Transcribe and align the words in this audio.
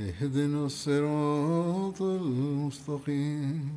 اهدنا 0.00 0.66
الصراط 0.66 2.02
المستقيم 2.02 3.70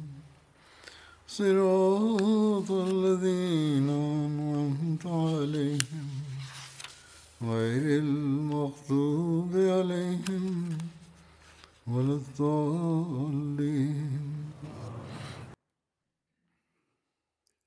صراط 1.27 2.71
الذين 2.71 3.89
أنعمت 3.89 5.05
عليهم 5.05 6.07
غير 7.41 7.99
المغضوب 7.99 9.55
عليهم 9.55 10.77
ولا 11.87 12.13
الضالين 12.13 14.19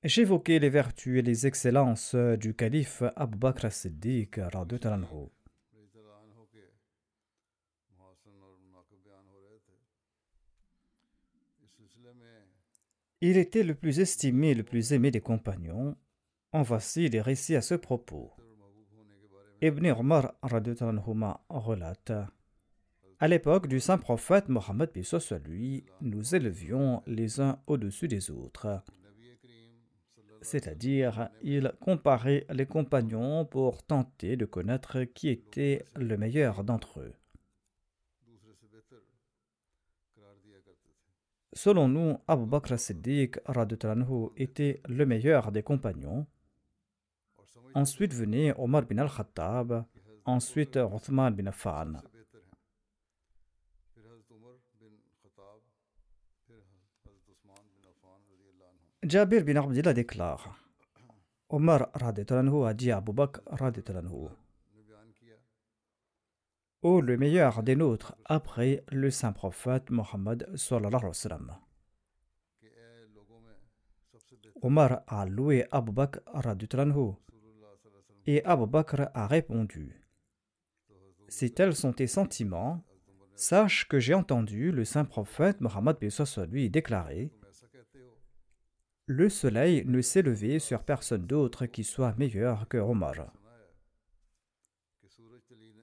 J'évoquais 0.05 0.59
les 0.59 0.69
vertus 0.69 1.19
et 1.19 1.21
les 1.21 1.47
excellences 1.47 2.13
du 2.13 2.53
calife 2.53 3.03
Abu 3.15 3.37
Bakr 3.37 3.67
as-Siddiq 3.67 4.37
Il 13.20 13.36
était 13.36 13.64
le 13.64 13.74
plus 13.74 13.98
estimé 13.98 14.54
le 14.54 14.62
plus 14.62 14.92
aimé 14.92 15.10
des 15.10 15.20
compagnons. 15.20 15.96
En 16.52 16.62
voici 16.62 17.08
les 17.08 17.20
récits 17.20 17.56
à 17.56 17.62
ce 17.62 17.74
propos. 17.74 18.30
Ibn 19.60 19.86
Umar 19.86 20.34
relate 21.48 22.12
À 23.18 23.26
l'époque 23.26 23.66
du 23.66 23.80
saint 23.80 23.98
prophète 23.98 24.48
Mohammed 24.48 24.90
soit 25.02 25.40
lui, 25.40 25.84
nous 26.00 26.36
élevions 26.36 27.02
les 27.08 27.40
uns 27.40 27.60
au-dessus 27.66 28.06
des 28.06 28.30
autres. 28.30 28.84
C'est-à-dire, 30.40 31.28
il 31.42 31.72
comparait 31.80 32.46
les 32.50 32.66
compagnons 32.66 33.44
pour 33.44 33.82
tenter 33.82 34.36
de 34.36 34.44
connaître 34.44 35.02
qui 35.02 35.28
était 35.28 35.84
le 35.96 36.16
meilleur 36.16 36.62
d'entre 36.62 37.00
eux. 37.00 37.17
Selon 41.58 41.88
nous, 41.88 42.20
Abu 42.28 42.46
Bakr 42.46 42.78
Siddiq 42.78 43.40
était 44.36 44.80
le 44.88 45.04
meilleur 45.04 45.50
des 45.50 45.64
compagnons. 45.64 46.24
Ensuite 47.74 48.14
venait 48.14 48.54
Omar 48.56 48.82
bin 48.82 48.98
al-Khattab, 48.98 49.84
ensuite 50.24 50.76
Uthman 50.76 51.34
bin 51.34 51.46
Affan. 51.48 51.94
Jabir 59.02 59.42
bin 59.42 59.56
Abdullah 59.56 59.94
déclare 59.94 60.56
Omar 61.48 61.90
a 61.92 62.72
dit 62.72 62.92
à 62.92 62.98
Abu 62.98 63.12
Bakr 63.12 63.40
Ô 66.80 67.00
le 67.00 67.16
meilleur 67.16 67.64
des 67.64 67.74
nôtres 67.74 68.14
après 68.24 68.84
le 68.92 69.10
saint 69.10 69.32
prophète 69.32 69.90
Mohammed. 69.90 70.48
Omar 74.62 75.02
a 75.08 75.26
loué 75.26 75.66
Abu 75.72 75.90
Bakr 75.90 76.20
et 78.26 78.44
Abu 78.44 78.66
Bakr 78.66 79.08
a 79.12 79.26
répondu 79.26 80.00
Si 81.26 81.52
tels 81.52 81.74
sont 81.74 81.92
tes 81.92 82.06
sentiments, 82.06 82.84
sache 83.34 83.88
que 83.88 83.98
j'ai 83.98 84.14
entendu 84.14 84.70
le 84.70 84.84
saint 84.84 85.04
prophète 85.04 85.60
Mohammed 85.60 85.96
lui 86.48 86.70
déclarer 86.70 87.32
Le 89.06 89.28
soleil 89.28 89.84
ne 89.84 90.00
s'est 90.00 90.22
levé 90.22 90.60
sur 90.60 90.84
personne 90.84 91.26
d'autre 91.26 91.66
qui 91.66 91.82
soit 91.82 92.16
meilleur 92.18 92.68
que 92.68 92.78
Omar. 92.78 93.32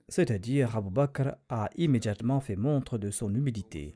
C'est-à-dire, 0.07 0.75
Abu 0.75 0.91
Bakr 0.91 1.35
a 1.49 1.69
immédiatement 1.75 2.39
fait 2.39 2.55
montre 2.55 2.97
de 2.97 3.09
son 3.09 3.33
humilité, 3.33 3.95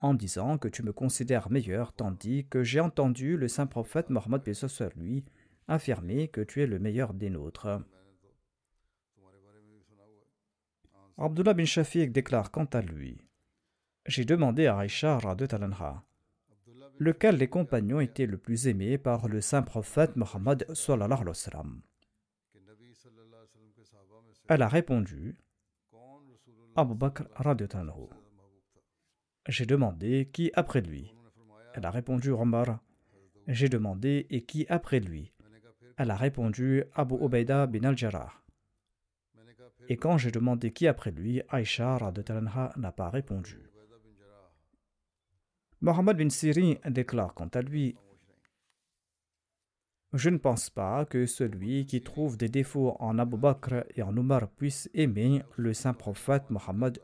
en 0.00 0.14
disant 0.14 0.58
que 0.58 0.68
tu 0.68 0.82
me 0.82 0.92
considères 0.92 1.50
meilleur, 1.50 1.92
tandis 1.92 2.46
que 2.48 2.62
j'ai 2.62 2.80
entendu 2.80 3.36
le 3.36 3.48
saint 3.48 3.66
prophète 3.66 4.10
Mohammed 4.10 4.42
lui 4.96 5.24
affirmer 5.68 6.28
que 6.28 6.40
tu 6.40 6.62
es 6.62 6.66
le 6.66 6.78
meilleur 6.78 7.14
des 7.14 7.30
nôtres. 7.30 7.80
Abdullah 11.18 11.54
bin 11.54 11.64
Shafiq 11.64 12.12
déclare 12.12 12.50
quant 12.50 12.64
à 12.64 12.80
lui 12.80 13.26
J'ai 14.06 14.24
demandé 14.24 14.66
à 14.66 14.78
Aïcha 14.78 15.18
Talanha 15.48 16.04
lequel 17.00 17.38
des 17.38 17.48
compagnons 17.48 18.00
était 18.00 18.26
le 18.26 18.36
plus 18.36 18.68
aimé 18.68 18.98
par 18.98 19.26
le 19.26 19.40
saint 19.40 19.62
prophète 19.62 20.16
Mohammed 20.16 20.66
sallallahu. 20.74 21.32
Elle 24.48 24.62
a 24.62 24.68
répondu 24.68 25.36
Abu 26.76 26.94
Bakr 26.94 27.24
J'ai 29.48 29.66
demandé 29.66 30.28
qui 30.32 30.50
après 30.54 30.80
lui. 30.80 31.14
Elle 31.74 31.86
a 31.86 31.90
répondu 31.90 32.30
Omar. 32.30 32.80
J'ai 33.46 33.68
demandé 33.68 34.26
et 34.30 34.42
qui 34.42 34.66
après 34.68 35.00
lui? 35.00 35.32
Elle 35.96 36.10
a 36.10 36.16
répondu 36.16 36.84
Abu 36.94 37.14
Ubaida 37.16 37.66
bin 37.66 37.84
al-Jarrah. 37.84 38.32
Et 39.88 39.96
quand 39.96 40.18
j'ai 40.18 40.30
demandé 40.30 40.72
qui 40.72 40.86
après 40.86 41.10
lui, 41.10 41.42
Aïcha 41.48 41.98
n'a 42.76 42.92
pas 42.92 43.10
répondu. 43.10 43.58
Mohammed 45.80 46.16
bin 46.16 46.28
Sirin 46.28 46.74
déclare 46.88 47.34
quant 47.34 47.48
à 47.48 47.62
lui 47.62 47.96
je 50.12 50.28
ne 50.28 50.38
pense 50.38 50.70
pas 50.70 51.04
que 51.04 51.24
celui 51.24 51.86
qui 51.86 52.02
trouve 52.02 52.36
des 52.36 52.48
défauts 52.48 52.96
en 52.98 53.18
Abu 53.18 53.36
Bakr 53.36 53.84
et 53.94 54.02
en 54.02 54.16
Umar 54.16 54.48
puisse 54.48 54.90
aimer 54.92 55.42
le 55.56 55.72
saint 55.72 55.94
prophète 55.94 56.50
Mohammed 56.50 56.98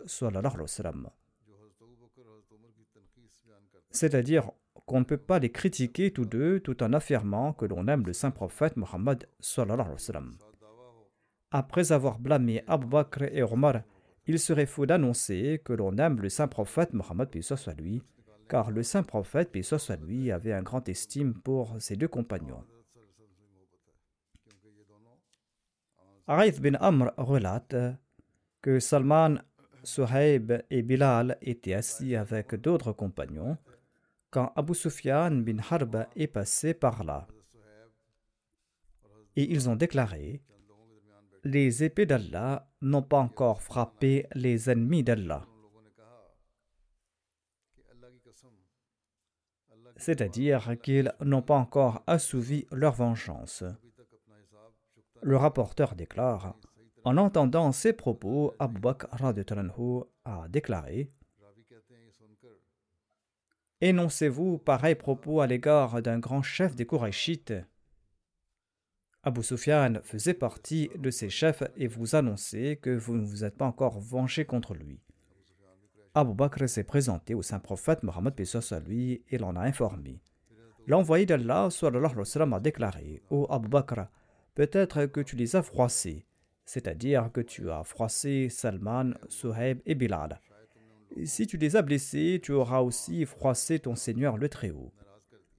C'est-à-dire 3.91 4.51
qu'on 4.87 5.01
ne 5.01 5.05
peut 5.05 5.17
pas 5.17 5.39
les 5.39 5.51
critiquer 5.51 6.11
tous 6.11 6.25
deux 6.25 6.59
tout 6.61 6.83
en 6.83 6.93
affirmant 6.93 7.53
que 7.53 7.65
l'on 7.65 7.87
aime 7.87 8.05
le 8.05 8.13
saint 8.13 8.33
prophète 8.33 8.77
Mohammed 8.77 9.29
Après 11.53 11.93
avoir 11.93 12.19
blâmé 12.19 12.65
Abu 12.67 12.87
Bakr 12.87 13.23
et 13.23 13.43
Omar, 13.45 13.83
il 14.27 14.41
serait 14.41 14.67
faux 14.67 14.87
d'annoncer 14.87 15.61
que 15.65 15.73
l'on 15.73 15.97
aime 15.99 16.21
le 16.21 16.29
saint 16.29 16.49
prophète 16.49 16.93
Mohammed 16.93 17.29
lui, 17.79 18.03
car 18.49 18.73
le 18.73 18.83
saint 18.83 19.05
prophète 19.05 19.57
avait 20.33 20.53
un 20.53 20.63
grand 20.63 20.89
estime 20.89 21.35
pour 21.35 21.77
ses 21.79 21.95
deux 21.95 22.09
compagnons. 22.09 22.65
Aïth 26.29 26.61
bin 26.61 26.75
Amr 26.81 27.13
relate 27.19 27.77
que 28.61 28.81
Salman, 28.81 29.37
Suhaib 29.85 30.65
et 30.71 30.83
Bilal 30.83 31.39
étaient 31.41 31.75
assis 31.75 32.17
avec 32.17 32.57
d'autres 32.57 32.93
compagnons 32.93 33.57
quand 34.31 34.53
Abu 34.57 34.75
Sufyan 34.75 35.31
bin 35.31 35.59
Harb 35.71 36.07
est 36.17 36.27
passé 36.27 36.75
par 36.75 37.05
là. 37.05 37.29
Et 39.37 39.53
ils 39.53 39.69
ont 39.69 39.77
déclaré 39.77 40.43
Les 41.45 41.85
épées 41.85 42.07
d'Allah 42.07 42.69
n'ont 42.83 43.03
pas 43.03 43.19
encore 43.19 43.63
frappé 43.63 44.27
les 44.35 44.69
ennemis 44.69 45.05
d'Allah. 45.05 45.47
C'est-à-dire 49.97 50.77
qu'ils 50.83 51.13
n'ont 51.21 51.43
pas 51.43 51.57
encore 51.57 52.03
assouvi 52.09 52.67
leur 52.73 52.95
vengeance. 52.95 53.63
Le 55.27 55.37
rapporteur 55.37 55.97
déclare 55.97 56.55
En 57.03 57.17
entendant 57.17 57.73
ces 57.73 57.93
propos, 57.93 58.55
Abu 58.61 58.79
Bakr 58.79 59.09
a 60.25 60.49
déclaré 60.49 61.11
énoncez-vous 63.81 64.59
pareil 64.59 64.95
propos 64.95 65.41
à 65.41 65.49
l'égard 65.49 66.01
d'un 66.01 66.21
grand 66.21 66.43
chef 66.43 66.77
des 66.77 66.87
Korachites 66.87 67.55
Abu 69.25 69.43
Sufyan 69.43 69.95
faisait 70.05 70.33
partie 70.33 70.91
de 70.97 71.11
ces 71.11 71.29
chefs 71.29 71.65
et 71.77 71.89
vous 71.89 72.15
annoncez 72.15 72.77
que 72.81 72.97
vous 72.97 73.17
ne 73.17 73.27
vous 73.27 73.43
êtes 73.43 73.57
pas 73.57 73.67
encore 73.67 73.99
vengé 73.99 74.45
contre 74.45 74.75
lui. 74.75 75.01
Abu 76.15 76.35
Bakr 76.35 76.69
s'est 76.69 76.85
présenté 76.85 77.35
au 77.35 77.43
saint 77.43 77.59
prophète 77.59 78.05
Mohammed 78.05 78.41
à 78.71 78.79
lui 78.79 79.25
et 79.29 79.39
l'en 79.39 79.57
a 79.57 79.63
informé. 79.63 80.23
L'envoyé 80.87 81.27
d'Allah 81.27 81.69
a 81.69 82.61
déclaré 82.61 83.23
Ô 83.29 83.49
Abu 83.51 83.67
Bakr, 83.67 84.07
peut-être 84.57 85.07
que 85.07 85.21
tu 85.21 85.37
les 85.37 85.55
as 85.55 85.63
froissés, 85.63 86.25
c'est-à-dire 86.65 87.31
que 87.33 87.43
tu 87.43 87.71
as 87.71 87.85
froissé 87.85 88.49
Salman, 88.49 89.13
Suhaib 89.29 89.81
et 89.87 89.95
Bilal. 89.95 90.41
Si 91.25 91.47
tu 91.47 91.59
les 91.59 91.77
as 91.77 91.83
blessés, 91.83 92.41
tu 92.43 92.53
auras 92.53 92.81
aussi 92.81 93.25
froissé 93.27 93.79
ton 93.79 93.95
Seigneur 93.95 94.39
le 94.39 94.49
Très-Haut. 94.49 94.93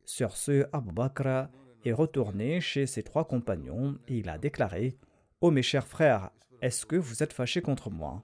Sur 0.04 0.36
ce, 0.36 0.68
Abu 0.74 0.92
Bakr 0.92 1.48
est 1.86 1.94
retourné 1.94 2.60
chez 2.60 2.88
ses 2.88 3.04
trois 3.04 3.26
compagnons 3.26 3.98
et 4.08 4.18
il 4.18 4.30
a 4.30 4.38
déclaré 4.38 4.98
Ô 5.42 5.52
mes 5.52 5.62
chers 5.62 5.88
frères, 5.88 6.32
est-ce 6.62 6.86
que 6.86 6.96
vous 6.96 7.22
êtes 7.22 7.34
fâchés 7.34 7.62
contre 7.62 7.92
moi? 7.92 8.24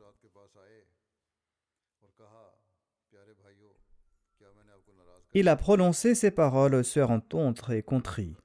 Il 5.35 5.47
a 5.47 5.55
prononcé 5.55 6.15
ces 6.15 6.31
paroles 6.31 6.83
sur 6.83 7.11
un 7.11 7.19
ton 7.19 7.53
très 7.53 7.83
contrit. 7.83 8.35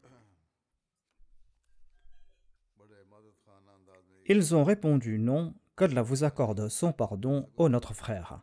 Ils 4.31 4.55
ont 4.55 4.63
répondu 4.63 5.19
non, 5.19 5.55
qu'Allah 5.75 6.03
vous 6.03 6.23
accorde 6.23 6.69
son 6.69 6.93
pardon, 6.93 7.49
ô 7.57 7.71
notre 7.71 7.95
frère. 7.95 8.43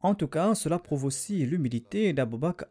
En 0.00 0.14
tout 0.14 0.26
cas, 0.26 0.54
cela 0.54 0.78
prouve 0.78 1.04
aussi 1.04 1.44
l'humilité 1.44 2.14
d'Abu 2.14 2.38
Bakr 2.38 2.64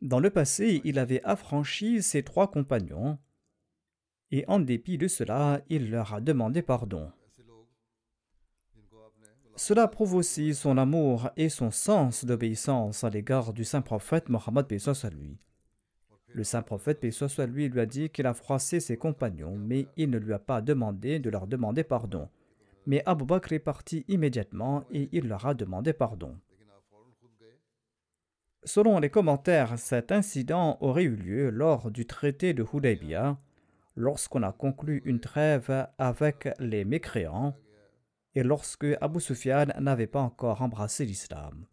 Dans 0.00 0.20
le 0.20 0.30
passé, 0.30 0.80
il 0.84 0.98
avait 0.98 1.22
affranchi 1.22 2.02
ses 2.02 2.22
trois 2.22 2.50
compagnons, 2.50 3.18
et 4.30 4.46
en 4.48 4.58
dépit 4.58 4.96
de 4.96 5.06
cela, 5.08 5.60
il 5.68 5.90
leur 5.90 6.14
a 6.14 6.22
demandé 6.22 6.62
pardon. 6.62 7.12
Cela 9.56 9.86
prouve 9.86 10.14
aussi 10.14 10.54
son 10.54 10.78
amour 10.78 11.28
et 11.36 11.50
son 11.50 11.70
sens 11.70 12.24
d'obéissance 12.24 13.04
à 13.04 13.10
l'égard 13.10 13.52
du 13.52 13.64
saint 13.64 13.82
prophète 13.82 14.30
Mohammed 14.30 14.66
à 15.04 15.10
lui. 15.10 15.38
Le 16.32 16.44
saint 16.44 16.62
prophète 16.62 17.04
à 17.38 17.46
lui 17.46 17.68
lui 17.68 17.80
a 17.80 17.86
dit 17.86 18.10
qu'il 18.10 18.26
a 18.26 18.34
froissé 18.34 18.78
ses 18.78 18.96
compagnons, 18.96 19.56
mais 19.56 19.88
il 19.96 20.10
ne 20.10 20.18
lui 20.18 20.32
a 20.32 20.38
pas 20.38 20.60
demandé 20.60 21.18
de 21.18 21.28
leur 21.28 21.46
demander 21.46 21.82
pardon. 21.82 22.28
Mais 22.86 23.02
Abu 23.04 23.24
Bakr 23.24 23.52
est 23.52 23.58
parti 23.58 24.04
immédiatement 24.08 24.84
et 24.90 25.08
il 25.12 25.28
leur 25.28 25.46
a 25.46 25.54
demandé 25.54 25.92
pardon. 25.92 26.36
Selon 28.64 28.98
les 29.00 29.10
commentaires, 29.10 29.78
cet 29.78 30.12
incident 30.12 30.76
aurait 30.80 31.04
eu 31.04 31.16
lieu 31.16 31.50
lors 31.50 31.90
du 31.90 32.06
traité 32.06 32.52
de 32.52 32.64
Hudaybiyah, 32.72 33.38
lorsqu'on 33.96 34.42
a 34.42 34.52
conclu 34.52 35.02
une 35.04 35.20
trêve 35.20 35.88
avec 35.98 36.48
les 36.58 36.84
mécréants 36.84 37.56
et 38.34 38.42
lorsque 38.42 38.86
Abu 39.00 39.20
Sufyan 39.20 39.66
n'avait 39.80 40.06
pas 40.06 40.20
encore 40.20 40.62
embrassé 40.62 41.04
l'islam. 41.04 41.64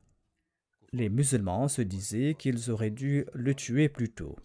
Les 0.94 1.10
musulmans 1.10 1.68
se 1.68 1.82
disaient 1.82 2.36
qu'ils 2.38 2.72
auraient 2.72 2.90
dû 2.90 3.26
le 3.34 3.54
tuer 3.54 3.90
plus 3.90 4.10
tôt. 4.10 4.36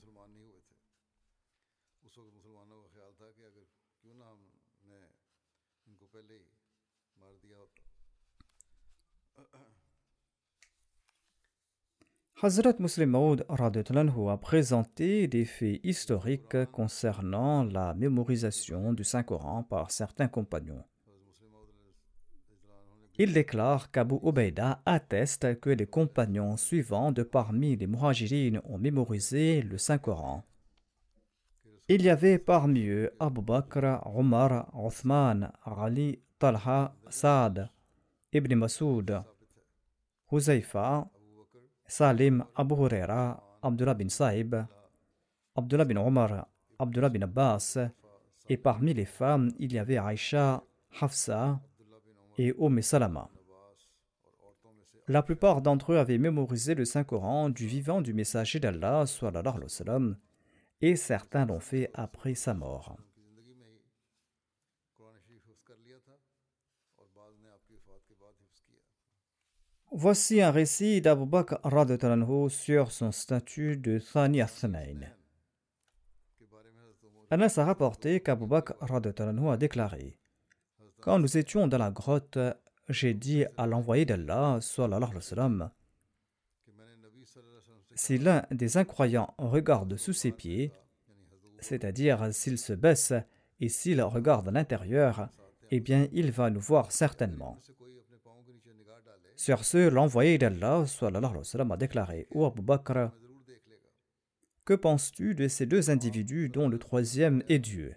Hazrat 12.44 12.74
Muslim 12.80 13.10
Maud 13.10 13.46
a 13.48 14.36
présenté 14.36 15.28
des 15.28 15.44
faits 15.44 15.78
historiques 15.84 16.64
concernant 16.72 17.62
la 17.62 17.94
mémorisation 17.94 18.92
du 18.92 19.04
Saint-Coran 19.04 19.62
par 19.62 19.92
certains 19.92 20.26
compagnons. 20.26 20.82
Il 23.18 23.34
déclare 23.34 23.90
qu'Abu 23.90 24.16
Ubaida 24.22 24.80
atteste 24.86 25.60
que 25.60 25.68
les 25.68 25.86
compagnons 25.86 26.56
suivants 26.56 27.12
de 27.12 27.22
parmi 27.22 27.76
les 27.76 27.86
muhajirines 27.86 28.62
ont 28.64 28.78
mémorisé 28.78 29.60
le 29.60 29.76
Saint-Coran. 29.76 30.44
Il 31.88 32.02
y 32.02 32.08
avait 32.08 32.38
parmi 32.38 32.86
eux 32.86 33.12
Abu 33.20 33.42
Bakr, 33.42 34.00
Omar, 34.06 34.70
Othman, 34.74 35.52
Ali, 35.62 36.20
Talha, 36.38 36.94
Saad, 37.10 37.68
Ibn 38.32 38.54
Masoud, 38.54 39.22
Huzaifa, 40.30 41.06
Salim, 41.86 42.46
Abu 42.54 42.74
Huraira, 42.76 43.58
Abdullah 43.60 43.94
bin 43.94 44.08
Saïb, 44.08 44.56
Abdullah 45.54 45.84
bin 45.84 45.96
Omar, 45.98 46.48
Abdullah 46.78 47.10
bin 47.10 47.22
Abbas, 47.22 47.76
et 48.48 48.56
parmi 48.56 48.94
les 48.94 49.04
femmes, 49.04 49.52
il 49.58 49.74
y 49.74 49.78
avait 49.78 49.98
Aïcha, 49.98 50.62
Hafsa 50.98 51.60
et 52.38 52.54
Umm 52.58 52.80
Salama. 52.82 53.30
La 55.08 55.22
plupart 55.22 55.62
d'entre 55.62 55.92
eux 55.92 55.98
avaient 55.98 56.18
mémorisé 56.18 56.74
le 56.74 56.84
Saint-Coran 56.84 57.50
du 57.50 57.66
vivant 57.66 58.00
du 58.00 58.14
messager 58.14 58.60
d'Allah, 58.60 59.04
et 60.80 60.96
certains 60.96 61.46
l'ont 61.46 61.60
fait 61.60 61.90
après 61.92 62.34
sa 62.34 62.54
mort. 62.54 62.96
Voici 69.94 70.40
un 70.40 70.50
récit 70.50 71.02
d'Abu 71.02 71.26
Bakr 71.26 71.58
sur 72.48 72.92
son 72.92 73.12
statut 73.12 73.76
de 73.76 73.98
Thani. 73.98 74.40
Anas 77.30 77.58
a 77.58 77.64
rapporté 77.64 78.20
qu'Abu 78.20 78.46
Bakr 78.46 78.74
a 78.80 79.56
déclaré 79.58 80.21
Quand 81.02 81.18
nous 81.18 81.36
étions 81.36 81.66
dans 81.66 81.78
la 81.78 81.90
grotte, 81.90 82.38
j'ai 82.88 83.12
dit 83.12 83.44
à 83.56 83.66
l'envoyé 83.66 84.04
d'Allah, 84.04 84.60
si 87.96 88.18
l'un 88.18 88.46
des 88.52 88.76
incroyants 88.76 89.34
regarde 89.36 89.96
sous 89.96 90.12
ses 90.12 90.30
pieds, 90.30 90.72
c'est-à-dire 91.58 92.32
s'il 92.32 92.56
se 92.56 92.72
baisse 92.72 93.12
et 93.58 93.68
s'il 93.68 94.00
regarde 94.00 94.46
à 94.46 94.52
l'intérieur, 94.52 95.28
eh 95.72 95.80
bien 95.80 96.06
il 96.12 96.30
va 96.30 96.50
nous 96.50 96.60
voir 96.60 96.92
certainement. 96.92 97.58
Sur 99.34 99.64
ce, 99.64 99.88
l'envoyé 99.88 100.38
d'Allah 100.38 100.84
a 101.00 101.76
déclaré 101.76 102.28
Ô 102.30 102.46
Abu 102.46 102.62
Bakr, 102.62 103.10
que 104.64 104.74
penses-tu 104.74 105.34
de 105.34 105.48
ces 105.48 105.66
deux 105.66 105.90
individus 105.90 106.48
dont 106.48 106.68
le 106.68 106.78
troisième 106.78 107.42
est 107.48 107.58
Dieu? 107.58 107.96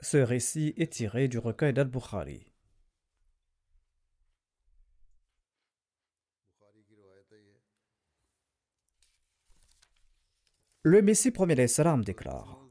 Ce 0.00 0.18
récit 0.18 0.74
est 0.76 0.92
tiré 0.92 1.28
du 1.28 1.38
recueil 1.38 1.72
d'Al-Bukhari. 1.72 2.52
Le 10.82 11.02
Messie 11.02 11.32
premier 11.32 11.66
salam 11.66 12.04
déclare 12.04 12.64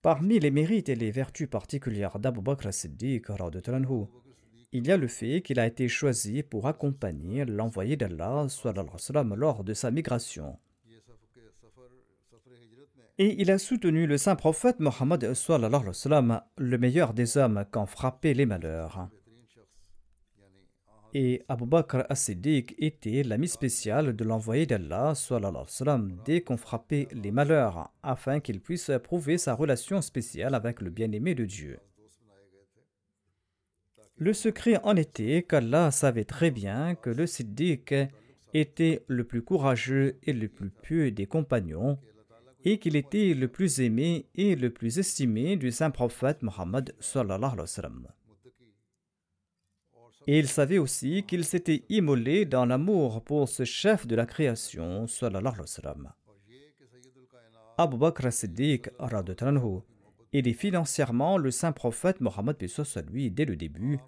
Parmi 0.00 0.38
les 0.38 0.50
mérites 0.50 0.88
et 0.88 0.94
les 0.94 1.10
vertus 1.10 1.50
particulières 1.50 2.18
d'Abu 2.18 2.40
Bakr 2.40 2.72
Siddiq, 2.72 3.26
il 4.72 4.86
y 4.86 4.92
a 4.92 4.96
le 4.96 5.08
fait 5.08 5.42
qu'il 5.42 5.58
a 5.58 5.66
été 5.66 5.88
choisi 5.88 6.42
pour 6.42 6.66
accompagner 6.66 7.44
l'envoyé 7.44 7.96
d'Allah 7.96 8.46
lors 9.34 9.64
de 9.64 9.74
sa 9.74 9.90
migration. 9.90 10.58
Et 13.18 13.40
il 13.40 13.50
a 13.50 13.58
soutenu 13.58 14.06
le 14.06 14.16
saint 14.16 14.36
prophète 14.36 14.78
Mohammed, 14.78 15.22
le 15.22 16.76
meilleur 16.76 17.14
des 17.14 17.36
hommes 17.36 17.64
quand 17.70 17.86
frappaient 17.86 18.34
les 18.34 18.46
malheurs 18.46 19.08
et 21.14 21.42
Abu 21.48 21.66
Bakr 21.66 22.04
as-Siddiq 22.08 22.74
était 22.78 23.22
l'ami 23.22 23.48
spécial 23.48 24.14
de 24.14 24.24
l'envoyé 24.24 24.66
d'Allah 24.66 25.14
dès 26.24 26.42
qu'on 26.42 26.56
frappait 26.56 27.08
les 27.12 27.30
malheurs, 27.30 27.90
afin 28.02 28.40
qu'il 28.40 28.60
puisse 28.60 28.90
prouver 29.02 29.38
sa 29.38 29.54
relation 29.54 30.02
spéciale 30.02 30.54
avec 30.54 30.80
le 30.80 30.90
bien-aimé 30.90 31.34
de 31.34 31.44
Dieu. 31.44 31.78
Le 34.16 34.32
secret 34.32 34.78
en 34.82 34.96
était 34.96 35.44
qu'Allah 35.44 35.90
savait 35.90 36.24
très 36.24 36.50
bien 36.50 36.94
que 36.96 37.10
le 37.10 37.26
Siddiq 37.26 37.94
était 38.52 39.04
le 39.06 39.24
plus 39.24 39.42
courageux 39.42 40.18
et 40.24 40.32
le 40.32 40.48
plus 40.48 40.70
pieux 40.70 41.10
des 41.12 41.26
compagnons, 41.26 41.98
et 42.64 42.78
qu'il 42.78 42.96
était 42.96 43.34
le 43.34 43.48
plus 43.48 43.80
aimé 43.80 44.26
et 44.34 44.56
le 44.56 44.70
plus 44.70 44.98
estimé 44.98 45.56
du 45.56 45.70
saint 45.70 45.90
prophète 45.90 46.42
Mohammed. 46.42 46.94
Et 50.26 50.38
il 50.38 50.48
savait 50.48 50.78
aussi 50.78 51.24
qu'il 51.24 51.44
s'était 51.44 51.84
immolé 51.88 52.44
dans 52.44 52.66
l'amour 52.66 53.22
pour 53.22 53.48
ce 53.48 53.64
chef 53.64 54.06
de 54.06 54.14
la 54.14 54.26
création. 54.26 55.06
Abu 57.78 57.96
Bakr 57.96 58.32
Siddiq 58.32 58.90
aidait 60.32 60.52
financièrement 60.52 61.38
le 61.38 61.50
saint 61.50 61.72
prophète 61.72 62.20
Mohammed 62.20 62.56
lui 63.10 63.30
dès 63.30 63.44
le 63.44 63.56
début 63.56 63.98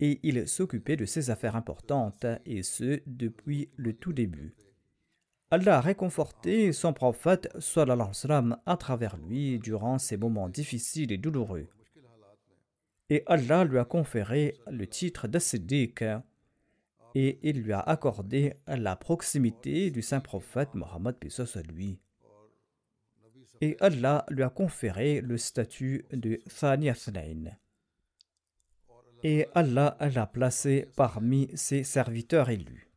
et 0.00 0.18
il 0.24 0.48
s'occupait 0.48 0.96
de 0.96 1.04
ses 1.04 1.30
affaires 1.30 1.56
importantes 1.56 2.26
et 2.44 2.62
ce 2.62 3.00
depuis 3.06 3.68
le 3.76 3.92
tout 3.92 4.12
début. 4.12 4.54
Allah 5.52 5.76
a 5.76 5.80
réconforté 5.82 6.72
son 6.72 6.94
prophète 6.94 7.50
à 8.64 8.78
travers 8.78 9.18
lui 9.18 9.58
durant 9.58 9.98
ces 9.98 10.16
moments 10.16 10.48
difficiles 10.48 11.12
et 11.12 11.18
douloureux. 11.18 11.68
Et 13.10 13.22
Allah 13.26 13.64
lui 13.64 13.76
a 13.76 13.84
conféré 13.84 14.56
le 14.70 14.86
titre 14.86 15.28
de 15.28 15.38
Siddiq 15.38 16.04
et 17.14 17.38
il 17.42 17.60
lui 17.60 17.74
a 17.74 17.80
accordé 17.80 18.54
la 18.66 18.96
proximité 18.96 19.90
du 19.90 20.00
saint 20.00 20.20
prophète 20.20 20.72
Mohammed 20.72 21.16
lui. 21.70 22.00
Et 23.60 23.76
Allah 23.80 24.24
lui 24.30 24.44
a 24.44 24.48
conféré 24.48 25.20
le 25.20 25.36
statut 25.36 26.06
de 26.14 26.40
Thani 26.58 26.88
Et 29.22 29.46
Allah 29.54 29.98
l'a 30.00 30.26
placé 30.26 30.88
parmi 30.96 31.50
ses 31.54 31.84
serviteurs 31.84 32.48
élus. 32.48 32.91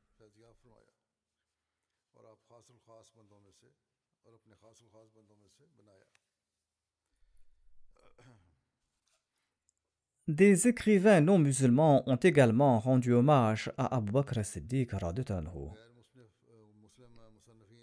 Des 10.27 10.67
écrivains 10.67 11.21
non 11.21 11.37
musulmans 11.37 12.01
ont 12.09 12.15
également 12.15 12.79
rendu 12.79 13.13
hommage 13.13 13.71
à 13.77 13.95
Abu 13.95 14.11
Bakr 14.11 14.43
Siddiq 14.43 14.89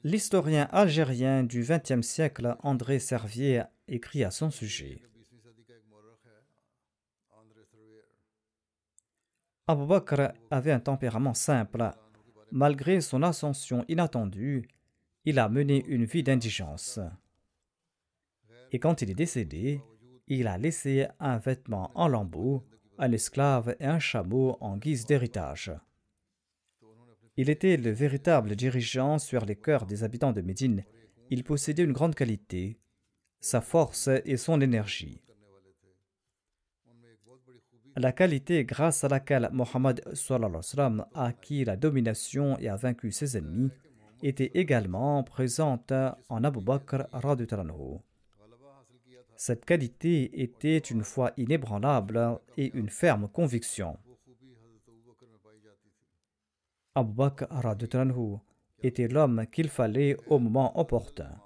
L'historien 0.02 0.68
algérien 0.72 1.44
du 1.44 1.62
XXe 1.62 2.04
siècle 2.04 2.56
André 2.64 2.98
Servier 2.98 3.62
écrit 3.86 4.24
à 4.24 4.32
son 4.32 4.50
sujet. 4.50 5.00
Abu 9.68 9.86
Bakr 9.86 10.32
avait 10.50 10.72
un 10.72 10.80
tempérament 10.80 11.34
simple. 11.34 11.92
Malgré 12.50 13.00
son 13.00 13.22
ascension 13.22 13.84
inattendue, 13.86 14.66
il 15.24 15.38
a 15.38 15.48
mené 15.48 15.84
une 15.86 16.06
vie 16.06 16.24
d'indigence. 16.24 16.98
Et 18.72 18.80
quand 18.80 19.00
il 19.00 19.10
est 19.10 19.14
décédé, 19.14 19.80
il 20.38 20.46
a 20.46 20.58
laissé 20.58 21.06
un 21.20 21.38
vêtement 21.38 21.90
en 21.94 22.08
lambeaux, 22.08 22.64
un 22.98 23.12
esclave 23.12 23.76
et 23.80 23.84
un 23.84 23.98
chameau 23.98 24.56
en 24.60 24.76
guise 24.76 25.04
d'héritage. 25.06 25.72
Il 27.36 27.50
était 27.50 27.76
le 27.76 27.90
véritable 27.90 28.56
dirigeant 28.56 29.18
sur 29.18 29.44
les 29.44 29.56
cœurs 29.56 29.86
des 29.86 30.04
habitants 30.04 30.32
de 30.32 30.40
Médine. 30.40 30.84
Il 31.30 31.44
possédait 31.44 31.84
une 31.84 31.92
grande 31.92 32.14
qualité, 32.14 32.78
sa 33.40 33.60
force 33.60 34.08
et 34.24 34.36
son 34.36 34.60
énergie. 34.60 35.22
La 37.96 38.12
qualité 38.12 38.64
grâce 38.64 39.04
à 39.04 39.08
laquelle 39.08 39.50
Mohammed 39.52 40.02
a 41.14 41.26
acquis 41.26 41.64
la 41.64 41.76
domination 41.76 42.58
et 42.58 42.68
a 42.68 42.76
vaincu 42.76 43.12
ses 43.12 43.36
ennemis 43.36 43.70
était 44.22 44.52
également 44.54 45.22
présente 45.24 45.92
en 46.28 46.44
Abu 46.44 46.60
Bakr 46.62 47.06
cette 49.44 49.64
qualité 49.64 50.40
était 50.40 50.78
une 50.78 51.02
foi 51.02 51.32
inébranlable 51.36 52.38
et 52.56 52.70
une 52.78 52.88
ferme 52.88 53.28
conviction. 53.28 53.98
Abu 56.94 57.12
Bakr 57.12 57.46
était 58.84 59.08
l'homme 59.08 59.44
qu'il 59.50 59.68
fallait 59.68 60.16
au 60.28 60.38
moment 60.38 60.78
opportun. 60.78 61.40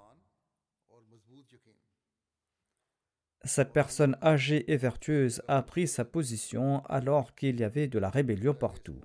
Cette 3.43 3.73
personne 3.73 4.15
âgée 4.21 4.71
et 4.71 4.77
vertueuse 4.77 5.41
a 5.47 5.63
pris 5.63 5.87
sa 5.87 6.05
position 6.05 6.85
alors 6.85 7.33
qu'il 7.33 7.59
y 7.59 7.63
avait 7.63 7.87
de 7.87 7.97
la 7.97 8.11
rébellion 8.11 8.53
partout. 8.53 9.01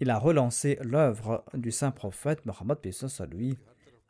Il 0.00 0.10
a 0.10 0.18
relancé 0.18 0.76
l'œuvre 0.82 1.44
du 1.54 1.70
saint 1.70 1.92
prophète 1.92 2.44
Mohammed 2.46 2.78
lui 3.30 3.56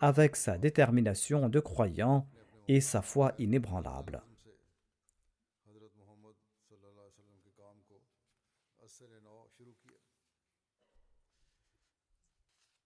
avec 0.00 0.34
sa 0.34 0.56
détermination 0.56 1.50
de 1.50 1.60
croyant 1.60 2.26
et 2.74 2.80
sa 2.80 3.02
foi 3.02 3.34
inébranlable. 3.38 4.22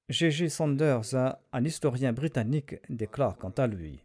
G.G. 0.08 0.48
Sanders, 0.48 1.14
un 1.52 1.64
historien 1.64 2.12
britannique, 2.12 2.76
déclare 2.88 3.36
quant 3.36 3.50
à 3.50 3.68
lui 3.68 4.02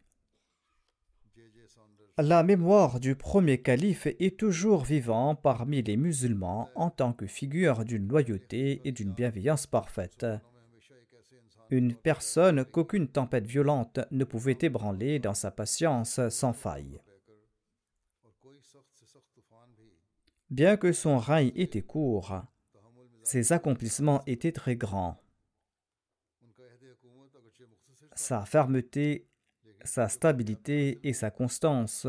La 2.18 2.44
mémoire 2.44 3.00
du 3.00 3.16
premier 3.16 3.60
calife 3.60 4.06
est 4.06 4.38
toujours 4.38 4.84
vivante 4.84 5.42
parmi 5.42 5.82
les 5.82 5.98
musulmans 5.98 6.70
en 6.76 6.92
tant 6.92 7.14
que 7.14 7.26
figure 7.26 7.86
d'une 7.86 8.08
loyauté 8.08 8.82
et 8.84 8.92
d'une 8.92 9.14
bienveillance 9.14 9.66
parfaite 9.66 10.26
une 11.72 11.96
personne 11.96 12.66
qu'aucune 12.66 13.08
tempête 13.08 13.48
violente 13.48 14.00
ne 14.12 14.26
pouvait 14.26 14.58
ébranler 14.62 15.20
dans 15.20 15.34
sa 15.34 15.52
patience 15.52 16.20
sans 16.30 16.54
faille. 16.54 17.02
Bien 20.50 20.76
que 20.76 20.92
son 20.92 21.18
règne 21.18 21.54
était 21.56 21.82
court, 21.82 22.44
ses 23.24 23.54
accomplissements 23.54 24.22
étaient 24.28 24.52
très 24.52 24.76
grands. 24.76 25.18
Sa 28.16 28.44
fermeté, 28.44 29.30
sa 29.86 30.10
stabilité 30.10 31.00
et 31.08 31.14
sa 31.14 31.32
constance 31.32 32.06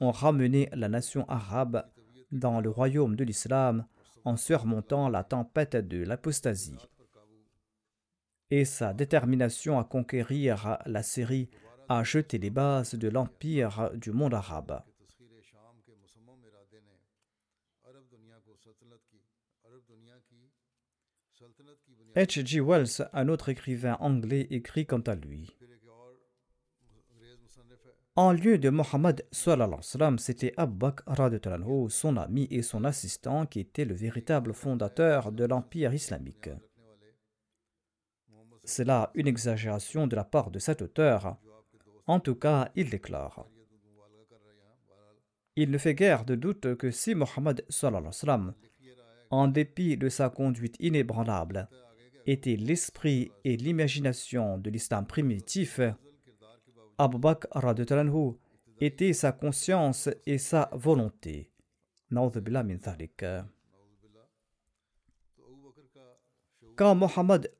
ont 0.00 0.10
ramené 0.10 0.70
la 0.72 0.88
nation 0.88 1.28
arabe 1.28 1.86
dans 2.32 2.60
le 2.60 2.70
royaume 2.70 3.14
de 3.14 3.24
l'islam 3.24 3.86
en 4.24 4.38
surmontant 4.38 5.10
la 5.10 5.22
tempête 5.22 5.76
de 5.76 6.02
l'apostasie 6.02 6.78
et 8.50 8.64
sa 8.64 8.94
détermination 8.94 9.78
à 9.78 9.84
conquérir 9.84 10.78
la 10.86 11.02
Syrie 11.02 11.50
a 11.88 12.02
jeté 12.04 12.38
les 12.38 12.50
bases 12.50 12.94
de 12.94 13.08
l'empire 13.08 13.90
du 13.94 14.12
monde 14.12 14.34
arabe. 14.34 14.82
H.G. 22.16 22.60
Wells, 22.60 23.08
un 23.12 23.28
autre 23.28 23.50
écrivain 23.50 23.96
anglais, 24.00 24.46
écrit 24.50 24.86
quant 24.86 25.00
à 25.00 25.14
lui. 25.14 25.54
En 28.18 28.32
lieu 28.32 28.56
de 28.56 28.70
Mohammed, 28.70 29.26
c'était 29.30 30.54
Abu 30.56 30.78
Bakr, 30.78 31.04
son 31.90 32.16
ami 32.16 32.48
et 32.50 32.62
son 32.62 32.84
assistant, 32.84 33.44
qui 33.44 33.60
était 33.60 33.84
le 33.84 33.94
véritable 33.94 34.54
fondateur 34.54 35.30
de 35.30 35.44
l'empire 35.44 35.92
islamique. 35.92 36.48
C'est 38.66 38.84
là 38.84 39.10
une 39.14 39.28
exagération 39.28 40.08
de 40.08 40.16
la 40.16 40.24
part 40.24 40.50
de 40.50 40.58
cet 40.58 40.82
auteur. 40.82 41.36
En 42.06 42.18
tout 42.18 42.34
cas, 42.34 42.68
il 42.74 42.90
déclare 42.90 43.46
Il 45.54 45.70
ne 45.70 45.78
fait 45.78 45.94
guère 45.94 46.24
de 46.24 46.34
doute 46.34 46.74
que 46.74 46.90
si 46.90 47.14
Mohammed, 47.14 47.64
en 49.30 49.48
dépit 49.48 49.96
de 49.96 50.08
sa 50.08 50.30
conduite 50.30 50.76
inébranlable, 50.80 51.68
était 52.26 52.56
l'esprit 52.56 53.30
et 53.44 53.56
l'imagination 53.56 54.58
de 54.58 54.68
l'islam 54.68 55.06
primitif, 55.06 55.80
Abu 56.98 57.18
Bakr 57.18 57.48
était 58.80 59.12
sa 59.12 59.30
conscience 59.30 60.08
et 60.26 60.38
sa 60.38 60.70
volonté. 60.72 61.52
Quand 66.76 66.94
Mohammed 66.94 67.50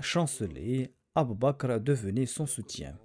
chancelait, 0.00 0.92
Abu 1.14 1.34
Bakr 1.34 1.80
devenait 1.80 2.26
son 2.26 2.44
soutien. 2.44 2.98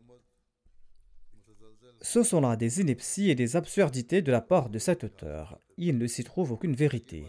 Ce 2.02 2.24
sont 2.24 2.42
là 2.42 2.58
des 2.58 2.82
inepties 2.82 3.30
et 3.30 3.36
des 3.36 3.56
absurdités 3.56 4.22
de 4.22 4.34
la 4.34 4.42
part 4.42 4.70
de 4.70 4.80
cet 4.80 5.06
auteur. 5.06 5.60
Il 5.78 5.98
ne 5.98 6.08
s'y 6.08 6.26
trouve 6.26 6.52
aucune 6.52 6.76
vérité. 6.76 7.26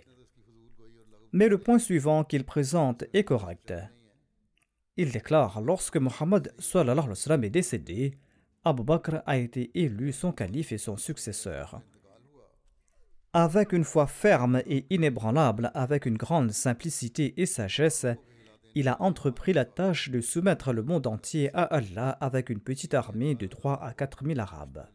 Mais 1.33 1.49
le 1.49 1.59
point 1.59 1.79
suivant 1.79 2.25
qu'il 2.25 2.45
présente 2.45 3.05
est 3.13 3.23
correct. 3.25 3.73
Il 4.97 5.13
déclare 5.13 5.61
lorsque 5.61 5.99
Mohammed 5.99 6.53
est 7.45 7.51
décédé, 7.51 8.19
Abu 8.65 8.83
Bakr 8.83 9.23
a 9.25 9.37
été 9.37 9.71
élu 9.75 10.13
son 10.13 10.33
calife 10.33 10.73
et 10.73 10.79
son 10.79 10.97
successeur. 10.97 11.81
Avec 13.33 13.73
une 13.73 13.85
foi 13.85 14.07
ferme 14.07 14.63
et 14.67 14.87
inébranlable, 14.91 15.71
avec 15.75 16.07
une 16.07 16.17
grande 16.17 16.51
simplicité 16.51 17.35
et 17.41 17.47
sagesse, 17.47 18.07
il 18.75 18.89
a 18.89 19.01
entrepris 19.03 19.53
la 19.53 19.65
tâche 19.65 20.11
de 20.11 20.21
soumettre 20.21 20.73
le 20.73 20.83
monde 20.83 21.07
entier 21.07 21.51
à 21.55 21.63
Allah 21.63 22.11
avec 22.21 22.49
une 22.49 22.61
petite 22.61 22.95
armée 22.95 23.35
de 23.35 23.47
3 23.47 23.83
à 23.83 23.93
4 23.93 24.25
000 24.25 24.39
Arabes. 24.41 24.87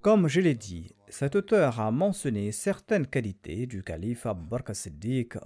Comme 0.00 0.28
je 0.28 0.40
l'ai 0.40 0.54
dit, 0.54 0.94
cet 1.08 1.36
auteur 1.36 1.80
a 1.80 1.90
mentionné 1.90 2.52
certaines 2.52 3.06
qualités 3.06 3.66
du 3.66 3.82
calife 3.82 4.26
Abu 4.26 4.46
Bakr 4.46 4.74
Siddiq 4.74 5.36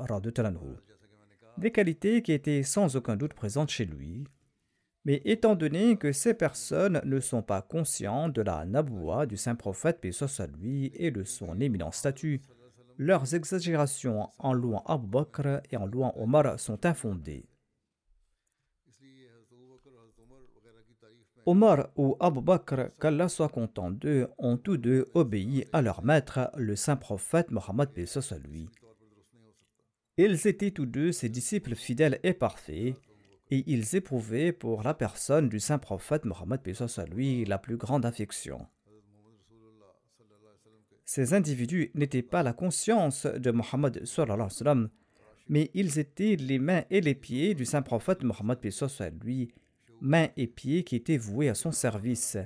des 1.59 1.71
qualités 1.71 2.23
qui 2.23 2.33
étaient 2.33 2.63
sans 2.63 2.97
aucun 2.97 3.17
doute 3.17 3.35
présentes 3.35 3.71
chez 3.71 3.85
lui, 3.85 4.25
Mais 5.05 5.23
étant 5.25 5.55
donné 5.55 5.97
que 5.97 6.13
ces 6.13 6.35
personnes 6.35 7.01
ne 7.05 7.21
sont 7.21 7.43
pas 7.43 7.63
conscientes 7.63 8.35
de 8.35 8.43
la 8.43 8.67
naboua 8.67 9.27
du 9.27 9.37
saint 9.37 9.55
prophète, 9.55 10.01
paix 10.01 10.11
et 10.95 11.11
de 11.11 11.25
son 11.25 11.59
éminent 11.61 11.91
statut, 11.91 12.43
leurs 12.99 13.35
exagérations 13.35 14.29
en 14.39 14.53
louant 14.53 14.83
Abu 14.87 15.07
Bakr 15.07 15.63
et 15.71 15.79
en 15.79 15.87
louant 15.87 16.13
Omar 16.19 16.61
sont 16.61 16.85
infondées. 16.85 17.49
Omar 21.47 21.89
ou 21.97 22.17
Abu 22.21 22.43
Bakr, 22.43 22.91
qu'Allah 23.01 23.31
soit 23.31 23.49
content 23.49 23.91
d'eux, 23.91 24.29
ont 24.37 24.59
tous 24.59 24.77
deux 24.77 25.09
obéi 25.15 25.65
à 25.73 25.81
leur 25.81 26.05
maître, 26.05 26.51
le 26.57 26.77
saint 26.77 26.97
prophète 26.97 27.51
Mohammed 27.51 27.89
lui. 28.45 28.69
Ils 30.19 30.47
étaient 30.47 30.71
tous 30.71 30.85
deux 30.85 31.13
ses 31.13 31.31
disciples 31.31 31.75
fidèles 31.75 32.21
et 32.23 32.35
parfaits, 32.35 32.95
et 33.51 33.65
ils 33.67 33.97
éprouvaient 33.97 34.53
pour 34.53 34.83
la 34.83 34.95
personne 34.95 35.49
du 35.49 35.61
saint 35.61 35.79
prophète 35.79 36.25
Mohammed 36.25 36.61
soit 36.73 37.07
lui 37.07 37.45
la 37.45 37.59
plus 37.59 37.77
grande 37.77 38.07
affection. 38.07 38.67
Ces 41.05 41.35
individus 41.35 41.91
n'étaient 41.95 42.23
pas 42.23 42.45
la 42.45 42.53
conscience 42.53 43.27
de 43.27 43.51
Mohammed 43.51 44.05
mais 45.49 45.71
ils 45.75 45.99
étaient 45.99 46.37
les 46.37 46.61
mains 46.61 46.85
et 46.91 47.01
les 47.01 47.17
pieds 47.17 47.55
du 47.55 47.65
saint 47.65 47.83
prophète 47.83 48.23
Mohammed 48.23 48.59
lui, 49.25 49.51
mains 50.01 50.29
et 50.37 50.47
pieds 50.47 50.85
qui 50.85 50.95
étaient 50.95 51.17
voués 51.17 51.49
à 51.49 51.55
son 51.55 51.73
service. 51.73 52.39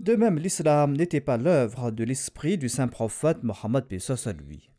De 0.00 0.14
même, 0.14 0.38
l'islam 0.38 0.96
n'était 0.96 1.20
pas 1.20 1.36
l'œuvre 1.36 1.90
de 1.90 2.04
l'esprit 2.04 2.56
du 2.56 2.68
saint 2.68 2.88
prophète 2.88 3.42
Mohammed 3.42 3.84
lui. 4.46 4.70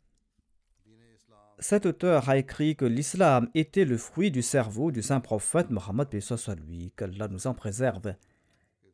Cet 1.62 1.84
auteur 1.84 2.30
a 2.30 2.38
écrit 2.38 2.74
que 2.74 2.86
l'islam 2.86 3.50
était 3.54 3.84
le 3.84 3.98
fruit 3.98 4.30
du 4.30 4.40
cerveau 4.40 4.90
du 4.90 5.02
saint 5.02 5.20
prophète 5.20 5.68
Mohammed 5.68 6.08
lui, 6.66 6.90
qu'Allah 6.96 7.28
nous 7.28 7.46
en 7.46 7.52
préserve. 7.52 8.14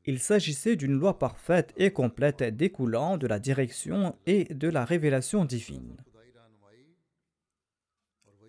Il 0.05 0.19
s'agissait 0.19 0.75
d'une 0.75 0.99
loi 0.99 1.17
parfaite 1.17 1.73
et 1.77 1.93
complète 1.93 2.43
découlant 2.43 3.19
de 3.19 3.29
la 3.29 3.39
direction 3.39 4.17
et 4.27 4.53
de 4.53 4.69
la 4.69 4.85
révélation 4.85 5.45
divine. 5.45 5.97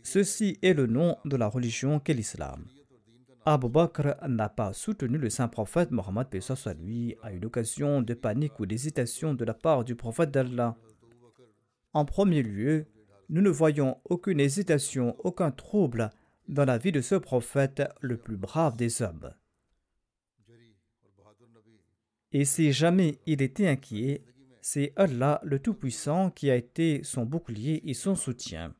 Ceci 0.01 0.57
est 0.63 0.73
le 0.73 0.87
nom 0.87 1.17
de 1.23 1.35
la 1.35 1.47
religion 1.47 1.99
qu'est 1.99 2.15
l'islam. 2.15 2.65
Abu 3.45 3.69
Bakr 3.69 4.15
n'a 4.27 4.49
pas 4.49 4.73
soutenu 4.73 5.19
le 5.19 5.29
saint 5.29 5.47
prophète 5.47 5.91
Mohammed 5.91 6.27
soit 6.41 6.73
lui 6.73 7.15
à 7.21 7.31
une 7.31 7.45
occasion 7.45 8.01
de 8.01 8.15
panique 8.15 8.59
ou 8.59 8.65
d'hésitation 8.65 9.35
de 9.35 9.45
la 9.45 9.53
part 9.53 9.83
du 9.83 9.95
prophète 9.95 10.31
d'Allah. 10.31 10.75
En 11.93 12.03
premier 12.03 12.41
lieu, 12.41 12.87
nous 13.29 13.41
ne 13.41 13.49
voyons 13.49 13.99
aucune 14.05 14.39
hésitation, 14.39 15.15
aucun 15.19 15.51
trouble 15.51 16.09
dans 16.47 16.65
la 16.65 16.77
vie 16.77 16.91
de 16.91 17.01
ce 17.01 17.15
prophète 17.15 17.83
le 18.01 18.17
plus 18.17 18.37
brave 18.37 18.77
des 18.77 19.01
hommes. 19.01 19.33
Et 22.31 22.45
si 22.45 22.71
jamais 22.71 23.19
il 23.25 23.41
était 23.41 23.67
inquiet, 23.67 24.23
c'est 24.61 24.93
Allah 24.95 25.39
le 25.43 25.59
Tout-Puissant 25.59 26.29
qui 26.31 26.49
a 26.49 26.55
été 26.55 27.01
son 27.03 27.25
bouclier 27.25 27.89
et 27.89 27.93
son 27.93 28.15
soutien. 28.15 28.73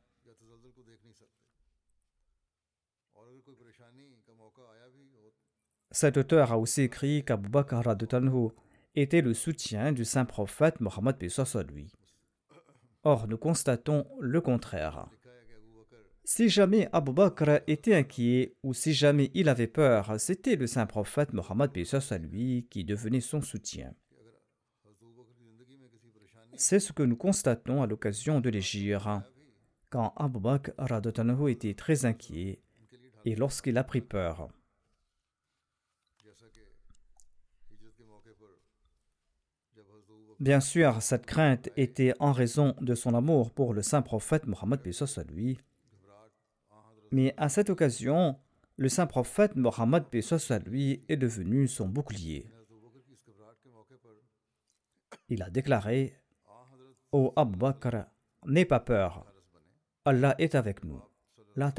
Cet 5.90 6.18
auteur 6.18 6.52
a 6.52 6.58
aussi 6.58 6.82
écrit 6.82 7.24
qu'Abu 7.24 7.48
Bakr 7.48 7.82
était 8.94 9.22
le 9.22 9.34
soutien 9.34 9.92
du 9.92 10.04
saint 10.04 10.26
prophète 10.26 10.80
Mohammed 10.80 11.16
lui. 11.70 11.90
Or, 13.04 13.28
nous 13.28 13.38
constatons 13.38 14.06
le 14.20 14.40
contraire. 14.40 15.08
Si 16.24 16.48
jamais 16.50 16.88
Abu 16.92 17.12
Bakr 17.12 17.62
était 17.66 17.94
inquiet 17.94 18.54
ou 18.62 18.74
si 18.74 18.92
jamais 18.92 19.30
il 19.32 19.48
avait 19.48 19.66
peur, 19.66 20.20
c'était 20.20 20.56
le 20.56 20.66
saint 20.66 20.84
prophète 20.84 21.32
Mohammed 21.32 21.70
à 22.10 22.18
lui 22.18 22.66
qui 22.68 22.84
devenait 22.84 23.20
son 23.20 23.40
soutien. 23.40 23.94
C'est 26.54 26.80
ce 26.80 26.92
que 26.92 27.02
nous 27.02 27.16
constatons 27.16 27.82
à 27.82 27.86
l'occasion 27.86 28.40
de 28.40 28.50
l'Égypte, 28.50 29.08
quand 29.90 30.12
Abu 30.16 30.40
Bakr 30.40 30.72
était 31.48 31.74
très 31.74 32.04
inquiet 32.04 32.60
et 33.24 33.34
lorsqu'il 33.34 33.78
a 33.78 33.84
pris 33.84 34.00
peur. 34.00 34.50
Bien 40.40 40.60
sûr, 40.60 41.02
cette 41.02 41.26
crainte 41.26 41.68
était 41.76 42.14
en 42.20 42.32
raison 42.32 42.74
de 42.80 42.94
son 42.94 43.14
amour 43.14 43.50
pour 43.50 43.74
le 43.74 43.82
saint 43.82 44.02
prophète 44.02 44.46
Mohammed 44.46 44.80
lui 45.34 45.58
mais 47.10 47.34
à 47.36 47.48
cette 47.48 47.70
occasion, 47.70 48.38
le 48.76 48.88
saint 48.88 49.06
prophète 49.06 49.56
Mohammed 49.56 50.04
lui 50.66 51.04
est 51.08 51.16
devenu 51.16 51.66
son 51.66 51.88
bouclier. 51.88 52.50
Il 55.28 55.42
a 55.42 55.50
déclaré 55.50 56.14
Ô 57.12 57.32
oh 57.34 57.40
Abu 57.40 57.56
Bakr, 57.56 58.04
n'aie 58.46 58.64
pas 58.64 58.80
peur. 58.80 59.24
Allah 60.04 60.34
est 60.38 60.54
avec 60.54 60.84
nous. 60.84 61.02
La 61.56 61.72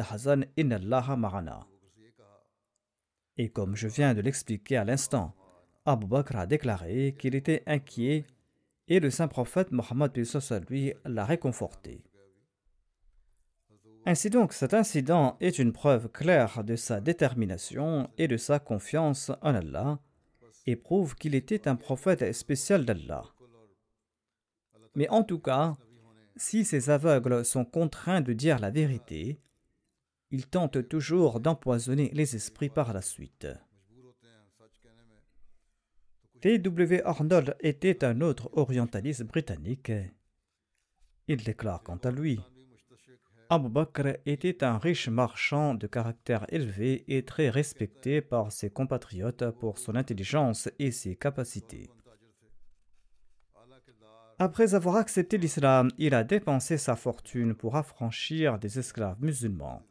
ma'ana. 1.16 1.68
Et 3.38 3.50
comme 3.50 3.76
je 3.76 3.88
viens 3.88 4.14
de 4.14 4.22
l'expliquer 4.22 4.78
à 4.78 4.84
l'instant, 4.84 5.36
Abu 5.86 6.08
Bakr 6.08 6.38
a 6.38 6.46
déclaré 6.46 7.16
qu'il 7.18 7.36
était 7.36 7.64
inquiet 7.66 8.26
et 8.90 9.00
le 9.00 9.12
saint 9.12 9.28
prophète 9.28 9.72
Mohammed 9.72 10.12
lui 10.68 10.94
l'a 11.06 11.24
réconforté. 11.24 12.04
Ainsi 14.06 14.30
donc, 14.30 14.54
cet 14.54 14.74
incident 14.74 15.38
est 15.40 15.60
une 15.60 15.72
preuve 15.72 16.10
claire 16.10 16.64
de 16.64 16.76
sa 16.76 17.00
détermination 17.00 18.10
et 18.18 18.28
de 18.28 18.38
sa 18.38 18.60
confiance 18.60 19.32
en 19.42 19.54
Allah 19.54 20.00
et 20.66 20.76
prouve 20.76 21.16
qu'il 21.16 21.36
était 21.36 21.68
un 21.68 21.76
prophète 21.76 22.34
spécial 22.34 22.86
d'Allah. 22.86 23.24
Mais 24.96 25.08
en 25.10 25.24
tout 25.24 25.40
cas, 25.40 25.78
si 26.36 26.66
ces 26.66 26.90
aveugles 26.90 27.46
sont 27.46 27.66
contraints 27.66 28.22
de 28.22 28.34
dire 28.34 28.60
la 28.60 28.72
vérité, 28.72 29.40
ils 30.32 30.48
tentent 30.48 30.88
toujours 30.88 31.40
d'empoisonner 31.40 32.10
les 32.14 32.36
esprits 32.36 32.70
par 32.70 32.94
la 32.94 33.02
suite. 33.02 33.48
T.W. 36.42 37.02
Arnold 37.04 37.58
était 37.60 38.06
un 38.06 38.22
autre 38.22 38.50
orientaliste 38.54 39.24
britannique. 39.24 39.92
Il 41.28 41.44
déclare 41.44 41.84
quant 41.84 41.98
à 41.98 42.12
lui 42.12 42.40
Abu 43.50 43.68
Bakr 43.68 44.20
était 44.26 44.64
un 44.64 44.78
riche 44.78 45.10
marchand 45.10 45.74
de 45.74 45.86
caractère 45.86 46.46
élevé 46.48 47.04
et 47.10 47.26
très 47.26 47.50
respecté 47.50 48.22
par 48.22 48.54
ses 48.54 48.70
compatriotes 48.70 49.50
pour 49.60 49.80
son 49.80 49.96
intelligence 49.96 50.70
et 50.80 50.92
ses 50.92 51.18
capacités. 51.18 51.90
Après 54.38 54.76
avoir 54.76 54.96
accepté 54.96 55.38
l'islam, 55.38 55.90
il 55.98 56.14
a 56.14 56.24
dépensé 56.24 56.78
sa 56.78 56.96
fortune 56.96 57.54
pour 57.54 57.76
affranchir 57.76 58.60
des 58.60 58.80
esclaves 58.80 59.22
musulmans, 59.22 59.84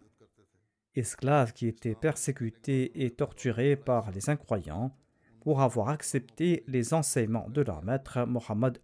esclaves 0.94 1.52
qui 1.52 1.66
étaient 1.66 1.94
persécutés 1.94 3.04
et 3.04 3.10
torturés 3.10 3.76
par 3.76 4.10
les 4.12 4.30
incroyants 4.30 4.96
pour 5.48 5.62
avoir 5.62 5.88
accepté 5.88 6.62
les 6.66 6.92
enseignements 6.92 7.48
de 7.48 7.62
leur 7.62 7.82
maître 7.82 8.26
Mohammed. 8.26 8.78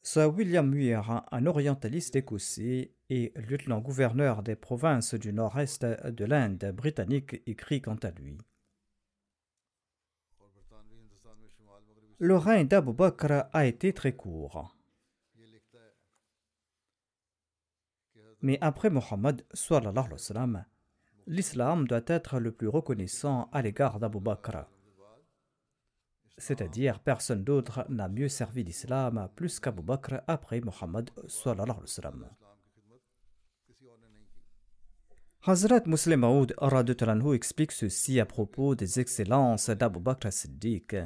Sir 0.00 0.34
William 0.34 0.66
Muir, 0.66 1.22
un 1.30 1.44
orientaliste 1.44 2.16
écossais 2.16 2.94
et 3.10 3.30
lieutenant-gouverneur 3.36 4.42
des 4.42 4.56
provinces 4.56 5.12
du 5.12 5.34
nord-est 5.34 5.84
de 5.84 6.24
l'Inde 6.24 6.72
britannique, 6.74 7.42
écrit 7.46 7.82
quant 7.82 8.00
à 8.02 8.10
lui. 8.12 8.38
Le 12.16 12.36
règne 12.38 12.68
d'Abu 12.68 12.94
Bakr 12.94 13.50
a 13.52 13.66
été 13.66 13.92
très 13.92 14.16
court. 14.16 14.79
Mais 18.42 18.58
après 18.60 18.90
Mohammed, 18.90 19.44
l'islam 21.26 21.86
doit 21.86 22.00
être 22.06 22.40
le 22.40 22.52
plus 22.52 22.68
reconnaissant 22.68 23.48
à 23.52 23.62
l'égard 23.62 24.00
d'Abu 24.00 24.20
Bakr. 24.20 24.66
C'est-à-dire 26.38 27.00
personne 27.00 27.44
d'autre 27.44 27.84
n'a 27.90 28.08
mieux 28.08 28.28
servi 28.28 28.64
l'islam 28.64 29.28
plus 29.36 29.60
qu'Abu 29.60 29.82
Bakr 29.82 30.22
après 30.26 30.60
Muhammad 30.60 31.10
Hazrat 35.46 35.82
Muslim 35.86 36.20
Maud 36.20 36.54
explique 37.34 37.72
ceci 37.72 38.20
à 38.20 38.26
propos 38.26 38.74
des 38.74 39.00
excellences 39.00 39.68
d'Abu 39.68 40.00
Bakr 40.00 40.32
Siddiq. 40.32 40.96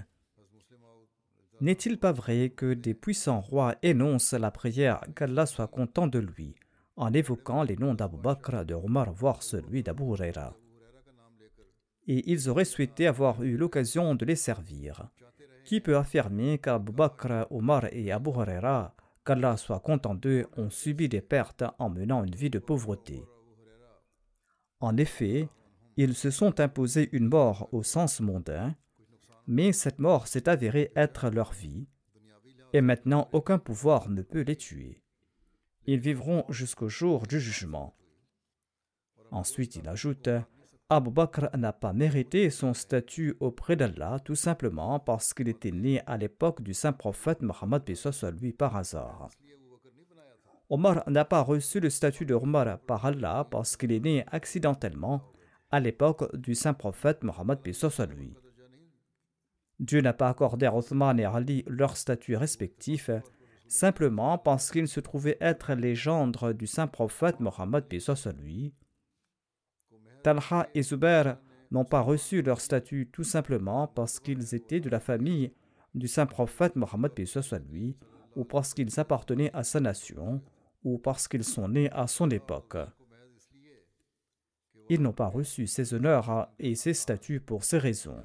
N'est-il 1.61 1.99
pas 1.99 2.13
vrai 2.13 2.51
que 2.51 2.75
des 2.75 2.95
puissants 2.95 3.41
rois 3.41 3.75
énoncent 3.83 4.35
la 4.35 4.51
prière 4.51 5.05
qu'Allah 5.17 5.47
soit 5.47 5.69
content 5.69 6.07
de 6.07 6.19
lui? 6.21 6.55
En 6.97 7.13
évoquant 7.13 7.63
les 7.63 7.77
noms 7.77 7.95
d'Abu 7.95 8.17
Bakr, 8.17 8.65
de 8.65 8.75
Omar, 8.75 9.13
voire 9.13 9.43
celui 9.43 9.83
d'Abu 9.83 10.05
Huraira 10.05 10.57
Et 12.07 12.31
ils 12.31 12.49
auraient 12.49 12.65
souhaité 12.65 13.07
avoir 13.07 13.43
eu 13.43 13.57
l'occasion 13.57 14.15
de 14.15 14.25
les 14.25 14.37
servir. 14.37 15.09
Qui 15.65 15.81
peut 15.81 15.97
affirmer 15.97 16.59
qu'Abu 16.59 16.93
Bakr, 16.93 17.47
Omar 17.51 17.87
et 17.93 18.13
Abu 18.13 18.31
Huraira, 18.31 18.95
qu'Allah 19.25 19.57
soit 19.57 19.81
content 19.81 20.15
d'eux, 20.15 20.47
ont 20.57 20.71
subi 20.71 21.09
des 21.09 21.23
pertes 21.23 21.65
en 21.79 21.89
menant 21.89 22.25
une 22.25 22.35
vie 22.35 22.51
de 22.51 22.59
pauvreté? 22.59 23.25
En 24.81 24.97
effet, 24.97 25.49
ils 25.97 26.15
se 26.15 26.31
sont 26.31 26.61
imposés 26.61 27.09
une 27.13 27.29
mort 27.29 27.69
au 27.73 27.83
sens 27.83 28.21
mondain, 28.21 28.75
mais 29.47 29.73
cette 29.73 29.99
mort 29.99 30.27
s'est 30.27 30.49
avérée 30.49 30.93
être 30.97 31.31
leur 31.31 31.53
vie, 31.53 31.87
et 32.73 32.81
maintenant 32.81 33.29
aucun 33.33 33.59
pouvoir 33.59 34.11
ne 34.11 34.23
peut 34.23 34.43
les 34.43 34.57
tuer. 34.57 35.04
Ils 35.87 36.01
vivront 36.01 36.45
jusqu'au 36.49 36.89
jour 36.89 37.27
du 37.27 37.41
jugement. 37.41 37.95
Ensuite, 39.31 39.77
il 39.77 39.89
ajoute 39.89 40.29
Abu 40.91 41.11
Bakr 41.11 41.49
n'a 41.57 41.73
pas 41.73 41.93
mérité 41.93 42.51
son 42.51 42.75
statut 42.75 43.37
auprès 43.41 43.75
d'Allah 43.75 44.19
tout 44.23 44.35
simplement 44.35 45.01
parce 45.01 45.33
qu'il 45.33 45.49
était 45.49 45.71
né 45.71 46.03
à 46.07 46.17
l'époque 46.17 46.63
du 46.63 46.75
saint 46.75 46.93
prophète 46.93 47.43
Mohammed 47.43 47.95
soit 47.95 48.31
lui 48.31 48.53
par 48.53 48.77
hasard. 48.77 49.31
Omar 50.71 51.09
n'a 51.09 51.25
pas 51.25 51.41
reçu 51.41 51.81
le 51.81 51.91
statut 51.91 52.27
de 52.27 52.35
Omar 52.35 52.79
par 52.81 53.07
Allah 53.07 53.47
parce 53.51 53.77
qu'il 53.77 53.93
est 53.93 54.01
né 54.01 54.25
accidentellement 54.31 55.23
à 55.71 55.81
l'époque 55.81 56.37
du 56.37 56.55
saint 56.55 56.75
prophète 56.75 57.25
Mohammed 57.25 57.61
soit 57.73 58.07
lui. 58.07 58.35
Dieu 59.81 60.01
n'a 60.01 60.13
pas 60.13 60.29
accordé 60.29 60.67
à 60.67 60.75
Othman 60.75 61.19
et 61.19 61.25
Ali 61.25 61.65
leur 61.67 61.97
statut 61.97 62.37
respectif 62.37 63.11
simplement 63.67 64.39
parce 64.39 64.71
qu'ils 64.71 64.89
se 64.89 65.01
trouvaient 65.01 65.39
être 65.41 65.75
les 65.75 65.95
gendres 65.95 66.53
du 66.53 66.67
saint 66.67 66.87
prophète 66.87 67.41
Mohammed 67.41 67.85
lui 68.41 68.75
Talha 70.23 70.69
et 70.75 70.83
Zubair 70.83 71.39
n'ont 71.71 71.85
pas 71.85 72.01
reçu 72.01 72.43
leur 72.43 72.61
statut 72.61 73.11
tout 73.13 73.25
simplement 73.25 73.87
parce 73.89 74.21
qu'ils 74.21 74.55
étaient 74.55 74.81
de 74.81 74.89
la 74.89 75.01
famille 75.01 75.53
du 75.95 76.09
saint 76.09 76.27
prophète 76.27 76.77
Mohammed 76.77 77.13
lui, 77.71 77.97
ou 78.37 78.45
parce 78.45 78.75
qu'ils 78.75 78.99
appartenaient 78.99 79.53
à 79.53 79.63
sa 79.63 79.81
nation, 79.81 80.43
ou 80.83 80.99
parce 80.99 81.29
qu'ils 81.29 81.45
sont 81.45 81.69
nés 81.69 81.91
à 81.93 82.07
son 82.07 82.31
époque. 82.31 82.77
Ils 84.89 85.01
n'ont 85.01 85.13
pas 85.13 85.29
reçu 85.29 85.67
ces 85.67 85.95
honneurs 85.95 86.49
et 86.59 86.75
ces 86.75 86.95
statuts 86.95 87.41
pour 87.41 87.65
ces 87.65 87.79
raisons. 87.79 88.23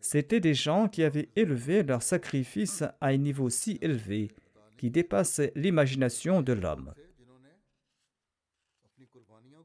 C'étaient 0.00 0.40
des 0.40 0.54
gens 0.54 0.88
qui 0.88 1.02
avaient 1.02 1.28
élevé 1.36 1.82
leur 1.82 2.02
sacrifice 2.02 2.82
à 2.82 2.94
un 3.00 3.16
niveau 3.16 3.50
si 3.50 3.78
élevé 3.80 4.30
qui 4.76 4.90
dépasse 4.90 5.40
l'imagination 5.54 6.40
de 6.40 6.52
l'homme. 6.52 6.94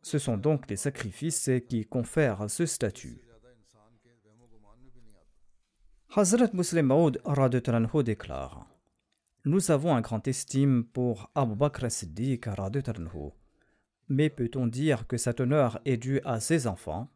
Ce 0.01 0.17
sont 0.17 0.37
donc 0.37 0.69
les 0.69 0.75
sacrifices 0.75 1.49
qui 1.69 1.85
confèrent 1.85 2.49
ce 2.49 2.65
statut. 2.65 3.21
Hazrat 6.15 6.49
Muslim 6.53 6.87
Maud 6.87 7.21
déclare 8.03 8.67
Nous 9.45 9.71
avons 9.71 9.95
un 9.95 10.01
grand 10.01 10.27
estime 10.27 10.83
pour 10.83 11.31
Abu 11.35 11.55
Bakr 11.55 11.89
Siddiq, 11.89 12.45
mais 14.09 14.29
peut-on 14.29 14.67
dire 14.67 15.07
que 15.07 15.17
cet 15.17 15.39
honneur 15.39 15.79
est 15.85 15.97
dû 15.97 16.21
à 16.25 16.39
ses 16.39 16.67
enfants? 16.67 17.09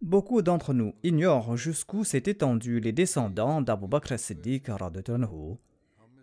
Beaucoup 0.00 0.42
d'entre 0.42 0.74
nous 0.74 0.94
ignorent 1.02 1.56
jusqu'où 1.56 2.04
s'est 2.04 2.22
étendu 2.26 2.78
les 2.78 2.92
descendants 2.92 3.60
d'Abu 3.60 3.88
Bakr 3.88 4.16
Siddiq 4.16 4.70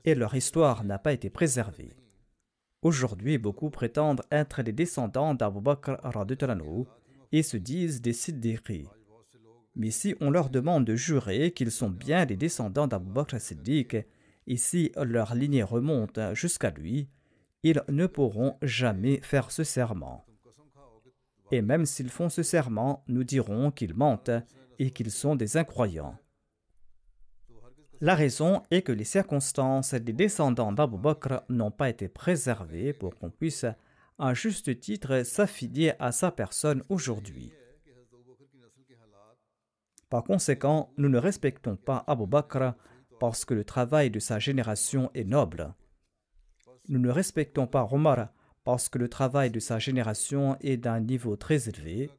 et 0.06 0.16
leur 0.16 0.34
histoire 0.34 0.86
n'a 0.86 0.98
pas 0.98 1.12
été 1.12 1.30
préservée. 1.30 1.92
Aujourd'hui, 2.82 3.38
beaucoup 3.38 3.70
prétendent 3.70 4.22
être 4.32 4.62
les 4.62 4.72
descendants 4.72 5.34
d'Abu 5.34 5.60
Bakr 5.60 5.98
et 7.34 7.44
se 7.44 7.58
disent 7.58 8.02
des 8.02 8.14
Siddiqis. 8.14 8.88
Mais 9.76 9.92
si 9.92 10.16
on 10.22 10.30
leur 10.30 10.50
demande 10.50 10.86
de 10.86 10.96
jurer 10.96 11.52
qu'ils 11.52 11.72
sont 11.72 11.90
bien 11.90 12.24
les 12.24 12.38
descendants 12.38 12.88
d'Abu 12.88 13.12
Bakr 13.12 13.42
Siddiq, 13.42 13.98
et 14.48 14.58
si 14.58 14.94
leur 14.96 15.36
lignée 15.36 15.64
remonte 15.64 16.20
jusqu'à 16.34 16.70
lui, 16.70 17.10
ils 17.64 17.84
ne 17.90 18.08
pourront 18.08 18.56
jamais 18.62 19.20
faire 19.22 19.52
ce 19.52 19.66
serment. 19.66 20.26
Et 21.56 21.62
même 21.62 21.86
s'ils 21.86 22.10
font 22.10 22.28
ce 22.28 22.44
serment, 22.44 23.02
nous 23.08 23.24
dirons 23.24 23.72
qu'ils 23.72 23.94
mentent 23.94 24.44
et 24.78 24.91
qu'ils 24.91 25.10
sont 25.10 25.38
des 25.38 25.56
incroyants. 25.56 26.18
La 28.02 28.13
raison 28.13 28.62
est 28.72 28.82
que 28.82 28.91
les 28.91 29.06
circonstances 29.06 29.94
des 29.94 30.12
descendants 30.12 30.74
d'Abu 30.74 30.98
Bakr 30.98 31.44
n'ont 31.48 31.72
pas 31.72 31.89
été 31.89 32.10
préservées 32.10 32.91
pour 32.91 33.15
qu'on 33.15 33.30
puisse, 33.30 33.65
à 34.20 34.34
juste 34.34 34.82
titre, 34.82 35.24
s'affilier 35.24 35.94
à 35.98 36.12
sa 36.12 36.30
personne 36.30 36.84
aujourd'hui. 36.89 37.54
Par 40.10 40.26
conséquent, 40.26 40.91
nous 40.98 41.08
ne 41.08 41.18
respectons 41.18 41.78
pas 41.78 42.04
Abu 42.06 42.28
Bakr 42.28 42.74
parce 43.18 43.46
que 43.46 43.54
le 43.54 43.63
travail 43.63 44.12
de 44.12 44.20
sa 44.20 44.39
génération 44.39 45.10
est 45.13 45.24
noble. 45.24 45.74
Nous 46.89 47.00
ne 47.00 47.10
respectons 47.10 47.65
pas 47.65 47.88
Omar 47.89 48.28
parce 48.65 48.89
que 48.89 48.97
le 48.97 49.08
travail 49.08 49.51
de 49.51 49.60
sa 49.60 49.80
génération 49.80 50.58
est 50.60 50.75
d'un 50.75 50.99
niveau 50.99 51.38
très 51.38 51.69
élevé. 51.69 52.10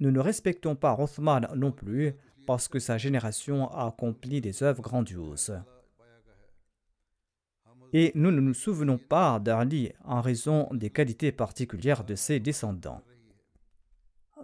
Nous 0.00 0.12
ne 0.12 0.20
respectons 0.20 0.76
pas 0.76 0.96
Othman 0.98 1.48
non 1.56 1.72
plus 1.72 2.14
parce 2.46 2.68
que 2.68 2.78
sa 2.78 2.98
génération 2.98 3.68
a 3.72 3.88
accompli 3.88 4.40
des 4.40 4.62
œuvres 4.62 4.82
grandioses. 4.82 5.60
Et 7.92 8.12
nous 8.14 8.30
ne 8.30 8.40
nous 8.40 8.54
souvenons 8.54 8.98
pas 8.98 9.38
d'Ali 9.40 9.92
en 10.04 10.20
raison 10.20 10.68
des 10.72 10.90
qualités 10.90 11.32
particulières 11.32 12.04
de 12.04 12.14
ses 12.14 12.40
descendants. 12.40 13.02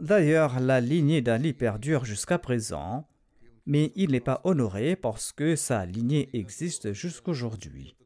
D'ailleurs, 0.00 0.61
la 0.61 0.81
lignée 0.81 1.20
d'Ali 1.20 1.53
perdure 1.53 2.05
jusqu'à 2.05 2.38
présent, 2.38 3.07
mais 3.66 3.92
il 3.94 4.11
n'est 4.11 4.20
pas 4.20 4.40
honoré 4.44 4.96
parce 4.96 5.33
que 5.33 5.57
sa 5.57 5.85
lignée 5.85 6.31
existe 6.33 6.92
jusqu'aujourd'hui. 6.92 7.96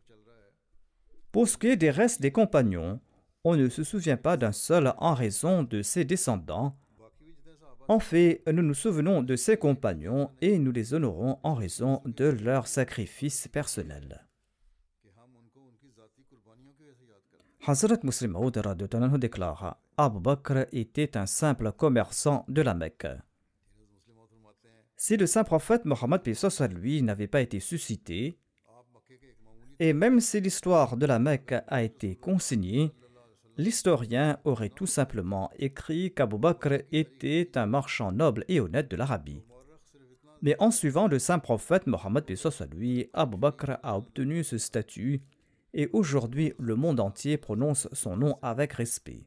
Pour 1.34 1.48
ce 1.48 1.58
qui 1.58 1.66
est 1.66 1.76
des 1.76 1.90
restes 1.90 2.22
des 2.22 2.30
compagnons, 2.30 3.00
on 3.42 3.56
ne 3.56 3.68
se 3.68 3.82
souvient 3.82 4.16
pas 4.16 4.36
d'un 4.36 4.52
seul 4.52 4.94
en 4.98 5.14
raison 5.14 5.64
de 5.64 5.82
ses 5.82 6.04
descendants, 6.04 6.78
en 7.88 7.98
fait, 7.98 8.44
nous 8.46 8.62
nous 8.62 8.72
souvenons 8.72 9.20
de 9.20 9.34
ses 9.34 9.56
compagnons 9.56 10.30
et 10.40 10.60
nous 10.60 10.70
les 10.70 10.94
honorons 10.94 11.40
en 11.42 11.54
raison 11.54 12.02
de 12.04 12.26
leur 12.26 12.68
sacrifice 12.68 13.48
personnel. 13.48 14.24
Hazrat 17.66 17.98
Muslim 18.04 18.30
Maud 18.30 18.56
déclare 19.18 19.80
Abu 19.96 20.20
Bakr 20.20 20.66
était 20.70 21.16
un 21.16 21.26
simple 21.26 21.72
commerçant 21.72 22.44
de 22.46 22.62
la 22.62 22.74
Mecque. 22.74 23.08
Si 24.96 25.16
le 25.16 25.26
saint 25.26 25.42
prophète 25.42 25.84
Mohammed 25.84 26.22
lui 26.70 27.02
n'avait 27.02 27.26
pas 27.26 27.40
été 27.40 27.58
suscité, 27.58 28.38
et 29.78 29.92
même 29.92 30.20
si 30.20 30.40
l'histoire 30.40 30.96
de 30.96 31.06
la 31.06 31.18
Mecque 31.18 31.54
a 31.66 31.82
été 31.82 32.16
consignée, 32.16 32.92
l'historien 33.56 34.38
aurait 34.44 34.68
tout 34.68 34.86
simplement 34.86 35.50
écrit 35.58 36.12
qu'Abu 36.12 36.38
Bakr 36.38 36.84
était 36.92 37.56
un 37.56 37.66
marchand 37.66 38.12
noble 38.12 38.44
et 38.48 38.60
honnête 38.60 38.90
de 38.90 38.96
l'Arabie. 38.96 39.42
Mais 40.42 40.56
en 40.58 40.70
suivant 40.70 41.08
le 41.08 41.18
saint 41.18 41.38
prophète 41.38 41.86
Mohammed 41.86 42.24
lui, 42.72 43.08
Abu 43.12 43.36
Bakr 43.36 43.78
a 43.82 43.96
obtenu 43.96 44.44
ce 44.44 44.58
statut 44.58 45.22
et 45.72 45.88
aujourd'hui 45.92 46.52
le 46.58 46.76
monde 46.76 47.00
entier 47.00 47.36
prononce 47.36 47.88
son 47.92 48.16
nom 48.16 48.38
avec 48.42 48.74
respect. 48.74 49.26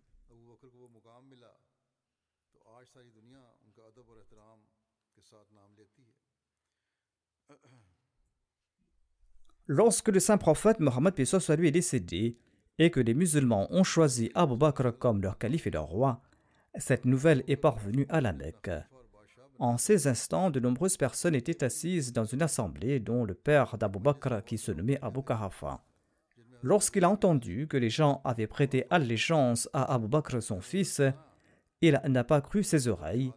Lorsque 9.68 10.08
le 10.08 10.22
saint 10.22 10.38
prophète 10.38 10.80
Mohammed 10.80 11.14
lui 11.18 11.68
est 11.68 11.72
décédé, 11.72 12.38
et 12.80 12.92
que 12.92 13.00
les 13.00 13.14
musulmans 13.14 13.68
ont 13.72 13.84
choisi 13.84 14.32
Abu 14.36 14.56
Bakr 14.56 14.98
comme 14.98 15.22
leur 15.22 15.38
calife 15.38 15.68
et 15.68 15.72
leur 15.72 15.88
roi, 15.88 16.22
cette 16.78 17.06
nouvelle 17.06 17.44
est 17.48 17.56
parvenue 17.56 18.06
à 18.10 18.22
la 18.22 18.34
Mecque. 18.34 18.72
En 19.60 19.78
ces 19.78 20.08
instants, 20.08 20.52
de 20.52 20.60
nombreuses 20.60 20.98
personnes 20.98 21.34
étaient 21.34 21.64
assises 21.64 22.14
dans 22.14 22.26
une 22.26 22.44
assemblée, 22.44 23.00
dont 23.00 23.26
le 23.26 23.34
père 23.34 23.78
d'Abu 23.78 24.00
Bakr 24.00 24.44
qui 24.46 24.58
se 24.58 24.72
nommait 24.72 25.00
Abu 25.02 25.24
Kahafa. 25.24 25.84
Lorsqu'il 26.62 27.04
a 27.04 27.10
entendu 27.10 27.68
que 27.68 27.78
les 27.78 27.90
gens 27.90 28.22
avaient 28.24 28.48
prêté 28.48 28.86
allégeance 28.90 29.68
à 29.74 29.94
Abu 29.94 30.08
Bakr 30.08 30.42
son 30.42 30.62
fils, 30.62 31.02
il 31.82 32.00
n'a 32.08 32.24
pas 32.24 32.42
cru 32.42 32.64
ses 32.64 32.88
oreilles 32.88 33.34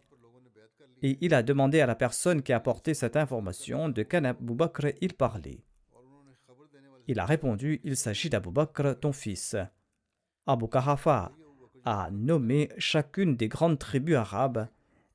et 1.03 1.17
il 1.21 1.33
a 1.33 1.41
demandé 1.41 1.81
à 1.81 1.87
la 1.87 1.95
personne 1.95 2.43
qui 2.43 2.53
a 2.53 2.57
apporté 2.57 2.93
cette 2.93 3.17
information 3.17 3.89
de 3.89 4.03
quel 4.03 4.25
Abu 4.27 4.53
Bakr 4.53 4.87
il 5.01 5.13
parlait. 5.13 5.63
Il 7.11 7.19
a 7.19 7.25
répondu 7.25 7.81
Il 7.83 7.97
s'agit 7.97 8.29
d'Abu 8.29 8.51
Bakr, 8.51 8.97
ton 8.97 9.11
fils. 9.11 9.57
Abu 10.47 10.69
Kahafa 10.69 11.33
a 11.83 12.09
nommé 12.09 12.69
chacune 12.77 13.35
des 13.35 13.49
grandes 13.49 13.79
tribus 13.79 14.15
arabes 14.15 14.69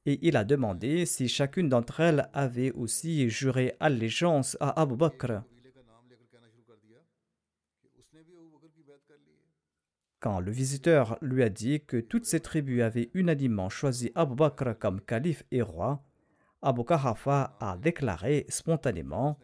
et 0.04 0.18
il 0.20 0.37
a 0.37 0.44
demandé 0.44 1.06
si 1.06 1.26
chacune 1.26 1.70
d'entre 1.70 2.00
elles 2.00 2.28
avait 2.35 2.70
aussi 2.72 3.30
juré 3.30 3.76
allégeance 3.80 4.59
à 4.61 4.78
Abu 4.78 4.94
Bakr. 4.94 5.40
Quand 10.20 10.40
le 10.40 10.50
visiteur 10.50 11.16
lui 11.22 11.42
a 11.42 11.48
dit 11.48 11.80
que 11.80 11.96
toutes 11.96 12.26
ces 12.26 12.40
tribus 12.40 12.82
avaient 12.82 13.09
unanimement 13.14 13.70
choisi 13.70 14.12
Abu 14.14 14.35
Bakr 14.35 14.78
comme 14.78 15.00
calife 15.00 15.44
et 15.50 15.62
roi, 15.62 16.04
Abu 16.61 16.85
Kahafa 16.85 17.56
a 17.59 17.78
déclaré 17.78 18.44
spontanément 18.50 19.38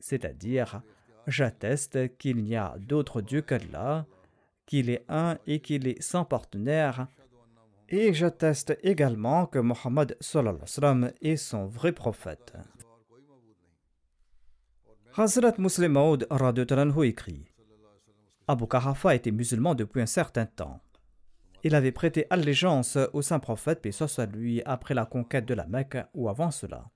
C'est-à-dire, 0.00 0.82
j'atteste 1.26 2.16
qu'il 2.18 2.42
n'y 2.42 2.56
a 2.56 2.76
d'autre 2.78 3.20
Dieu 3.20 3.42
qu'Allah, 3.42 4.06
qu'il 4.66 4.90
est 4.90 5.04
un 5.08 5.38
et 5.46 5.60
qu'il 5.60 5.86
est 5.86 6.02
sans 6.02 6.24
partenaire, 6.24 7.08
et 7.88 8.12
j'atteste 8.12 8.78
également 8.82 9.46
que 9.46 9.58
Mohammed 9.58 10.16
est 11.22 11.36
son 11.36 11.66
vrai 11.66 11.92
prophète. 11.92 12.52
Hazrat 15.16 15.54
Muslim 15.58 15.92
Maud 15.92 16.26
écrit 17.02 17.46
Abu 18.46 18.66
Kahafa 18.68 19.14
était 19.14 19.30
musulman 19.30 19.74
depuis 19.74 20.02
un 20.02 20.06
certain 20.06 20.46
temps. 20.46 20.80
Il 21.64 21.74
avait 21.74 21.92
prêté 21.92 22.26
allégeance 22.30 22.96
au 23.12 23.22
saint 23.22 23.40
prophète, 23.40 23.82
paix 23.82 23.92
soit 23.92 24.26
lui, 24.26 24.62
après 24.64 24.94
la 24.94 25.06
conquête 25.06 25.46
de 25.46 25.54
la 25.54 25.66
Mecque 25.66 25.98
ou 26.14 26.28
avant 26.28 26.50
cela. 26.50 26.90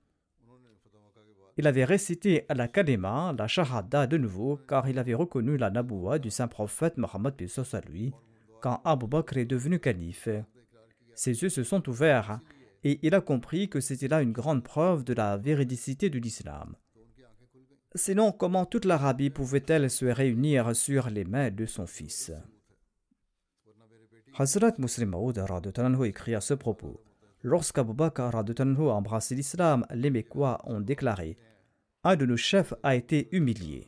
Il 1.57 1.67
avait 1.67 1.85
récité 1.85 2.45
à 2.49 2.55
la 2.55 2.67
Kalima, 2.67 3.35
la 3.37 3.47
Shahada 3.47 4.07
de 4.07 4.17
nouveau, 4.17 4.57
car 4.67 4.89
il 4.89 4.97
avait 4.97 5.13
reconnu 5.13 5.57
la 5.57 5.69
Naboua 5.69 6.17
du 6.17 6.31
saint 6.31 6.47
prophète 6.47 6.97
Mohammed, 6.97 7.35
paix 7.35 7.47
soit 7.47 7.85
lui, 7.87 8.13
quand 8.61 8.81
Abu 8.85 9.07
Bakr 9.07 9.37
est 9.37 9.45
devenu 9.45 9.79
calife. 9.79 10.29
Ses 11.13 11.43
yeux 11.43 11.49
se 11.49 11.63
sont 11.63 11.87
ouverts 11.89 12.39
et 12.83 12.99
il 13.03 13.13
a 13.13 13.21
compris 13.21 13.69
que 13.69 13.79
c'était 13.79 14.07
là 14.07 14.21
une 14.21 14.31
grande 14.31 14.63
preuve 14.63 15.03
de 15.03 15.13
la 15.13 15.37
véridicité 15.37 16.09
de 16.09 16.17
l'islam. 16.17 16.75
Sinon, 17.95 18.31
comment 18.31 18.65
toute 18.65 18.85
l'Arabie 18.85 19.29
pouvait-elle 19.29 19.91
se 19.91 20.05
réunir 20.05 20.75
sur 20.75 21.09
les 21.09 21.25
mains 21.25 21.51
de 21.51 21.65
son 21.67 21.85
fils? 21.85 22.31
Hazrat 24.35 24.73
Muslim 24.79 25.09
Maud 25.09 25.37
écrit 26.05 26.33
à 26.33 26.41
ce 26.41 26.55
propos 26.55 26.99
Lorsqu'Abu 27.43 27.93
Bakr 27.93 28.35
a 28.35 28.43
embrassé 28.95 29.35
l'islam, 29.35 29.85
les 29.93 30.09
Mécois 30.09 30.59
ont 30.63 30.81
déclaré 30.81 31.37
Un 32.03 32.15
de 32.15 32.25
nos 32.25 32.37
chefs 32.37 32.73
a 32.81 32.95
été 32.95 33.29
humilié. 33.31 33.87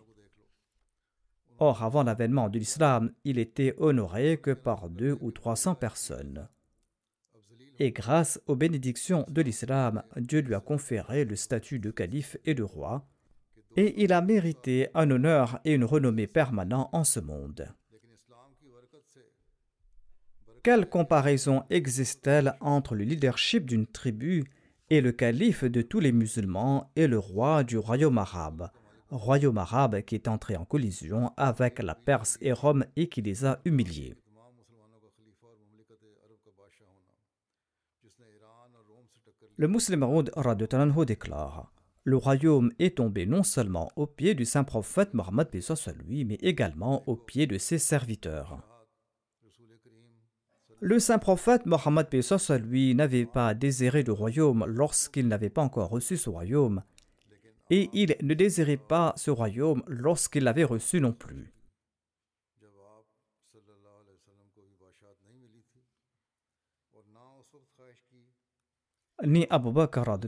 Or, 1.57 1.81
avant 1.83 2.03
l'avènement 2.03 2.49
de 2.49 2.59
l'islam, 2.59 3.11
il 3.23 3.39
était 3.39 3.73
honoré 3.77 4.37
que 4.37 4.51
par 4.51 4.89
deux 4.89 5.17
ou 5.19 5.31
trois 5.31 5.55
cents 5.55 5.73
personnes. 5.73 6.47
Et 7.79 7.91
grâce 7.91 8.39
aux 8.45 8.55
bénédictions 8.55 9.25
de 9.29 9.41
l'islam, 9.41 10.03
Dieu 10.15 10.41
lui 10.41 10.53
a 10.53 10.59
conféré 10.59 11.25
le 11.25 11.35
statut 11.35 11.79
de 11.79 11.89
calife 11.89 12.37
et 12.45 12.53
de 12.53 12.63
roi, 12.63 13.07
et 13.77 14.03
il 14.03 14.13
a 14.13 14.21
mérité 14.21 14.89
un 14.93 15.09
honneur 15.09 15.59
et 15.65 15.73
une 15.73 15.85
renommée 15.85 16.27
permanents 16.27 16.89
en 16.93 17.03
ce 17.03 17.19
monde. 17.19 17.73
Quelle 20.65 20.89
comparaison 20.89 21.61
existe-t-elle 21.69 22.55
entre 22.59 22.95
le 22.95 23.03
leadership 23.03 23.67
d'une 23.67 23.85
tribu 23.85 24.45
et 24.89 24.99
le 24.99 25.11
calife 25.11 25.63
de 25.63 25.83
tous 25.83 25.99
les 25.99 26.11
musulmans 26.11 26.89
et 26.95 27.05
le 27.05 27.19
roi 27.19 27.63
du 27.63 27.77
royaume 27.77 28.17
arabe, 28.17 28.71
royaume 29.11 29.59
arabe 29.59 30.01
qui 30.01 30.15
est 30.15 30.27
entré 30.27 30.55
en 30.55 30.65
collision 30.65 31.31
avec 31.37 31.77
la 31.83 31.93
Perse 31.93 32.39
et 32.41 32.51
Rome 32.51 32.83
et 32.95 33.09
qui 33.09 33.21
les 33.21 33.45
a 33.45 33.59
humiliés 33.63 34.15
Le 39.57 39.67
musulman 39.67 40.07
Maud 40.07 40.31
déclare 41.05 41.71
le 42.07 42.17
royaume 42.17 42.71
est 42.79 42.97
tombé 42.97 43.27
non 43.27 43.43
seulement 43.43 43.91
aux 43.95 44.07
pieds 44.07 44.33
du 44.33 44.45
saint 44.45 44.63
prophète 44.63 45.13
Mohammed 45.13 45.47
lui, 46.07 46.25
mais 46.25 46.39
également 46.41 47.07
aux 47.07 47.15
pieds 47.15 47.47
de 47.47 47.59
ses 47.59 47.77
serviteurs. 47.79 48.74
Le 50.81 50.99
saint 50.99 51.19
prophète 51.19 51.65
Mohammed 51.65 52.07
lui 52.63 52.95
n'avait 52.95 53.25
pas 53.25 53.53
désiré 53.53 54.03
le 54.03 54.11
royaume 54.11 54.65
lorsqu'il 54.67 55.27
n'avait 55.27 55.49
pas 55.49 55.61
encore 55.61 55.89
reçu 55.89 56.17
ce 56.17 56.29
royaume, 56.29 56.83
et 57.69 57.89
il 57.93 58.15
ne 58.21 58.33
désirait 58.33 58.77
pas 58.77 59.13
ce 59.15 59.31
royaume 59.31 59.83
lorsqu'il 59.87 60.43
l'avait 60.43 60.65
reçu 60.65 60.99
non 60.99 61.13
plus. 61.13 61.51
Ni 69.23 69.47
Abu 69.49 69.71
Bakr, 69.71 70.19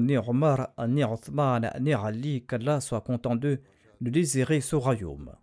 ni 0.00 0.16
Omar, 0.16 0.72
ni 0.88 1.02
Othman, 1.02 1.72
ni 1.80 1.92
Ali, 1.92 2.46
qu'Allah 2.46 2.80
soit 2.80 3.00
content 3.00 3.34
d'eux, 3.34 3.60
ne 4.00 4.10
désiraient 4.10 4.60
ce 4.60 4.76
royaume. 4.76 5.34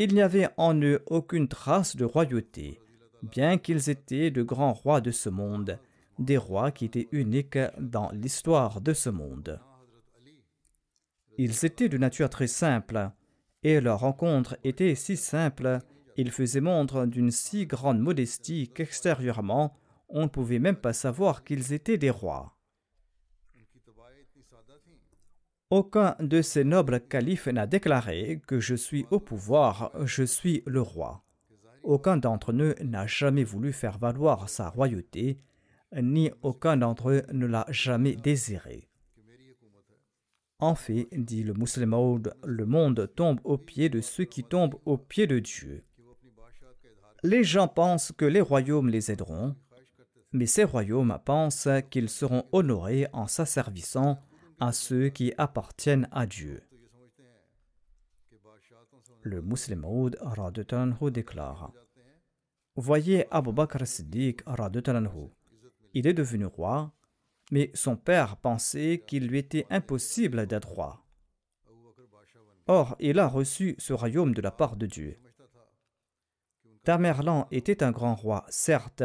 Il 0.00 0.14
n'y 0.14 0.22
avait 0.22 0.48
en 0.56 0.74
eux 0.80 1.02
aucune 1.06 1.46
trace 1.46 1.94
de 1.94 2.04
royauté, 2.04 2.80
bien 3.22 3.58
qu'ils 3.58 3.90
étaient 3.90 4.30
de 4.30 4.42
grands 4.42 4.72
rois 4.72 5.00
de 5.00 5.12
ce 5.12 5.28
monde, 5.28 5.78
des 6.18 6.36
rois 6.36 6.72
qui 6.72 6.86
étaient 6.86 7.08
uniques 7.12 7.58
dans 7.78 8.10
l'histoire 8.10 8.80
de 8.80 8.92
ce 8.92 9.10
monde. 9.10 9.60
Ils 11.38 11.64
étaient 11.64 11.88
de 11.88 11.98
nature 11.98 12.28
très 12.28 12.46
simple, 12.46 13.10
et 13.62 13.80
leur 13.80 14.00
rencontre 14.00 14.56
était 14.64 14.94
si 14.94 15.16
simple, 15.16 15.78
ils 16.16 16.30
faisaient 16.30 16.60
montre 16.60 17.06
d'une 17.06 17.30
si 17.30 17.66
grande 17.66 18.00
modestie 18.00 18.68
qu'extérieurement, 18.68 19.76
on 20.08 20.22
ne 20.22 20.28
pouvait 20.28 20.58
même 20.58 20.76
pas 20.76 20.92
savoir 20.92 21.44
qu'ils 21.44 21.72
étaient 21.72 21.98
des 21.98 22.10
rois. 22.10 22.53
Aucun 25.70 26.14
de 26.20 26.42
ces 26.42 26.62
nobles 26.62 27.00
califes 27.00 27.46
n'a 27.46 27.66
déclaré 27.66 28.40
que 28.46 28.60
je 28.60 28.74
suis 28.74 29.06
au 29.10 29.18
pouvoir, 29.18 29.90
je 30.04 30.22
suis 30.22 30.62
le 30.66 30.82
roi. 30.82 31.24
Aucun 31.82 32.16
d'entre 32.16 32.52
eux 32.52 32.74
n'a 32.82 33.06
jamais 33.06 33.44
voulu 33.44 33.72
faire 33.72 33.98
valoir 33.98 34.48
sa 34.48 34.68
royauté, 34.68 35.38
ni 35.96 36.30
aucun 36.42 36.76
d'entre 36.76 37.10
eux 37.10 37.22
ne 37.32 37.46
l'a 37.46 37.66
jamais 37.70 38.14
désiré. 38.14 38.88
En 40.58 40.74
fait, 40.74 41.08
dit 41.12 41.42
le 41.42 41.54
musulman, 41.54 42.20
le 42.44 42.66
monde 42.66 43.10
tombe 43.16 43.40
aux 43.44 43.58
pieds 43.58 43.88
de 43.88 44.00
ceux 44.00 44.24
qui 44.24 44.44
tombent 44.44 44.78
aux 44.84 44.98
pieds 44.98 45.26
de 45.26 45.38
Dieu. 45.38 45.82
Les 47.22 47.42
gens 47.42 47.68
pensent 47.68 48.12
que 48.12 48.24
les 48.26 48.40
royaumes 48.40 48.88
les 48.88 49.10
aideront, 49.10 49.56
mais 50.32 50.46
ces 50.46 50.64
royaumes 50.64 51.18
pensent 51.24 51.68
qu'ils 51.90 52.10
seront 52.10 52.44
honorés 52.52 53.06
en 53.12 53.26
s'asservissant 53.26 54.18
à 54.60 54.72
ceux 54.72 55.08
qui 55.08 55.32
appartiennent 55.38 56.08
à 56.12 56.26
Dieu. 56.26 56.62
Le 59.22 59.40
musulman 59.40 60.10
déclare 61.10 61.72
Voyez 62.76 63.26
Abu 63.30 63.52
Bakr 63.52 63.86
Siddiq 63.86 64.42
il 65.94 66.08
est 66.08 66.12
devenu 66.14 66.46
roi, 66.46 66.92
mais 67.52 67.70
son 67.74 67.96
père 67.96 68.36
pensait 68.36 69.04
qu'il 69.06 69.28
lui 69.28 69.38
était 69.38 69.66
impossible 69.70 70.46
d'être 70.46 70.68
roi. 70.68 71.04
Or, 72.66 72.96
il 72.98 73.18
a 73.18 73.28
reçu 73.28 73.76
ce 73.78 73.92
royaume 73.92 74.34
de 74.34 74.42
la 74.42 74.50
part 74.50 74.76
de 74.76 74.86
Dieu. 74.86 75.18
Tamerlan 76.82 77.46
était 77.50 77.82
un 77.82 77.92
grand 77.92 78.14
roi, 78.14 78.44
certes, 78.48 79.04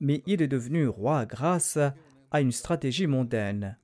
mais 0.00 0.22
il 0.26 0.42
est 0.42 0.48
devenu 0.48 0.88
roi 0.88 1.24
grâce 1.24 1.78
à 2.30 2.40
une 2.40 2.52
stratégie 2.52 3.06
mondaine. 3.06 3.78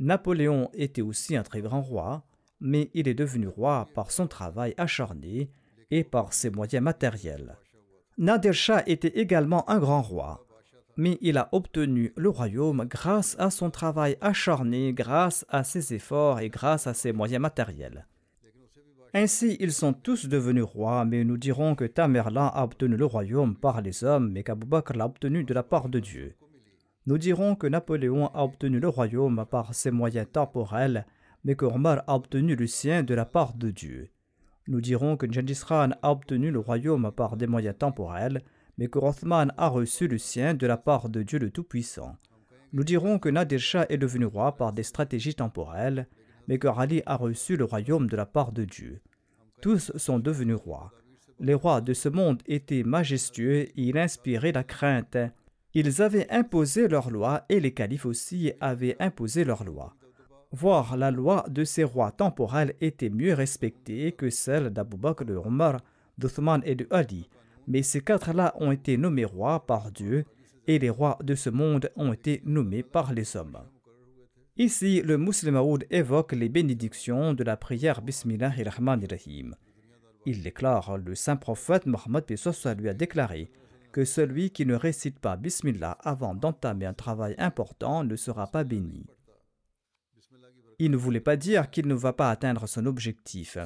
Napoléon 0.00 0.70
était 0.74 1.02
aussi 1.02 1.36
un 1.36 1.42
très 1.42 1.60
grand 1.60 1.82
roi, 1.82 2.24
mais 2.60 2.90
il 2.94 3.08
est 3.08 3.14
devenu 3.14 3.48
roi 3.48 3.88
par 3.94 4.10
son 4.10 4.28
travail 4.28 4.74
acharné 4.76 5.50
et 5.90 6.04
par 6.04 6.32
ses 6.32 6.50
moyens 6.50 6.82
matériels. 6.82 7.56
Nadir 8.16 8.52
Shah 8.52 8.82
était 8.86 9.18
également 9.20 9.68
un 9.68 9.78
grand 9.78 10.02
roi, 10.02 10.46
mais 10.96 11.18
il 11.20 11.38
a 11.38 11.48
obtenu 11.52 12.12
le 12.16 12.28
royaume 12.28 12.84
grâce 12.84 13.36
à 13.38 13.50
son 13.50 13.70
travail 13.70 14.16
acharné, 14.20 14.92
grâce 14.92 15.46
à 15.48 15.64
ses 15.64 15.94
efforts 15.94 16.40
et 16.40 16.48
grâce 16.48 16.86
à 16.86 16.94
ses 16.94 17.12
moyens 17.12 17.40
matériels. 17.40 18.06
Ainsi, 19.14 19.56
ils 19.60 19.72
sont 19.72 19.94
tous 19.94 20.28
devenus 20.28 20.64
rois, 20.64 21.04
mais 21.04 21.24
nous 21.24 21.38
dirons 21.38 21.74
que 21.74 21.84
Tamerlan 21.84 22.48
a 22.48 22.62
obtenu 22.62 22.96
le 22.96 23.06
royaume 23.06 23.56
par 23.56 23.80
les 23.80 24.04
hommes, 24.04 24.30
mais 24.30 24.42
qu'Abou 24.42 24.66
Bakr 24.66 24.96
l'a 24.96 25.06
obtenu 25.06 25.44
de 25.44 25.54
la 25.54 25.62
part 25.62 25.88
de 25.88 25.98
Dieu. 25.98 26.34
Nous 27.08 27.16
dirons 27.16 27.54
que 27.54 27.66
Napoléon 27.66 28.26
a 28.34 28.44
obtenu 28.44 28.80
le 28.80 28.88
royaume 28.90 29.46
par 29.50 29.74
ses 29.74 29.90
moyens 29.90 30.26
temporels, 30.30 31.06
mais 31.42 31.54
que 31.54 31.64
Omar 31.64 32.04
a 32.06 32.14
obtenu 32.14 32.54
le 32.54 32.66
sien 32.66 33.02
de 33.02 33.14
la 33.14 33.24
part 33.24 33.54
de 33.54 33.70
Dieu. 33.70 34.10
Nous 34.66 34.82
dirons 34.82 35.16
que 35.16 35.26
Genghis 35.32 35.62
a 35.70 36.10
obtenu 36.12 36.50
le 36.50 36.58
royaume 36.58 37.10
par 37.10 37.38
des 37.38 37.46
moyens 37.46 37.78
temporels, 37.78 38.42
mais 38.76 38.88
que 38.88 38.98
Rothman 38.98 39.54
a 39.56 39.68
reçu 39.68 40.06
le 40.06 40.18
sien 40.18 40.52
de 40.52 40.66
la 40.66 40.76
part 40.76 41.08
de 41.08 41.22
Dieu 41.22 41.38
le 41.38 41.50
Tout-Puissant. 41.50 42.14
Nous 42.74 42.84
dirons 42.84 43.18
que 43.18 43.30
Nadir 43.30 43.86
est 43.88 43.96
devenu 43.96 44.26
roi 44.26 44.54
par 44.54 44.74
des 44.74 44.82
stratégies 44.82 45.34
temporelles, 45.34 46.08
mais 46.46 46.58
que 46.58 46.68
Ali 46.68 47.02
a 47.06 47.16
reçu 47.16 47.56
le 47.56 47.64
royaume 47.64 48.06
de 48.10 48.16
la 48.16 48.26
part 48.26 48.52
de 48.52 48.66
Dieu. 48.66 49.00
Tous 49.62 49.92
sont 49.96 50.18
devenus 50.18 50.58
rois. 50.58 50.92
Les 51.40 51.54
rois 51.54 51.80
de 51.80 51.94
ce 51.94 52.10
monde 52.10 52.42
étaient 52.46 52.82
majestueux 52.82 53.60
et 53.62 53.72
ils 53.76 53.96
inspiraient 53.96 54.52
la 54.52 54.62
crainte. 54.62 55.16
Ils 55.80 56.02
avaient 56.02 56.28
imposé 56.28 56.88
leurs 56.88 57.08
lois 57.08 57.44
et 57.48 57.60
les 57.60 57.70
califes 57.70 58.04
aussi 58.04 58.52
avaient 58.60 58.96
imposé 58.98 59.44
leurs 59.44 59.62
lois. 59.62 59.94
Voir 60.50 60.96
la 60.96 61.12
loi 61.12 61.44
de 61.48 61.62
ces 61.62 61.84
rois 61.84 62.10
temporels 62.10 62.74
était 62.80 63.10
mieux 63.10 63.32
respectée 63.32 64.10
que 64.10 64.28
celle 64.28 64.70
d'Abou 64.70 64.96
Bakr, 64.96 65.24
de 65.24 65.36
Omar, 65.36 65.80
d'Othman 66.18 66.62
et 66.64 66.74
de 66.74 66.88
Ali. 66.90 67.28
Mais 67.68 67.84
ces 67.84 68.00
quatre-là 68.00 68.56
ont 68.58 68.72
été 68.72 68.96
nommés 68.96 69.24
rois 69.24 69.66
par 69.66 69.92
Dieu 69.92 70.24
et 70.66 70.80
les 70.80 70.90
rois 70.90 71.16
de 71.22 71.36
ce 71.36 71.48
monde 71.48 71.92
ont 71.94 72.12
été 72.12 72.42
nommés 72.44 72.82
par 72.82 73.12
les 73.12 73.36
hommes. 73.36 73.60
Ici, 74.56 75.00
le 75.02 75.16
musulman 75.16 75.78
évoque 75.92 76.32
les 76.32 76.48
bénédictions 76.48 77.34
de 77.34 77.44
la 77.44 77.56
prière 77.56 78.02
Bismillahirrahmanirrahim. 78.02 79.54
Il 80.26 80.42
déclare 80.42 80.98
le 80.98 81.14
saint 81.14 81.36
prophète 81.36 81.86
Mohammed 81.86 82.24
lui 82.80 82.88
a 82.88 82.94
déclaré 82.94 83.48
que 83.98 84.04
celui 84.04 84.50
qui 84.50 84.64
ne 84.64 84.76
récite 84.76 85.18
pas 85.18 85.36
Bismillah 85.36 85.98
avant 86.04 86.32
d'entamer 86.32 86.86
un 86.86 86.94
travail 86.94 87.34
important 87.36 88.04
ne 88.04 88.14
sera 88.14 88.46
pas 88.46 88.62
béni. 88.62 89.04
Il 90.78 90.92
ne 90.92 90.96
voulait 90.96 91.18
pas 91.18 91.36
dire 91.36 91.68
qu'il 91.68 91.88
ne 91.88 91.96
va 91.96 92.12
pas 92.12 92.30
atteindre 92.30 92.68
son 92.68 92.86
objectif. 92.86 93.58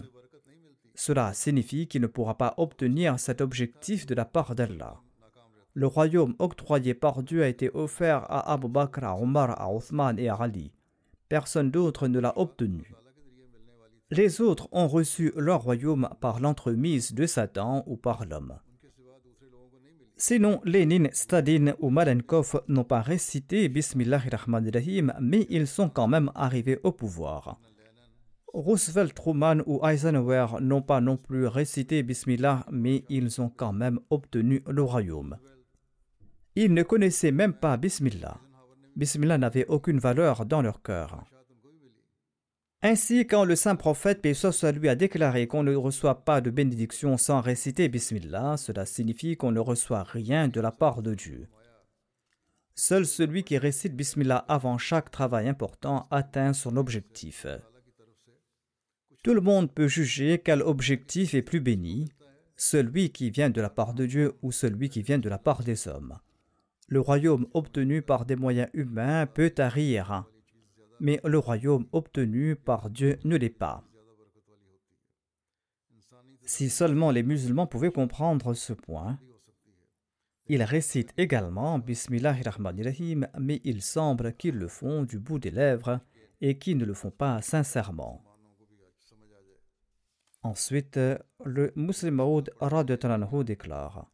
Cela 0.95 1.35
signifie 1.35 1.87
qu'il 1.87 2.01
ne 2.01 2.07
pourra 2.07 2.39
pas 2.39 2.55
obtenir 2.57 3.21
cet 3.21 3.43
objectif 3.43 4.07
de 4.07 4.15
la 4.15 4.25
part 4.25 4.55
d'Allah. 4.55 5.03
Le 5.75 5.87
royaume 5.87 6.35
octroyé 6.39 6.95
par 6.95 7.23
Dieu 7.23 7.43
a 7.43 7.49
été 7.49 7.71
offert 7.75 8.25
à 8.31 8.55
Abu 8.55 8.69
Bakr, 8.69 9.05
à 9.05 9.19
Omar, 9.19 9.61
à 9.61 9.71
Othman 9.71 10.19
et 10.19 10.31
à 10.31 10.37
Ali. 10.37 10.73
Personne 11.29 11.71
d'autre 11.71 12.09
ne 12.09 12.21
l'a 12.21 12.33
obtenu. 12.39 12.95
Les 14.11 14.41
autres 14.41 14.71
ont 14.73 14.89
reçu 14.89 15.31
leur 15.37 15.65
royaume 15.65 16.09
par 16.23 16.41
l'entremise 16.41 17.13
de 17.13 17.27
Satan 17.27 17.85
ou 17.87 17.99
par 17.99 18.25
l'homme. 18.25 18.59
Sinon, 20.25 20.61
Lénine, 20.65 21.09
Staline 21.13 21.75
ou 21.81 21.91
Malenkov 21.91 22.63
n'ont 22.69 22.85
pas 22.85 23.01
récité 23.01 23.69
Bismillahirrahmanirrahim, 23.69 25.13
mais 25.21 25.49
ils 25.51 25.67
sont 25.67 25.89
quand 25.89 26.07
même 26.07 26.31
arrivés 26.37 26.79
au 26.85 26.93
pouvoir. 26.93 27.59
Roosevelt, 28.55 29.15
Truman 29.15 29.65
ou 29.67 29.85
Eisenhower 29.85 30.61
n'ont 30.61 30.81
pas 30.81 31.01
non 31.01 31.17
plus 31.17 31.49
récité 31.49 32.05
Bismillah, 32.05 32.65
mais 32.71 33.03
ils 33.09 33.41
ont 33.41 33.49
quand 33.49 33.73
même 33.73 33.99
obtenu 34.11 34.63
le 34.69 34.83
royaume. 34.85 35.39
Ils 36.55 36.73
ne 36.73 36.85
connaissaient 36.85 37.33
même 37.33 37.55
pas 37.55 37.77
Bismillah. 37.77 38.39
Bismillah 38.95 39.39
n'avait 39.39 39.67
aucune 39.67 39.99
valeur 39.99 40.47
dans 40.47 40.63
leur 40.63 40.83
cœur. 40.83 41.25
Ainsi, 42.85 43.29
quand 43.29 43.45
le 43.45 43.55
saint 43.55 43.77
prophète 43.77 44.21
Pessoa 44.21 44.73
lui 44.73 44.89
a 44.89 44.97
déclaré 44.97 45.47
qu'on 45.47 45.63
ne 45.63 45.75
reçoit 45.75 46.25
pas 46.25 46.41
de 46.41 46.51
bénédiction 46.51 47.17
sans 47.17 47.41
réciter 47.41 47.89
Bismillah, 47.89 48.57
cela 48.57 48.87
signifie 48.87 49.37
qu'on 49.37 49.53
ne 49.53 49.61
reçoit 49.61 50.03
rien 50.03 50.49
de 50.49 50.61
la 50.61 50.73
part 50.73 51.01
de 51.01 51.15
Dieu. 51.15 51.47
Seul 52.75 53.07
celui 53.07 53.45
qui 53.45 53.57
récite 53.57 53.95
Bismillah 53.95 54.45
avant 54.49 54.79
chaque 54.79 55.13
travail 55.13 55.49
important 55.49 56.09
atteint 56.11 56.53
son 56.53 56.77
objectif. 56.77 57.47
Tout 59.23 59.35
le 59.35 59.41
monde 59.41 59.71
peut 59.71 59.87
juger 59.87 60.41
quel 60.45 60.63
objectif 60.63 61.35
est 61.35 61.43
plus 61.43 61.61
béni, 61.61 62.11
celui 62.57 63.11
qui 63.11 63.31
vient 63.31 63.51
de 63.51 63.61
la 63.61 63.71
part 63.71 63.95
de 63.95 64.07
Dieu 64.07 64.35
ou 64.43 64.51
celui 64.51 64.89
qui 64.89 65.03
vient 65.03 65.21
de 65.21 65.29
la 65.29 65.39
part 65.39 65.63
des 65.63 65.87
hommes. 65.87 66.19
Le 66.89 66.99
royaume 66.99 67.47
obtenu 67.55 68.03
par 68.03 68.27
des 68.27 68.35
moyens 68.35 68.69
humains 68.75 69.27
peut 69.27 69.55
arrière, 69.59 70.25
mais 71.03 71.21
le 71.25 71.39
royaume 71.39 71.87
obtenu 71.91 72.55
par 72.55 72.89
Dieu 72.89 73.19
ne 73.25 73.37
l'est 73.37 73.51
pas. 73.51 73.85
Si 76.43 76.71
seulement 76.71 77.11
les 77.11 77.25
musulmans 77.25 77.67
pouvaient 77.67 77.91
comprendre 77.91 78.55
ce 78.55 78.73
point, 78.73 79.19
ils 80.47 80.63
récitent 80.63 81.13
également 81.17 81.81
Bismillahirrahmanirrahim, 81.81 83.29
mais 83.39 83.61
il 83.65 83.83
semble 83.83 84.35
qu'ils 84.35 84.57
le 84.57 84.69
font 84.69 85.03
du 85.03 85.19
bout 85.19 85.41
des 85.41 85.51
lèvres 85.51 86.01
et 86.41 86.57
qu'ils 86.57 86.79
ne 86.79 86.85
le 86.85 86.95
font 86.95 87.11
pas 87.11 87.43
sincèrement. 87.43 88.23
Ensuite, 90.45 91.01
le 91.45 91.73
musulman 91.75 92.43
déclare 93.45 94.09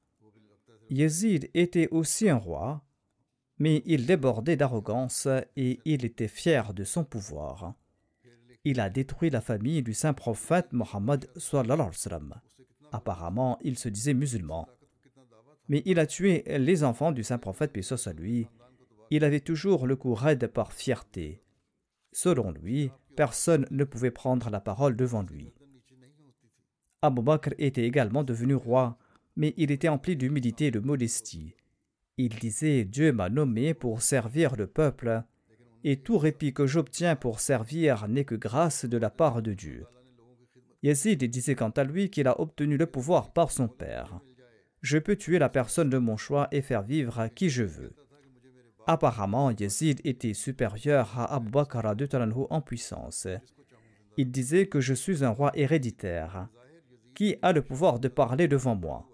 Yazid 0.90 1.51
était 1.53 1.88
aussi 1.90 2.31
un 2.31 2.37
roi, 2.37 2.83
mais 3.59 3.83
il 3.87 4.07
débordait 4.07 4.57
d'arrogance 4.57 5.29
et 5.57 5.81
il 5.85 6.05
était 6.05 6.29
fier 6.29 6.75
de 6.75 6.85
son 6.85 7.05
pouvoir. 7.05 7.75
Il 8.64 8.81
a 8.81 8.90
détruit 8.90 9.31
la 9.31 9.40
famille 9.40 9.83
du 9.83 9.94
saint 9.94 10.12
prophète 10.12 10.73
Mohammed. 10.73 11.29
Apparemment, 12.92 13.59
il 13.62 13.79
se 13.79 13.88
disait 13.88 14.14
musulman. 14.14 14.68
Mais 15.68 15.83
il 15.85 15.99
a 15.99 16.07
tué 16.07 16.44
les 16.59 16.85
enfants 16.85 17.12
du 17.12 17.23
saint 17.23 17.38
prophète, 17.38 17.73
puis 17.73 17.87
à 18.07 18.12
lui. 18.12 18.49
Il 19.11 19.25
avait 19.25 19.40
toujours 19.40 19.87
le 19.87 19.97
cou 19.97 20.14
raide 20.14 20.47
par 20.49 20.73
fierté. 20.73 21.42
Selon 22.12 22.51
lui, 22.51 22.90
personne 23.16 23.66
ne 23.71 23.85
pouvait 23.85 24.11
prendre 24.11 24.51
la 24.51 24.61
parole 24.61 24.97
devant 24.97 25.23
lui. 25.23 25.53
Abu 27.03 27.23
Bakr 27.23 27.55
était 27.59 27.85
également 27.85 28.25
devenu 28.25 28.55
roi, 28.55 28.99
mais 29.37 29.55
il 29.57 29.71
était 29.71 29.88
empli 29.88 30.16
d'humilité 30.16 30.66
et 30.66 30.71
de 30.71 30.81
modestie. 30.81 31.55
Il 32.18 32.35
disait 32.35 32.85
Dieu 32.85 33.12
m'a 33.12 33.28
nommé 33.28 33.74
pour 33.74 34.02
servir 34.02 34.57
le 34.57 34.66
peuple, 34.66 35.22
et 35.85 36.00
tout 36.00 36.18
répit 36.18 36.52
que 36.52 36.66
j'obtiens 36.66 37.14
pour 37.14 37.38
servir 37.38 38.09
n'est 38.09 38.24
que 38.24 38.35
grâce 38.35 38.85
de 38.85 38.98
la 38.98 39.09
part 39.09 39.40
de 39.40 39.54
Dieu. 39.54 39.87
Yazid 40.83 41.22
disait 41.24 41.54
quant 41.54 41.70
à 41.70 41.85
lui 41.85 42.11
qu'il 42.11 42.26
a 42.26 42.40
obtenu 42.40 42.76
le 42.76 42.87
pouvoir 42.87 43.33
par 43.33 43.52
son 43.52 43.68
père. 43.68 44.20
Je 44.81 44.98
peux 44.98 45.16
tuer 45.16 45.38
la 45.38 45.48
personne 45.48 45.90
de 45.90 45.98
mon 45.98 46.16
choix 46.16 46.48
et 46.50 46.61
faire 46.61 46.83
vivre 46.83 47.28
qui 47.35 47.50
je 47.50 47.64
veux. 47.64 47.94
Apparemment, 48.87 49.50
Yazid 49.50 50.00
était 50.04 50.35
supérieur 50.35 51.18
à 51.18 51.35
Abu 51.37 51.50
Bakr 51.50 51.94
de 51.94 52.09
en 52.50 52.61
puissance. 52.61 53.28
Il 54.16 54.31
disait 54.33 54.66
que 54.66 54.81
je 54.81 54.94
suis 54.94 55.24
un 55.24 55.31
roi 55.31 55.52
héréditaire 55.54 56.48
qui 57.14 57.37
a 57.42 57.52
le 57.52 57.62
pouvoir 57.62 58.00
de 58.00 58.09
parler 58.09 58.48
devant 58.48 58.74
moi? 58.74 59.09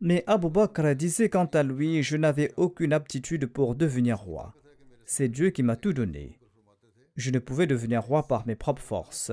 Mais 0.00 0.24
Abu 0.26 0.50
Bakr 0.50 0.94
disait 0.94 1.30
quant 1.30 1.46
à 1.46 1.62
lui, 1.62 2.02
je 2.02 2.16
n'avais 2.16 2.52
aucune 2.56 2.92
aptitude 2.92 3.46
pour 3.46 3.74
devenir 3.74 4.18
roi. 4.18 4.54
C'est 5.06 5.28
Dieu 5.28 5.50
qui 5.50 5.62
m'a 5.62 5.76
tout 5.76 5.92
donné. 5.92 6.38
Je 7.16 7.30
ne 7.30 7.38
pouvais 7.38 7.66
devenir 7.66 8.02
roi 8.02 8.26
par 8.26 8.46
mes 8.46 8.56
propres 8.56 8.82
forces. 8.82 9.32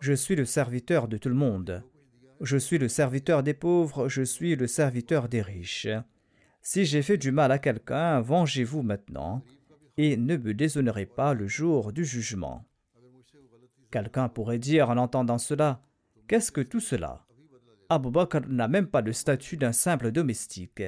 Je 0.00 0.12
suis 0.12 0.36
le 0.36 0.44
serviteur 0.44 1.08
de 1.08 1.16
tout 1.16 1.28
le 1.28 1.34
monde. 1.34 1.82
Je 2.40 2.56
suis 2.56 2.78
le 2.78 2.88
serviteur 2.88 3.42
des 3.42 3.54
pauvres, 3.54 4.08
je 4.08 4.22
suis 4.22 4.54
le 4.54 4.68
serviteur 4.68 5.28
des 5.28 5.42
riches. 5.42 5.88
Si 6.62 6.84
j'ai 6.84 7.02
fait 7.02 7.18
du 7.18 7.32
mal 7.32 7.50
à 7.50 7.58
quelqu'un, 7.58 8.20
vengez-vous 8.20 8.82
maintenant, 8.82 9.42
et 9.96 10.16
ne 10.16 10.36
me 10.36 10.54
déshonorez 10.54 11.06
pas 11.06 11.34
le 11.34 11.48
jour 11.48 11.92
du 11.92 12.04
jugement. 12.04 12.64
Quelqu'un 13.90 14.28
pourrait 14.28 14.58
dire 14.58 14.90
en 14.90 14.98
entendant 14.98 15.38
cela, 15.38 15.82
Qu'est-ce 16.28 16.52
que 16.52 16.60
tout 16.60 16.80
cela? 16.80 17.24
Abu 17.90 18.10
Bakr 18.10 18.46
n'a 18.48 18.68
même 18.68 18.86
pas 18.86 19.00
le 19.00 19.14
statut 19.14 19.56
d'un 19.56 19.72
simple 19.72 20.12
domestique. 20.12 20.82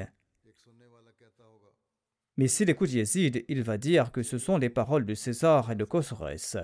Mais 2.37 2.47
s'il 2.47 2.69
écoute 2.69 2.93
Yazid, 2.93 3.45
il 3.49 3.63
va 3.63 3.79
dire 3.79 4.13
que 4.13 4.23
ce 4.23 4.37
sont 4.37 4.59
les 4.59 4.69
paroles 4.69 5.07
de 5.07 5.15
César 5.15 5.71
et 5.71 5.77
de 5.77 5.85
Khosroès. 5.85 6.59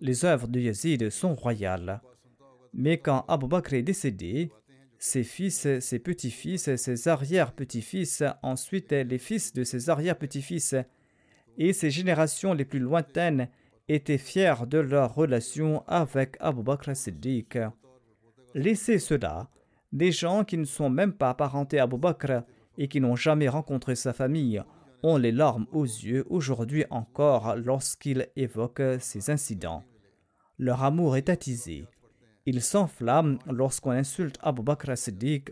Les 0.00 0.24
œuvres 0.24 0.48
de 0.48 0.58
Yazid 0.58 1.08
sont 1.10 1.34
royales. 1.34 2.00
Mais 2.72 2.98
quand 2.98 3.24
Abu 3.28 3.46
Bakr 3.46 3.74
est 3.74 3.82
décédé, 3.82 4.50
ses 4.98 5.22
fils, 5.22 5.68
ses 5.78 5.98
petits-fils, 6.00 6.74
ses 6.74 7.08
arrière-petits-fils, 7.08 8.24
ensuite 8.42 8.90
les 8.90 9.18
fils 9.18 9.52
de 9.52 9.62
ses 9.62 9.88
arrière-petits-fils 9.88 10.74
et 11.58 11.72
ses 11.72 11.90
générations 11.90 12.54
les 12.54 12.64
plus 12.64 12.78
lointaines 12.80 13.48
étaient 13.88 14.18
fiers 14.18 14.66
de 14.66 14.78
leur 14.78 15.14
relation 15.14 15.84
avec 15.86 16.36
Abu 16.40 16.62
Bakr 16.62 16.96
Siddiq. 16.96 17.58
Laissez 18.54 18.98
cela, 18.98 19.48
des 19.92 20.12
gens 20.12 20.44
qui 20.44 20.58
ne 20.58 20.64
sont 20.64 20.90
même 20.90 21.12
pas 21.12 21.30
apparentés 21.30 21.78
à 21.78 21.84
Abu 21.84 21.96
Bakr 21.96 22.42
et 22.76 22.88
qui 22.88 23.00
n'ont 23.00 23.16
jamais 23.16 23.48
rencontré 23.48 23.94
sa 23.94 24.12
famille 24.12 24.62
ont 25.02 25.16
les 25.16 25.32
larmes 25.32 25.66
aux 25.72 25.84
yeux 25.84 26.24
aujourd'hui 26.28 26.84
encore 26.90 27.56
lorsqu'ils 27.56 28.28
évoquent 28.36 29.00
ces 29.00 29.30
incidents. 29.30 29.82
Leur 30.58 30.82
amour 30.84 31.16
est 31.16 31.28
attisé. 31.28 31.86
Ils 32.44 32.62
s'enflamment 32.62 33.38
lorsqu'on 33.46 33.90
insulte 33.90 34.38
Abu 34.42 34.62
Bakr 34.62 34.96
Siddiq 34.96 35.50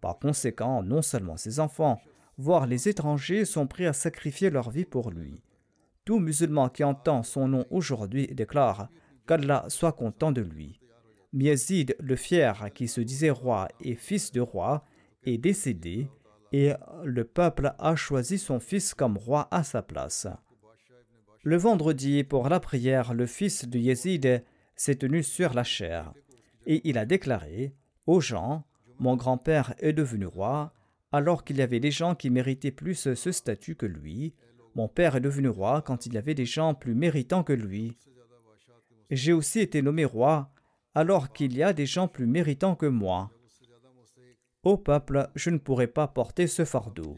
Par 0.00 0.18
conséquent, 0.18 0.82
non 0.82 1.02
seulement 1.02 1.36
ses 1.36 1.60
enfants, 1.60 2.00
voire 2.36 2.66
les 2.66 2.88
étrangers 2.88 3.44
sont 3.44 3.66
prêts 3.66 3.86
à 3.86 3.92
sacrifier 3.92 4.50
leur 4.50 4.70
vie 4.70 4.84
pour 4.84 5.10
lui. 5.10 5.42
Tout 6.04 6.20
musulman 6.20 6.68
qui 6.68 6.84
entend 6.84 7.22
son 7.22 7.48
nom 7.48 7.66
aujourd'hui 7.70 8.28
déclare 8.28 8.88
qu'Allah 9.26 9.64
soit 9.68 9.92
content 9.92 10.32
de 10.32 10.40
lui. 10.40 10.80
Miazid 11.32 11.94
le 12.00 12.16
fier, 12.16 12.70
qui 12.74 12.88
se 12.88 13.00
disait 13.00 13.30
roi 13.30 13.68
et 13.80 13.94
fils 13.94 14.32
de 14.32 14.40
roi, 14.40 14.84
est 15.24 15.38
décédé 15.38 16.08
et 16.52 16.72
le 17.04 17.24
peuple 17.24 17.74
a 17.78 17.96
choisi 17.96 18.38
son 18.38 18.60
fils 18.60 18.94
comme 18.94 19.18
roi 19.18 19.48
à 19.50 19.62
sa 19.62 19.82
place. 19.82 20.26
Le 21.42 21.56
vendredi, 21.56 22.24
pour 22.24 22.48
la 22.48 22.60
prière, 22.60 23.14
le 23.14 23.26
fils 23.26 23.68
de 23.68 23.78
Yazid 23.78 24.42
s'est 24.74 24.96
tenu 24.96 25.22
sur 25.22 25.52
la 25.54 25.64
chair 25.64 26.12
et 26.66 26.80
il 26.88 26.98
a 26.98 27.04
déclaré 27.04 27.74
aux 28.06 28.20
gens 28.20 28.64
Mon 28.98 29.16
grand-père 29.16 29.74
est 29.78 29.92
devenu 29.92 30.26
roi, 30.26 30.72
alors 31.12 31.44
qu'il 31.44 31.58
y 31.58 31.62
avait 31.62 31.80
des 31.80 31.90
gens 31.90 32.14
qui 32.14 32.30
méritaient 32.30 32.70
plus 32.70 33.14
ce 33.14 33.32
statut 33.32 33.76
que 33.76 33.86
lui, 33.86 34.34
mon 34.74 34.88
père 34.88 35.16
est 35.16 35.20
devenu 35.20 35.48
roi 35.48 35.82
quand 35.82 36.06
il 36.06 36.14
y 36.14 36.18
avait 36.18 36.34
des 36.34 36.46
gens 36.46 36.74
plus 36.74 36.94
méritants 36.94 37.42
que 37.42 37.52
lui. 37.52 37.96
J'ai 39.10 39.32
aussi 39.32 39.60
été 39.60 39.82
nommé 39.82 40.04
roi 40.04 40.50
alors 40.98 41.32
qu'il 41.32 41.56
y 41.56 41.62
a 41.62 41.72
des 41.72 41.86
gens 41.86 42.08
plus 42.08 42.26
méritants 42.26 42.74
que 42.74 42.86
moi. 42.86 43.30
Ô 44.64 44.76
peuple, 44.76 45.30
je 45.36 45.50
ne 45.50 45.58
pourrai 45.58 45.86
pas 45.86 46.08
porter 46.08 46.48
ce 46.48 46.64
fardeau. 46.64 47.16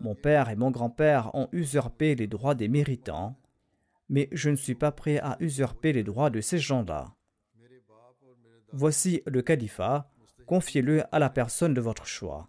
Mon 0.00 0.14
père 0.14 0.50
et 0.50 0.54
mon 0.54 0.70
grand-père 0.70 1.34
ont 1.34 1.48
usurpé 1.50 2.14
les 2.14 2.28
droits 2.28 2.54
des 2.54 2.68
méritants, 2.68 3.36
mais 4.08 4.28
je 4.30 4.50
ne 4.50 4.54
suis 4.54 4.76
pas 4.76 4.92
prêt 4.92 5.18
à 5.18 5.36
usurper 5.40 5.92
les 5.92 6.04
droits 6.04 6.30
de 6.30 6.40
ces 6.40 6.58
gens-là. 6.58 7.12
Voici 8.72 9.20
le 9.26 9.42
califat, 9.42 10.08
confiez-le 10.46 11.02
à 11.10 11.18
la 11.18 11.28
personne 11.28 11.74
de 11.74 11.80
votre 11.80 12.06
choix. 12.06 12.48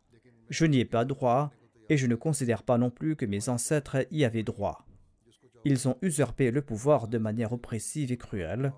Je 0.52 0.66
n'y 0.66 0.82
ai 0.82 0.86
pas 0.86 1.04
droit 1.04 1.50
et 1.90 1.98
je 1.98 2.06
ne 2.06 2.14
considère 2.14 2.62
pas 2.62 2.78
non 2.78 2.92
plus 2.92 3.16
que 3.16 3.26
mes 3.26 3.50
ancêtres 3.50 4.06
y 4.12 4.24
avaient 4.24 4.44
droit. 4.44 4.86
Ils 5.66 5.88
ont 5.88 5.98
usurpé 6.04 6.52
le 6.52 6.62
pouvoir 6.62 7.08
de 7.08 7.18
manière 7.18 7.54
oppressive 7.54 8.12
et 8.12 8.18
cruelle. 8.18 8.72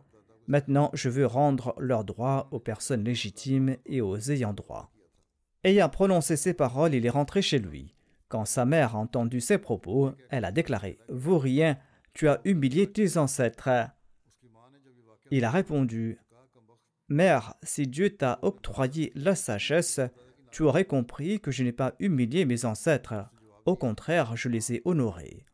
Maintenant, 0.48 0.90
je 0.94 1.10
veux 1.10 1.26
rendre 1.26 1.76
leurs 1.78 2.04
droits 2.04 2.48
aux 2.52 2.60
personnes 2.60 3.04
légitimes 3.04 3.78
et 3.86 4.02
aux 4.02 4.18
ayants 4.18 4.54
droit. 4.54 4.92
Ayant 5.64 5.90
prononcé 5.90 6.36
ces 6.36 6.54
paroles, 6.54 6.96
il 6.96 7.06
est 7.06 7.10
rentré 7.10 7.42
chez 7.42 7.60
lui. 7.60 7.94
Quand 8.28 8.46
sa 8.46 8.66
mère 8.66 8.96
a 8.96 9.00
entendu 9.00 9.42
ces 9.42 9.58
propos, 9.58 10.12
elle 10.30 10.46
a 10.46 10.52
déclaré 10.52 10.98
Vaurien, 11.10 11.78
tu 12.14 12.28
as 12.28 12.42
humilié 12.46 12.92
tes 12.92 13.18
ancêtres. 13.18 13.70
Il 15.30 15.46
a 15.46 15.52
répondu 15.52 16.18
Mère, 17.10 17.56
si 17.62 17.88
Dieu 17.88 18.16
t'a 18.16 18.40
octroyé 18.42 19.12
la 19.16 19.36
sagesse, 19.36 20.00
tu 20.50 20.64
aurais 20.64 20.86
compris 20.86 21.40
que 21.40 21.52
je 21.52 21.64
n'ai 21.64 21.74
pas 21.74 21.94
humilié 22.00 22.46
mes 22.46 22.66
ancêtres. 22.66 23.30
Au 23.66 23.76
contraire, 23.76 24.36
je 24.36 24.50
les 24.50 24.74
ai 24.74 24.82
honorés. 24.86 25.46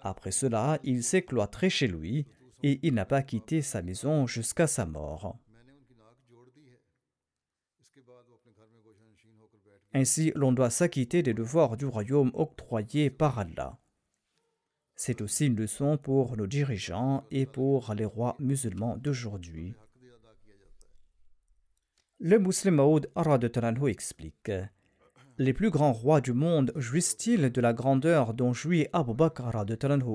Après 0.00 0.30
cela, 0.30 0.78
il 0.84 1.02
s'est 1.02 1.22
cloîtré 1.22 1.70
chez 1.70 1.86
lui 1.86 2.26
et 2.64 2.80
il 2.82 2.94
n'a 2.94 3.04
pas 3.04 3.22
quitté 3.22 3.60
sa 3.60 3.82
maison 3.82 4.26
jusqu'à 4.26 4.66
sa 4.66 4.86
mort. 4.86 5.38
Ainsi, 9.92 10.32
l'on 10.34 10.50
doit 10.50 10.70
s'acquitter 10.70 11.22
des 11.22 11.34
devoirs 11.34 11.76
du 11.76 11.84
royaume 11.84 12.30
octroyés 12.32 13.10
par 13.10 13.38
Allah. 13.38 13.78
C'est 14.96 15.20
aussi 15.20 15.46
une 15.46 15.56
leçon 15.56 15.98
pour 15.98 16.38
nos 16.38 16.46
dirigeants 16.46 17.24
et 17.30 17.44
pour 17.44 17.92
les 17.92 18.06
rois 18.06 18.34
musulmans 18.38 18.96
d'aujourd'hui. 18.96 19.74
Le 22.18 22.38
musulman 22.38 22.84
Maud 22.86 23.10
Aradotananhu 23.14 23.90
explique 23.90 24.50
Les 25.36 25.52
plus 25.52 25.68
grands 25.68 25.92
rois 25.92 26.22
du 26.22 26.32
monde 26.32 26.72
jouissent-ils 26.76 27.52
de 27.52 27.60
la 27.60 27.74
grandeur 27.74 28.32
dont 28.32 28.54
jouit 28.54 28.86
Abu 28.94 29.12
Bakr 29.12 29.50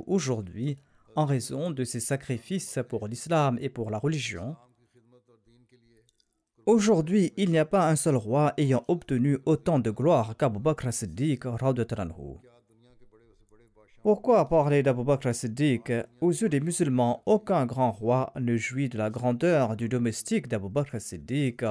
aujourd'hui? 0.08 0.80
En 1.16 1.26
raison 1.26 1.72
de 1.72 1.84
ses 1.84 2.00
sacrifices 2.00 2.80
pour 2.88 3.08
l'islam 3.08 3.58
et 3.62 3.70
pour 3.70 3.92
la 3.92 3.98
religion. 3.98 4.56
Aujourd'hui, 6.66 7.34
il 7.36 7.50
n'y 7.50 7.58
a 7.58 7.66
pas 7.66 7.90
un 7.90 7.96
seul 7.96 8.16
roi 8.16 8.54
ayant 8.58 8.84
obtenu 8.88 9.40
autant 9.46 9.80
de 9.80 9.90
gloire 9.90 10.38
qu'Abu 10.38 10.60
Bakr 10.60 10.94
Siddiq 10.94 11.46
Pourquoi 14.04 14.48
parler 14.48 14.84
d'Abu 14.84 15.04
Bakr 15.04 15.34
Siddiq 15.34 15.92
Aux 16.22 16.32
yeux 16.32 16.50
des 16.50 16.60
musulmans, 16.60 17.24
aucun 17.26 17.66
grand 17.66 17.92
roi 17.92 18.32
ne 18.40 18.56
jouit 18.56 18.88
de 18.88 19.00
la 19.00 19.10
grandeur 19.10 19.76
du 19.78 19.90
domestique 19.90 20.48
d'Abu 20.48 20.70
Bakr 20.70 21.02
Siddiq 21.02 21.64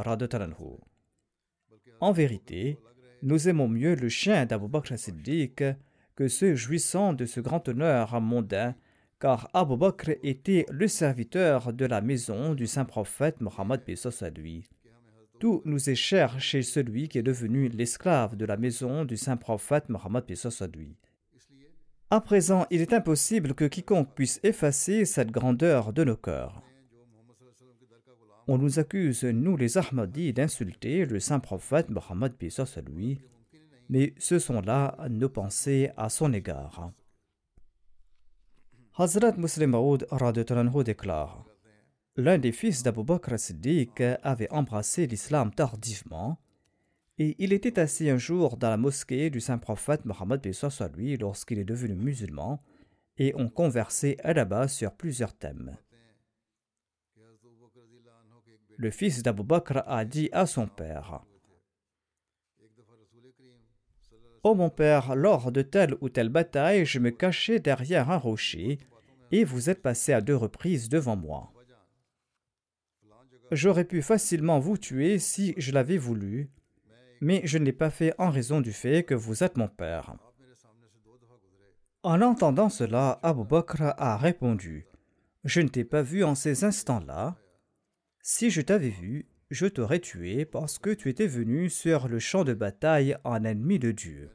En 2.01 2.13
vérité, 2.13 2.79
nous 3.23 3.49
aimons 3.49 3.69
mieux 3.69 3.95
le 3.95 4.09
chien 4.09 4.47
d'Abu 4.47 4.67
Bakr 4.67 4.99
Siddiq 4.99 5.63
que 6.17 6.27
ceux 6.27 6.57
jouissant 6.57 7.13
de 7.13 7.25
ce 7.25 7.39
grand 7.39 7.69
honneur 7.69 8.21
mondain, 8.21 8.75
car 9.21 9.51
Abu 9.53 9.77
Bakr 9.77 10.11
était 10.23 10.67
le 10.71 10.87
serviteur 10.87 11.73
de 11.73 11.85
la 11.85 12.01
maison 12.01 12.55
du 12.55 12.67
saint 12.67 12.85
prophète 12.85 13.41
Mohammed 13.41 13.83
lui. 14.37 14.69
Tout 15.41 15.63
nous 15.65 15.91
est 15.91 15.95
cher 15.95 16.41
chez 16.41 16.63
celui 16.63 17.09
qui 17.09 17.19
est 17.19 17.23
devenu 17.23 17.69
l'esclave 17.69 18.37
de 18.37 18.45
la 18.45 18.57
maison 18.57 19.05
du 19.05 19.17
saint 19.17 19.37
prophète 19.37 19.89
Mohammed 19.89 20.25
lui. 20.75 20.97
À 22.11 22.21
présent, 22.21 22.67
il 22.71 22.81
est 22.81 22.93
impossible 22.93 23.55
que 23.55 23.67
quiconque 23.67 24.15
puisse 24.15 24.41
effacer 24.43 25.05
cette 25.05 25.31
grandeur 25.31 25.93
de 25.93 26.05
nos 26.05 26.17
cœurs. 26.17 26.63
On 28.47 28.57
nous 28.57 28.79
accuse, 28.79 29.25
nous 29.25 29.57
les 29.59 29.77
Ahmadis, 29.77 30.33
d'insulter 30.33 31.05
le 31.05 31.21
saint 31.21 31.39
prophète 31.39 31.91
Mohammed 31.91 32.33
lui, 32.87 33.21
mais 33.91 34.15
ce 34.17 34.39
sont 34.39 34.63
là 34.63 34.97
nos 35.11 35.29
pensées 35.29 35.91
à 35.97 36.09
son 36.09 36.33
égard. 36.33 36.93
Hazrat 39.01 39.37
Muslim 39.37 39.71
Maud 39.71 40.09
déclare 40.83 41.45
L'un 42.17 42.37
des 42.37 42.51
fils 42.51 42.83
d'Abu 42.83 43.05
Bakr 43.05 43.39
Siddiq 43.39 44.03
avait 44.25 44.51
embrassé 44.51 45.07
l'islam 45.07 45.55
tardivement 45.55 46.41
et 47.17 47.37
il 47.39 47.53
était 47.53 47.79
assis 47.79 48.11
un 48.11 48.19
jour 48.19 48.57
dans 48.57 48.71
la 48.71 48.77
mosquée 48.77 49.31
du 49.31 49.41
saint 49.41 49.59
prophète 49.59 50.05
Mohammed 50.05 50.45
lui 50.97 51.17
lorsqu'il 51.17 51.61
est 51.61 51.65
devenu 51.65 51.95
musulman 51.95 52.61
et 53.19 53.33
on 53.37 53.49
conversait 53.49 54.17
à 54.25 54.33
là-bas 54.33 54.67
sur 54.67 54.91
plusieurs 54.91 55.33
thèmes. 55.33 55.77
Le 58.79 58.91
fils 58.91 59.23
d'Abu 59.23 59.45
Bakr 59.45 59.85
a 59.87 60.05
dit 60.05 60.29
à 60.33 60.45
son 60.45 60.67
père 60.67 61.25
Ô 64.45 64.51
oh 64.51 64.55
mon 64.55 64.71
père, 64.71 65.17
lors 65.17 65.51
de 65.51 65.63
telle 65.63 65.97
ou 66.01 66.09
telle 66.09 66.29
bataille, 66.29 66.87
je 66.87 67.01
me 67.01 67.11
cachais 67.11 67.59
derrière 67.59 68.11
un 68.11 68.17
rocher 68.17 68.79
et 69.33 69.45
vous 69.45 69.69
êtes 69.69 69.83
passé 69.83 70.13
à 70.13 70.21
deux 70.21 70.37
reprises 70.37 70.89
devant 70.89 71.17
moi. 71.17 71.53
J'aurais 73.51 73.85
pu 73.85 74.01
facilement 74.03 74.61
vous 74.61 74.79
tuer 74.79 75.19
si 75.19 75.55
je 75.57 75.73
l'avais 75.73 75.99
voulu, 75.99 76.51
mais 77.21 77.41
je 77.45 77.59
ne 77.59 77.65
l'ai 77.65 77.73
pas 77.73 77.91
fait 77.91 78.15
en 78.19 78.31
raison 78.31 78.61
du 78.61 78.73
fait 78.73 79.03
que 79.03 79.15
vous 79.15 79.43
êtes 79.43 79.57
mon 79.57 79.69
père. 79.69 80.17
En 82.03 82.23
entendant 82.23 82.69
cela, 82.69 83.19
Abu 83.23 83.45
Bakr 83.45 83.95
a 83.97 84.17
répondu 84.17 84.87
Je 85.45 85.61
ne 85.61 85.69
t'ai 85.69 85.85
pas 85.85 86.03
vu 86.03 86.23
en 86.23 86.35
ces 86.35 86.65
instants-là. 86.65 87.37
Si 88.23 88.51
je 88.51 88.61
t'avais 88.61 88.91
vu, 88.91 89.29
je 89.51 89.67
t'aurais 89.67 90.01
tué 90.01 90.45
parce 90.45 90.79
que 90.79 90.91
tu 90.91 91.09
étais 91.09 91.27
venu 91.27 91.71
sur 91.71 92.09
le 92.09 92.19
champ 92.19 92.45
de 92.45 92.55
bataille 92.55 93.17
en 93.25 93.45
ennemi 93.45 93.79
de 93.79 93.93
Dieu. 93.93 94.31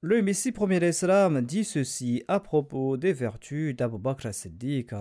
Le 0.00 0.22
Messie 0.22 0.52
premier 0.52 0.78
d'Islam 0.78 1.42
dit 1.42 1.64
ceci 1.64 2.22
à 2.28 2.38
propos 2.38 2.96
des 2.96 3.12
vertus 3.12 3.74
d'Abu 3.74 3.98
Bakr 3.98 4.32
Siddiq 4.32 4.92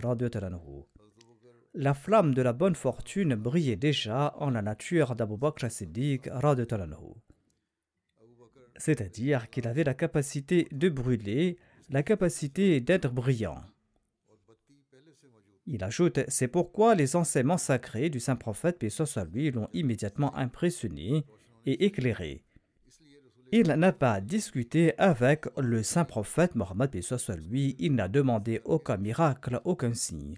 La 1.76 1.93
flamme 1.93 2.34
de 2.34 2.41
la 2.41 2.54
bonne 2.54 2.76
fortune 2.76 3.36
brillait 3.36 3.76
déjà 3.76 4.34
en 4.38 4.50
la 4.50 4.64
nature 4.64 5.16
d'Abu 5.16 5.38
Bakr 5.38 5.70
Siddiq 5.70 6.28
c'est-à-dire 8.78 9.50
qu'il 9.50 9.68
avait 9.68 9.84
la 9.84 9.93
capacité 9.93 10.68
de 10.72 10.89
brûler, 10.89 11.58
la 11.89 12.04
capacité 12.04 12.80
d'être 12.80 13.12
brillant. 13.12 13.64
Il 15.70 15.84
ajoute 15.84 16.22
C'est 16.30 16.47
pourquoi 16.47 16.95
les 16.95 17.18
enseignements 17.18 17.57
sacrés 17.57 18.09
du 18.09 18.22
saint 18.22 18.38
prophète, 18.38 18.80
paix 18.80 18.89
soit 18.89 19.26
lui, 19.26 19.51
l'ont 19.51 19.68
immédiatement 19.74 20.34
impressionné 20.38 21.26
et 21.65 21.86
éclairé. 21.86 22.45
Il 23.51 23.68
n'a 23.68 23.91
pas 23.91 24.22
discuté 24.22 24.97
avec 24.97 25.45
le 25.57 25.84
saint 25.84 26.05
prophète 26.05 26.55
Mohammed 26.55 27.01
soit 27.01 27.36
lui, 27.36 27.76
il 27.80 27.95
n'a 27.95 28.07
demandé 28.07 28.61
aucun 28.63 28.97
miracle, 28.97 29.61
aucun 29.65 29.93
signe. 29.93 30.38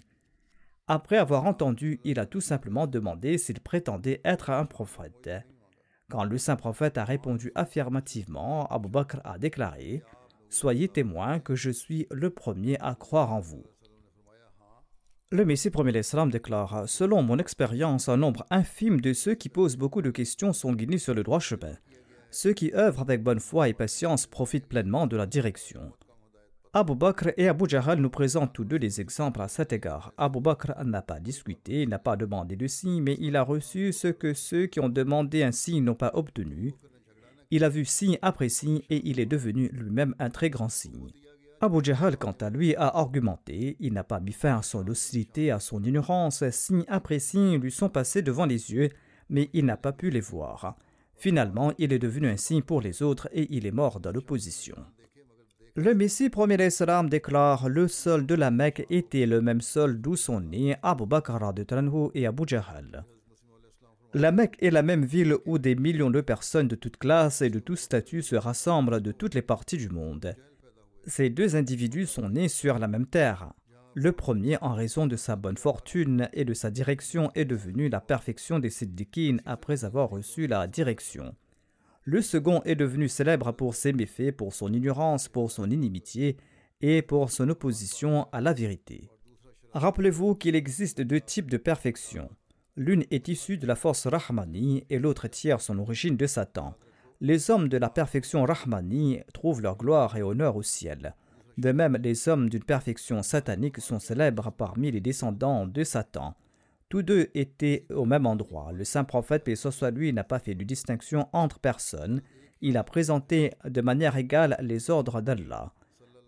Après 0.88 1.16
avoir 1.16 1.44
entendu, 1.46 2.00
il 2.02 2.18
a 2.18 2.26
tout 2.26 2.40
simplement 2.40 2.88
demandé 2.88 3.38
s'il 3.38 3.60
prétendait 3.60 4.20
être 4.24 4.50
un 4.50 4.66
prophète. 4.66 5.30
Quand 6.10 6.24
le 6.24 6.38
saint 6.38 6.56
prophète 6.56 6.98
a 6.98 7.04
répondu 7.04 7.52
affirmativement, 7.54 8.66
Abu 8.66 8.88
Bakr 8.88 9.20
a 9.22 9.38
déclaré 9.38 10.02
Soyez 10.48 10.88
témoin 10.88 11.38
que 11.38 11.54
je 11.54 11.70
suis 11.70 12.08
le 12.10 12.30
premier 12.30 12.76
à 12.80 12.96
croire 12.96 13.32
en 13.32 13.38
vous. 13.38 13.62
Le 15.32 15.44
Messie 15.44 15.70
premier 15.70 15.92
l'Islam 15.92 16.28
déclare 16.28 16.88
Selon 16.88 17.22
mon 17.22 17.38
expérience, 17.38 18.08
un 18.08 18.16
nombre 18.16 18.44
infime 18.50 19.00
de 19.00 19.12
ceux 19.12 19.34
qui 19.36 19.48
posent 19.48 19.76
beaucoup 19.76 20.02
de 20.02 20.10
questions 20.10 20.52
sont 20.52 20.72
guidés 20.72 20.98
sur 20.98 21.14
le 21.14 21.22
droit 21.22 21.38
chemin. 21.38 21.76
Ceux 22.32 22.52
qui 22.52 22.72
œuvrent 22.74 23.02
avec 23.02 23.22
bonne 23.22 23.38
foi 23.38 23.68
et 23.68 23.72
patience 23.72 24.26
profitent 24.26 24.66
pleinement 24.66 25.06
de 25.06 25.16
la 25.16 25.26
direction. 25.26 25.92
Abu 26.72 26.96
Bakr 26.96 27.28
et 27.36 27.46
Abu 27.46 27.68
Jahal 27.68 28.00
nous 28.00 28.10
présentent 28.10 28.52
tous 28.52 28.64
deux 28.64 28.80
des 28.80 29.00
exemples 29.00 29.40
à 29.40 29.46
cet 29.46 29.72
égard. 29.72 30.12
Abu 30.16 30.40
Bakr 30.40 30.72
n'a 30.84 31.02
pas 31.02 31.20
discuté, 31.20 31.86
n'a 31.86 32.00
pas 32.00 32.16
demandé 32.16 32.56
de 32.56 32.66
signe, 32.66 33.00
mais 33.00 33.16
il 33.20 33.36
a 33.36 33.42
reçu 33.42 33.92
ce 33.92 34.08
que 34.08 34.34
ceux 34.34 34.66
qui 34.66 34.80
ont 34.80 34.88
demandé 34.88 35.44
un 35.44 35.52
signe 35.52 35.84
n'ont 35.84 35.94
pas 35.94 36.10
obtenu. 36.14 36.74
Il 37.52 37.62
a 37.62 37.68
vu 37.68 37.84
signe 37.84 38.18
après 38.20 38.48
signe 38.48 38.80
et 38.90 39.08
il 39.08 39.20
est 39.20 39.26
devenu 39.26 39.68
lui-même 39.68 40.16
un 40.18 40.30
très 40.30 40.50
grand 40.50 40.68
signe. 40.68 41.12
Abu 41.62 41.84
Jahal, 41.84 42.16
quant 42.16 42.34
à 42.40 42.48
lui, 42.48 42.74
a 42.74 42.96
argumenté. 42.96 43.76
Il 43.80 43.92
n'a 43.92 44.02
pas 44.02 44.18
mis 44.18 44.32
fin 44.32 44.56
à 44.56 44.62
son 44.62 44.82
docilité, 44.82 45.50
à 45.50 45.60
son 45.60 45.82
ignorance. 45.84 46.48
Signe 46.50 46.84
après 46.88 47.18
signe 47.18 47.60
lui 47.60 47.70
sont 47.70 47.90
passés 47.90 48.22
devant 48.22 48.46
les 48.46 48.72
yeux, 48.72 48.88
mais 49.28 49.50
il 49.52 49.66
n'a 49.66 49.76
pas 49.76 49.92
pu 49.92 50.08
les 50.08 50.20
voir. 50.20 50.78
Finalement, 51.16 51.74
il 51.76 51.92
est 51.92 51.98
devenu 51.98 52.28
un 52.28 52.38
signe 52.38 52.62
pour 52.62 52.80
les 52.80 53.02
autres 53.02 53.28
et 53.32 53.46
il 53.54 53.66
est 53.66 53.72
mort 53.72 54.00
dans 54.00 54.10
l'opposition. 54.10 54.74
Le 55.76 55.94
Messie 55.94 56.30
premier 56.30 56.56
l'Islam 56.56 57.10
déclare 57.10 57.68
le 57.68 57.88
sol 57.88 58.24
de 58.24 58.34
la 58.34 58.50
Mecque 58.50 58.86
était 58.88 59.26
le 59.26 59.42
même 59.42 59.60
sol 59.60 60.00
d'où 60.00 60.16
sont 60.16 60.40
nés 60.40 60.76
Abu 60.82 61.04
Bakr 61.04 61.52
de 61.52 61.62
Tranhu 61.62 62.08
et 62.14 62.26
Abu 62.26 62.44
Jahal. 62.46 63.04
La 64.14 64.32
Mecque 64.32 64.56
est 64.62 64.70
la 64.70 64.82
même 64.82 65.04
ville 65.04 65.36
où 65.44 65.58
des 65.58 65.74
millions 65.74 66.10
de 66.10 66.22
personnes 66.22 66.68
de 66.68 66.74
toutes 66.74 66.96
classes 66.96 67.42
et 67.42 67.50
de 67.50 67.58
tous 67.58 67.76
statuts 67.76 68.22
se 68.22 68.34
rassemblent 68.34 69.02
de 69.02 69.12
toutes 69.12 69.34
les 69.34 69.42
parties 69.42 69.76
du 69.76 69.90
monde. 69.90 70.34
Ces 71.06 71.30
deux 71.30 71.56
individus 71.56 72.06
sont 72.06 72.28
nés 72.28 72.48
sur 72.48 72.78
la 72.78 72.88
même 72.88 73.06
terre. 73.06 73.52
Le 73.94 74.12
premier, 74.12 74.56
en 74.60 74.74
raison 74.74 75.06
de 75.06 75.16
sa 75.16 75.34
bonne 75.34 75.56
fortune 75.56 76.28
et 76.32 76.44
de 76.44 76.54
sa 76.54 76.70
direction, 76.70 77.30
est 77.34 77.44
devenu 77.44 77.88
la 77.88 78.00
perfection 78.00 78.58
des 78.58 78.70
Siddiqines 78.70 79.42
après 79.46 79.84
avoir 79.84 80.10
reçu 80.10 80.46
la 80.46 80.66
direction. 80.66 81.34
Le 82.04 82.22
second 82.22 82.62
est 82.64 82.76
devenu 82.76 83.08
célèbre 83.08 83.52
pour 83.52 83.74
ses 83.74 83.92
méfaits, 83.92 84.36
pour 84.36 84.54
son 84.54 84.72
ignorance, 84.72 85.28
pour 85.28 85.50
son 85.50 85.70
inimitié 85.70 86.36
et 86.80 87.02
pour 87.02 87.30
son 87.30 87.48
opposition 87.48 88.28
à 88.32 88.40
la 88.40 88.52
vérité. 88.52 89.10
Rappelez-vous 89.72 90.34
qu'il 90.34 90.54
existe 90.54 91.00
deux 91.00 91.20
types 91.20 91.50
de 91.50 91.56
perfection. 91.56 92.30
L'une 92.76 93.04
est 93.10 93.28
issue 93.28 93.58
de 93.58 93.66
la 93.66 93.74
force 93.74 94.06
Rahmani 94.06 94.84
et 94.88 94.98
l'autre 94.98 95.28
tire 95.28 95.60
son 95.60 95.78
origine 95.78 96.16
de 96.16 96.26
Satan. 96.26 96.74
Les 97.22 97.50
hommes 97.50 97.68
de 97.68 97.76
la 97.76 97.90
perfection 97.90 98.44
Rahmani 98.44 99.20
trouvent 99.34 99.60
leur 99.60 99.76
gloire 99.76 100.16
et 100.16 100.22
honneur 100.22 100.56
au 100.56 100.62
ciel. 100.62 101.14
De 101.58 101.70
même, 101.70 101.98
les 102.02 102.28
hommes 102.30 102.48
d'une 102.48 102.64
perfection 102.64 103.22
satanique 103.22 103.78
sont 103.78 103.98
célèbres 103.98 104.50
parmi 104.50 104.90
les 104.90 105.02
descendants 105.02 105.66
de 105.66 105.84
Satan. 105.84 106.34
Tous 106.88 107.02
deux 107.02 107.28
étaient 107.34 107.84
au 107.90 108.06
même 108.06 108.24
endroit. 108.24 108.72
Le 108.72 108.84
saint 108.84 109.04
prophète, 109.04 109.44
paix 109.44 109.54
soit 109.54 109.90
lui, 109.90 110.14
n'a 110.14 110.24
pas 110.24 110.38
fait 110.38 110.54
de 110.54 110.64
distinction 110.64 111.28
entre 111.34 111.58
personnes. 111.58 112.22
Il 112.62 112.78
a 112.78 112.84
présenté 112.84 113.52
de 113.66 113.80
manière 113.82 114.16
égale 114.16 114.56
les 114.62 114.88
ordres 114.88 115.20
d'Allah. 115.20 115.74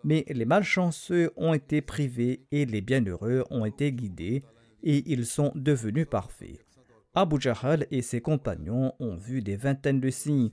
Mais 0.05 0.27
les 0.29 0.45
malchanceux 0.45 1.33
ont 1.37 1.55
été 1.55 1.81
privés 1.81 2.45
et 2.53 2.67
les 2.67 2.83
bienheureux 2.83 3.45
ont 3.51 3.65
été 3.65 3.93
guidés 3.93 4.43
et 4.83 5.11
ils 5.11 5.25
sont 5.25 5.53
devenus 5.55 6.07
parfaits. 6.07 6.67
Abu 7.15 7.41
Jahl 7.41 7.87
et 7.91 8.03
ses 8.03 8.21
compagnons 8.21 8.93
ont 9.01 9.17
vu 9.17 9.41
des 9.41 9.57
vingtaines 9.57 10.01
de 10.01 10.11
signes. 10.11 10.51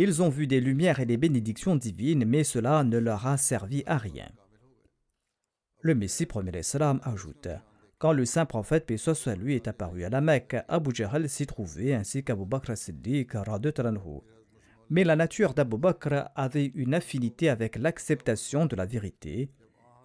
Ils 0.00 0.22
ont 0.22 0.28
vu 0.28 0.46
des 0.46 0.60
lumières 0.60 1.00
et 1.00 1.06
des 1.06 1.16
bénédictions 1.16 1.74
divines, 1.74 2.24
mais 2.24 2.44
cela 2.44 2.84
ne 2.84 2.98
leur 2.98 3.26
a 3.26 3.36
servi 3.36 3.82
à 3.84 3.98
rien. 3.98 4.28
Le 5.80 5.96
Messie 5.96 6.24
premier 6.24 6.62
salam 6.62 7.00
ajoute 7.02 7.48
Quand 7.98 8.12
le 8.12 8.24
saint 8.24 8.46
prophète, 8.46 8.86
paix 8.86 8.96
soit 8.96 9.34
lui, 9.34 9.56
est 9.56 9.66
apparu 9.66 10.04
à 10.04 10.08
la 10.08 10.20
Mecque, 10.20 10.56
Abu 10.68 10.94
Jahl 10.94 11.28
s'y 11.28 11.46
trouvait 11.46 11.94
ainsi 11.94 12.22
qu'Abu 12.22 12.46
Bakr 12.46 12.76
Siddiq 12.76 13.32
Mais 14.88 15.02
la 15.02 15.16
nature 15.16 15.52
d'Abu 15.52 15.78
Bakr 15.78 16.30
avait 16.36 16.70
une 16.76 16.94
affinité 16.94 17.48
avec 17.48 17.74
l'acceptation 17.74 18.66
de 18.66 18.76
la 18.76 18.86
vérité 18.86 19.50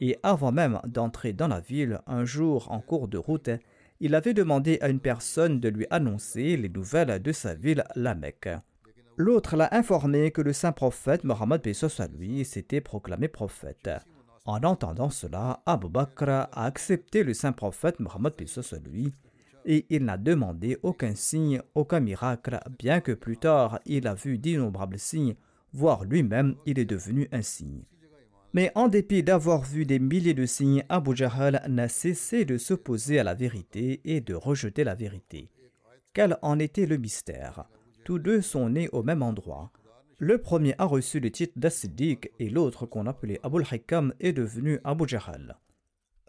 et 0.02 0.18
avant 0.24 0.52
même 0.52 0.80
d'entrer 0.88 1.34
dans 1.34 1.48
la 1.48 1.60
ville, 1.60 2.00
un 2.08 2.26
jour 2.26 2.72
en 2.72 2.82
cours 2.82 3.08
de 3.08 3.20
route, 3.20 3.52
il 4.00 4.16
avait 4.16 4.34
demandé 4.34 4.80
à 4.82 4.90
une 4.90 5.00
personne 5.00 5.60
de 5.60 5.70
lui 5.70 5.86
annoncer 5.92 6.58
les 6.58 6.70
nouvelles 6.70 7.22
de 7.22 7.32
sa 7.32 7.54
ville, 7.54 7.84
la 7.96 8.16
Mecque. 8.16 8.50
L'autre 9.16 9.56
l'a 9.56 9.70
informé 9.76 10.32
que 10.32 10.42
le 10.42 10.54
saint 10.54 10.72
prophète 10.72 11.24
Mohammed 11.24 11.62
à 11.66 12.08
lui 12.08 12.44
s'était 12.46 12.82
proclamé 12.82 13.28
prophète. 13.28 13.90
En 14.46 14.64
entendant 14.64 15.12
cela, 15.12 15.62
Abu 15.66 15.88
Bakr 15.88 16.30
a 16.30 16.66
accepté 16.66 17.24
le 17.24 17.34
saint 17.34 17.52
prophète 17.52 18.00
Mohammed 18.00 18.34
à 18.34 18.90
lui 18.90 19.14
et 19.66 19.86
il 19.90 20.04
n'a 20.04 20.18
demandé 20.18 20.78
aucun 20.84 21.16
signe, 21.16 21.62
aucun 21.76 22.00
miracle, 22.00 22.60
bien 22.80 23.02
que 23.02 23.12
plus 23.12 23.38
tard 23.38 23.80
il 23.86 24.08
a 24.08 24.16
vu 24.16 24.38
d'innombrables 24.38 25.00
signes, 25.00 25.36
voire 25.74 26.04
lui-même 26.04 26.56
il 26.66 26.80
est 26.80 26.86
devenu 26.86 27.30
un 27.32 27.44
signe. 27.44 27.84
Mais 28.54 28.72
en 28.76 28.88
dépit 28.88 29.24
d'avoir 29.24 29.62
vu 29.62 29.86
des 29.86 30.00
milliers 30.00 30.34
de 30.34 30.46
signes, 30.46 30.84
Abu 30.90 31.16
Jahl 31.16 31.62
n'a 31.70 31.88
cessé 31.88 32.46
de 32.46 32.58
s'opposer 32.58 33.20
à 33.20 33.24
la 33.24 33.36
vérité 33.36 34.02
et 34.06 34.22
de 34.22 34.34
rejeter 34.34 34.84
la 34.84 34.96
vérité. 34.96 35.50
Quel 36.14 36.38
en 36.42 36.60
était 36.60 36.86
le 36.86 36.98
mystère? 36.98 37.66
Tous 38.04 38.20
deux 38.20 38.42
sont 38.42 38.70
nés 38.70 38.90
au 38.92 39.02
même 39.02 39.24
endroit. 39.24 39.72
Le 40.20 40.38
premier 40.38 40.76
a 40.78 40.86
reçu 40.86 41.20
le 41.20 41.32
titre 41.32 41.54
d'Assidik 41.56 42.32
et 42.40 42.50
l'autre 42.50 42.86
qu'on 42.86 43.08
appelait 43.08 43.40
Abu 43.44 43.64
Hikam 43.72 44.14
est 44.20 44.34
devenu 44.34 44.80
Abu 44.84 45.08
Jahl. 45.08 45.58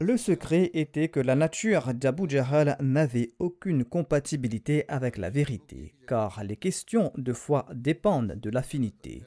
Le 0.00 0.16
secret 0.16 0.70
était 0.74 1.08
que 1.08 1.20
la 1.20 1.34
nature 1.34 1.94
d'Abu 1.94 2.28
Jahl 2.28 2.76
n'avait 2.80 3.32
aucune 3.38 3.84
compatibilité 3.84 4.84
avec 4.88 5.16
la 5.18 5.30
vérité, 5.30 5.94
car 6.06 6.42
les 6.44 6.56
questions 6.56 7.12
de 7.16 7.32
foi 7.32 7.66
dépendent 7.72 8.38
de 8.40 8.50
l'affinité. 8.50 9.24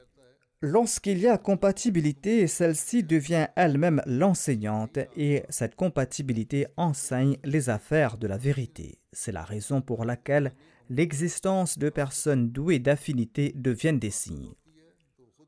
Lorsqu'il 0.60 1.18
y 1.18 1.28
a 1.28 1.38
compatibilité, 1.38 2.46
celle-ci 2.46 3.04
devient 3.04 3.46
elle-même 3.56 4.02
l'enseignante 4.06 4.98
et 5.16 5.44
cette 5.50 5.76
compatibilité 5.76 6.66
enseigne 6.76 7.36
les 7.44 7.70
affaires 7.70 8.18
de 8.18 8.26
la 8.26 8.36
vérité. 8.36 8.98
C'est 9.12 9.32
la 9.32 9.44
raison 9.44 9.80
pour 9.80 10.04
laquelle 10.04 10.52
l'existence 10.90 11.78
de 11.78 11.90
personnes 11.90 12.50
douées 12.50 12.78
d'affinité 12.78 13.52
deviennent 13.54 13.98
des 13.98 14.10
signes. 14.10 14.54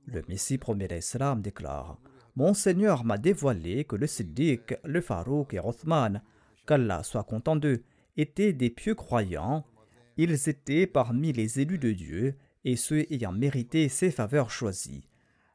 Le 0.07 0.22
Messie 0.28 0.59
premier 0.59 0.88
Islam 0.97 1.41
déclare 1.41 1.99
Mon 2.36 2.53
Seigneur 2.53 3.05
m'a 3.05 3.16
dévoilé 3.16 3.84
que 3.84 3.97
le 3.97 4.07
Siddiq, 4.07 4.74
le 4.84 5.01
Farouk 5.01 5.55
et 5.55 5.61
Othman, 5.61 6.22
qu'Allah 6.66 7.03
soit 7.03 7.24
content 7.24 7.57
d'eux, 7.57 7.82
étaient 8.16 8.53
des 8.53 8.70
pieux 8.70 8.95
croyants. 8.95 9.64
Ils 10.16 10.49
étaient 10.49 10.86
parmi 10.86 11.32
les 11.32 11.61
élus 11.61 11.78
de 11.78 11.93
Dieu 11.93 12.34
et 12.64 12.76
ceux 12.76 13.07
ayant 13.11 13.32
mérité 13.32 13.88
ses 13.88 14.11
faveurs 14.11 14.51
choisies. 14.51 15.09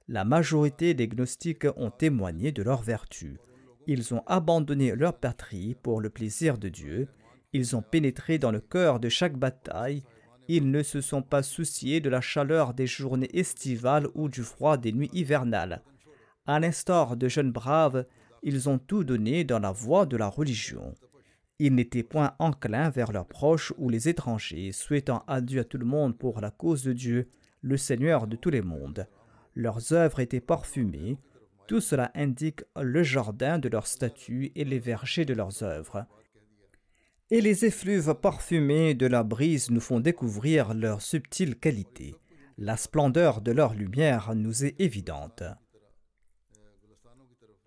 La 0.07 0.25
majorité 0.25 0.93
des 0.93 1.07
gnostiques 1.07 1.67
ont 1.77 1.91
témoigné 1.91 2.51
de 2.51 2.63
leur 2.63 2.81
vertu. 2.81 3.39
Ils 3.87 4.13
ont 4.13 4.23
abandonné 4.25 4.95
leur 4.95 5.19
patrie 5.19 5.75
pour 5.75 6.01
le 6.01 6.09
plaisir 6.09 6.57
de 6.57 6.69
Dieu. 6.69 7.07
Ils 7.55 7.73
ont 7.77 7.81
pénétré 7.81 8.37
dans 8.37 8.51
le 8.51 8.59
cœur 8.59 8.99
de 8.99 9.07
chaque 9.07 9.37
bataille. 9.37 10.03
Ils 10.49 10.69
ne 10.69 10.83
se 10.83 10.99
sont 10.99 11.21
pas 11.21 11.41
souciés 11.41 12.01
de 12.01 12.09
la 12.09 12.19
chaleur 12.19 12.73
des 12.73 12.85
journées 12.85 13.29
estivales 13.31 14.09
ou 14.13 14.27
du 14.27 14.43
froid 14.43 14.75
des 14.75 14.91
nuits 14.91 15.09
hivernales. 15.13 15.81
À 16.45 16.59
l'instar 16.59 17.15
de 17.15 17.29
jeunes 17.29 17.53
braves, 17.53 18.05
ils 18.43 18.67
ont 18.67 18.77
tout 18.77 19.05
donné 19.05 19.45
dans 19.45 19.59
la 19.59 19.71
voie 19.71 20.05
de 20.05 20.17
la 20.17 20.27
religion. 20.27 20.95
Ils 21.57 21.73
n'étaient 21.73 22.03
point 22.03 22.35
enclins 22.39 22.89
vers 22.89 23.13
leurs 23.13 23.25
proches 23.25 23.71
ou 23.77 23.87
les 23.87 24.09
étrangers, 24.09 24.73
souhaitant 24.73 25.23
adieu 25.25 25.61
à 25.61 25.63
tout 25.63 25.77
le 25.77 25.85
monde 25.85 26.17
pour 26.17 26.41
la 26.41 26.51
cause 26.51 26.83
de 26.83 26.91
Dieu, 26.91 27.29
le 27.61 27.77
Seigneur 27.77 28.27
de 28.27 28.35
tous 28.35 28.49
les 28.49 28.61
mondes. 28.61 29.07
Leurs 29.55 29.93
œuvres 29.93 30.19
étaient 30.19 30.41
parfumées. 30.41 31.17
Tout 31.67 31.79
cela 31.79 32.11
indique 32.15 32.65
le 32.75 33.01
jardin 33.01 33.59
de 33.59 33.69
leur 33.69 33.87
statut 33.87 34.51
et 34.55 34.65
les 34.65 34.79
vergers 34.79 35.23
de 35.23 35.33
leurs 35.33 35.63
œuvres. 35.63 36.05
Et 37.31 37.41
les 37.41 37.65
effluves 37.65 38.13
parfumés 38.13 38.93
de 38.93 39.07
la 39.07 39.23
brise 39.23 39.71
nous 39.71 39.81
font 39.81 39.99
découvrir 39.99 40.75
leur 40.75 41.01
subtile 41.01 41.55
qualité. 41.55 42.15
La 42.57 42.77
splendeur 42.77 43.41
de 43.41 43.51
leur 43.51 43.73
lumière 43.73 44.35
nous 44.35 44.63
est 44.63 44.79
évidente. 44.79 45.43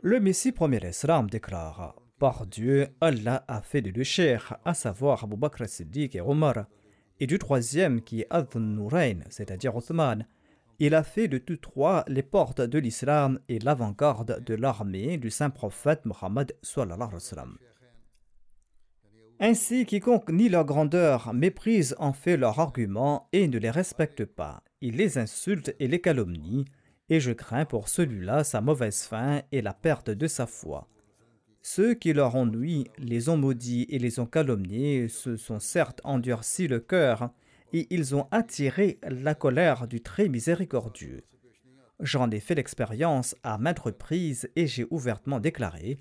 Le 0.01 0.21
Messie 0.21 0.53
premier 0.53 0.89
Islam 0.89 1.29
déclare 1.29 1.97
par 2.19 2.47
Dieu, 2.47 2.89
Allah 3.01 3.45
a 3.47 3.63
fait 3.63 3.81
de 3.81 3.91
deux 3.91 4.05
chers, 4.05 4.59
à 4.65 4.75
savoir 4.75 5.25
Abu 5.25 5.37
Bakr 5.37 5.69
Siddiq 5.69 6.17
et 6.17 6.21
Omar, 6.21 6.67
et 7.21 7.27
du 7.27 7.39
troisième 7.39 8.01
qui 8.03 8.21
est 8.23 8.27
Adh-Nurayn, 8.31 9.21
c'est-à-dire 9.29 9.77
Othman. 9.77 10.27
Il 10.81 10.95
a 10.95 11.03
fait 11.03 11.29
de 11.29 11.39
tous 11.39 11.57
trois 11.57 12.05
les 12.09 12.23
portes 12.23 12.61
de 12.61 12.79
l'islam 12.79 13.41
et 13.49 13.59
l'avant-garde 13.59 14.43
de 14.45 14.55
l'armée 14.55 15.17
du 15.17 15.31
saint 15.31 15.51
prophète 15.51 16.05
Mohammed 16.07 16.57
Ainsi, 19.41 19.87
quiconque 19.87 20.31
nie 20.31 20.49
leur 20.49 20.65
grandeur 20.65 21.33
méprise 21.33 21.95
en 22.01 22.13
fait 22.13 22.37
leurs 22.37 22.59
arguments 22.59 23.29
et 23.33 23.47
ne 23.47 23.59
les 23.59 23.71
respecte 23.71 24.25
pas. 24.25 24.65
Il 24.81 24.97
les 24.97 25.17
insulte 25.17 25.77
et 25.79 25.87
les 25.87 26.01
calomnie, 26.01 26.65
et 27.09 27.21
je 27.21 27.31
crains 27.31 27.65
pour 27.65 27.89
celui-là 27.89 28.43
sa 28.43 28.61
mauvaise 28.61 29.03
fin 29.03 29.43
et 29.53 29.63
la 29.63 29.75
perte 29.75 30.11
de 30.11 30.27
sa 30.27 30.47
foi. 30.47 30.89
Ceux 31.63 31.95
qui 31.95 32.13
leur 32.13 32.35
ont 32.35 32.47
nui 32.47 32.89
les 32.99 33.29
ont 33.29 33.37
maudits 33.37 33.87
et 33.91 34.01
les 34.01 34.19
ont 34.19 34.27
calomniés, 34.27 35.07
se 35.07 35.37
sont 35.37 35.61
certes 35.61 36.01
endurcis 36.03 36.67
le 36.67 36.81
cœur, 36.81 37.31
et 37.73 37.87
ils 37.91 38.17
ont 38.17 38.27
attiré 38.33 38.99
la 39.03 39.37
colère 39.37 39.87
du 39.87 40.01
très 40.01 40.29
miséricordieux. 40.29 41.23
J'en 42.01 42.31
ai 42.31 42.41
fait 42.41 42.57
l'expérience 42.57 43.37
à 43.45 43.57
maintes 43.59 43.79
reprises 43.79 44.49
et 44.57 44.67
j'ai 44.67 44.87
ouvertement 44.91 45.39
déclaré 45.39 45.99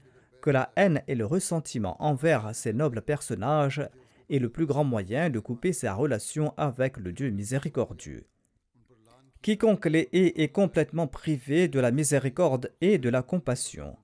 que 0.47 0.51
la 0.51 0.71
haine 0.77 1.01
et 1.09 1.15
le 1.15 1.25
ressentiment 1.25 2.01
envers 2.01 2.55
ces 2.55 2.71
nobles 2.71 3.01
personnages 3.01 3.85
est 4.29 4.39
le 4.39 4.47
plus 4.47 4.65
grand 4.65 4.85
moyen 4.85 5.29
de 5.29 5.39
couper 5.39 5.73
sa 5.73 5.93
relation 5.93 6.53
avec 6.55 6.95
le 6.95 7.11
Dieu 7.11 7.31
miséricordieux. 7.31 8.25
Quiconque 9.41 9.87
les 9.87 10.07
hait 10.13 10.41
est 10.41 10.47
complètement 10.47 11.07
privé 11.07 11.67
de 11.67 11.81
la 11.81 11.91
miséricorde 11.91 12.71
et 12.79 12.97
de 12.97 13.09
la 13.09 13.23
compassion 13.23 13.97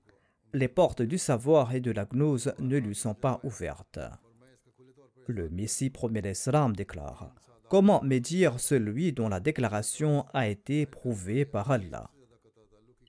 les 0.52 0.68
portes 0.68 1.00
du 1.00 1.16
savoir 1.16 1.74
et 1.74 1.80
de 1.80 1.90
la 1.90 2.04
gnose 2.04 2.52
ne 2.58 2.76
lui 2.76 2.94
sont 2.94 3.14
pas 3.14 3.40
ouvertes. 3.42 3.98
Le 5.26 5.48
Messie 5.48 5.88
premier 5.88 6.20
l'Islam 6.20 6.76
déclare 6.76 7.34
Comment 7.70 8.02
médire 8.02 8.60
celui 8.60 9.14
dont 9.14 9.30
la 9.30 9.40
déclaration 9.40 10.26
a 10.34 10.46
été 10.46 10.84
prouvée 10.84 11.46
par 11.46 11.70
Allah? 11.70 12.10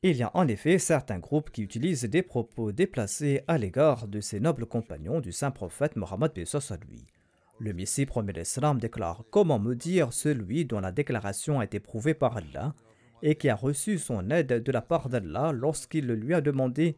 Il 0.03 0.17
y 0.17 0.23
a 0.23 0.31
en 0.33 0.47
effet 0.47 0.77
certains 0.77 1.19
groupes 1.19 1.49
qui 1.49 1.63
utilisent 1.63 2.03
des 2.03 2.21
propos 2.21 2.71
déplacés 2.71 3.41
à 3.47 3.57
l'égard 3.57 4.07
de 4.07 4.19
ces 4.19 4.39
nobles 4.39 4.65
compagnons 4.65 5.19
du 5.19 5.31
saint 5.31 5.51
prophète 5.51 5.95
Mohammed 5.95 6.31
à 6.37 6.77
lui. 6.77 7.05
Le 7.59 7.73
Messie 7.73 8.05
premier 8.05 8.33
l'Islam 8.33 8.79
déclare 8.79 9.23
Comment 9.31 9.59
me 9.59 9.75
dire 9.75 10.11
celui 10.11 10.65
dont 10.65 10.81
la 10.81 10.91
déclaration 10.91 11.59
a 11.59 11.65
été 11.65 11.79
prouvée 11.79 12.13
par 12.13 12.37
Allah 12.37 12.75
et 13.21 13.35
qui 13.35 13.49
a 13.49 13.55
reçu 13.55 13.97
son 13.97 14.29
aide 14.29 14.61
de 14.61 14.71
la 14.71 14.81
part 14.81 15.09
d'Allah 15.09 15.51
lorsqu'il 15.53 16.05
le 16.05 16.15
lui 16.15 16.33
a 16.33 16.41
demandé, 16.41 16.97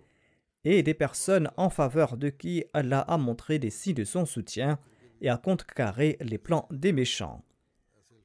et 0.64 0.84
des 0.84 0.96
personnes 0.96 1.50
en 1.56 1.70
faveur 1.70 2.18
de 2.18 2.30
qui 2.30 2.66
Allah 2.74 3.02
a 3.02 3.18
montré 3.18 3.60
des 3.60 3.70
signes 3.70 3.94
de 3.94 4.04
son 4.04 4.26
soutien 4.26 4.80
et 5.22 5.30
a 5.30 5.38
contrecarré 5.38 6.18
les 6.20 6.38
plans 6.38 6.68
des 6.72 6.92
méchants. 6.92 7.44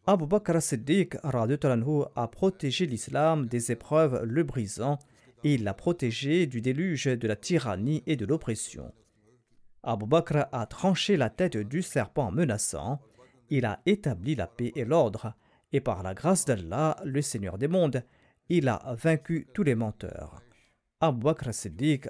Abu 0.05 0.26
Bakr 0.26 0.57
as-Siddiq 0.57 1.16
a 1.22 2.28
protégé 2.28 2.86
l'islam 2.86 3.46
des 3.46 3.70
épreuves 3.70 4.24
le 4.24 4.42
brisant 4.42 4.98
et 5.44 5.55
il 5.55 5.62
l'a 5.62 5.74
protégé 5.74 6.48
du 6.48 6.61
déluge 6.61 7.05
de 7.05 7.28
la 7.28 7.36
tyrannie 7.36 8.03
et 8.09 8.16
de 8.16 8.26
l'oppression. 8.26 8.92
Abu 9.84 10.07
Bakr 10.07 10.46
a 10.50 10.66
tranché 10.66 11.16
la 11.16 11.30
tête 11.30 11.57
du 11.57 11.82
serpent 11.82 12.32
menaçant, 12.32 13.00
il 13.48 13.64
a 13.64 13.80
établi 13.86 14.34
la 14.34 14.48
paix 14.48 14.72
et 14.74 14.84
l'ordre, 14.84 15.34
et 15.72 15.80
par 15.80 16.03
la 16.03 16.14
grâce 16.14 16.46
d'Allah, 16.46 16.96
le 17.05 17.22
Seigneur 17.22 17.57
des 17.57 17.68
mondes, 17.68 18.03
il 18.48 18.68
a 18.68 18.82
vaincu 18.98 19.46
tous 19.55 19.62
les 19.62 19.76
menteurs. 19.76 20.42
Abu 21.00 21.20
Bakr 21.20 21.48
as-Siddiq 21.48 22.09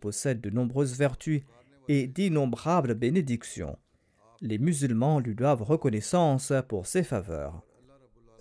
possède 0.00 0.40
de 0.40 0.50
nombreuses 0.50 0.96
vertus 0.96 1.42
et 1.88 2.06
d'innombrables 2.06 2.94
bénédictions 2.94 3.76
les 4.40 4.58
musulmans 4.58 5.20
lui 5.20 5.34
doivent 5.34 5.62
reconnaissance 5.62 6.52
pour 6.68 6.86
ses 6.86 7.02
faveurs. 7.02 7.62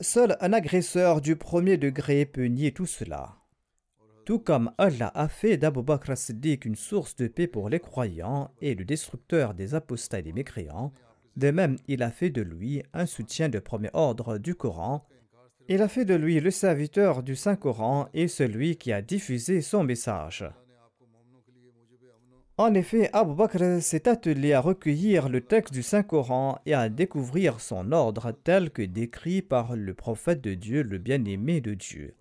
Seul 0.01 0.37
un 0.41 0.53
agresseur 0.53 1.21
du 1.21 1.35
premier 1.35 1.77
degré 1.77 2.25
peut 2.25 2.45
nier 2.45 2.71
tout 2.71 2.85
cela. 2.85 3.37
Tout 4.25 4.39
comme 4.39 4.71
Allah 4.77 5.11
a 5.15 5.27
fait 5.27 5.57
d'Abu 5.57 5.83
Bakr 5.83 6.17
Siddiq 6.17 6.65
une 6.65 6.75
source 6.75 7.15
de 7.17 7.27
paix 7.27 7.47
pour 7.47 7.69
les 7.69 7.79
croyants 7.79 8.51
et 8.61 8.73
le 8.73 8.85
destructeur 8.85 9.53
des 9.53 9.75
apostats 9.75 10.19
et 10.19 10.23
des 10.23 10.33
mécréants, 10.33 10.93
de 11.35 11.51
même 11.51 11.77
il 11.87 12.03
a 12.03 12.11
fait 12.11 12.29
de 12.29 12.41
lui 12.41 12.83
un 12.93 13.05
soutien 13.05 13.49
de 13.49 13.59
premier 13.59 13.89
ordre 13.93 14.37
du 14.37 14.55
Coran. 14.55 15.05
Il 15.67 15.81
a 15.81 15.87
fait 15.87 16.05
de 16.05 16.15
lui 16.15 16.39
le 16.39 16.51
serviteur 16.51 17.23
du 17.23 17.35
Saint-Coran 17.35 18.07
et 18.13 18.27
celui 18.27 18.77
qui 18.77 18.93
a 18.93 19.01
diffusé 19.01 19.61
son 19.61 19.83
message. 19.83 20.45
En 22.57 22.75
effet, 22.75 23.09
Abu 23.13 23.33
Bakr 23.33 23.81
s'est 23.81 24.07
attelé 24.07 24.53
à 24.53 24.61
recueillir 24.61 25.27
le 25.27 25.41
texte 25.41 25.73
du 25.73 25.81
Saint-Coran 25.81 26.59
et 26.67 26.75
à 26.75 26.87
découvrir 26.87 27.59
son 27.59 27.91
ordre 27.91 28.31
tel 28.31 28.69
que 28.69 28.83
décrit 28.83 29.41
par 29.41 29.75
le 29.75 29.95
prophète 29.95 30.41
de 30.41 30.53
Dieu, 30.53 30.83
le 30.83 30.99
bien-aimé 30.99 31.61
de 31.61 31.73
Dieu. 31.73 32.13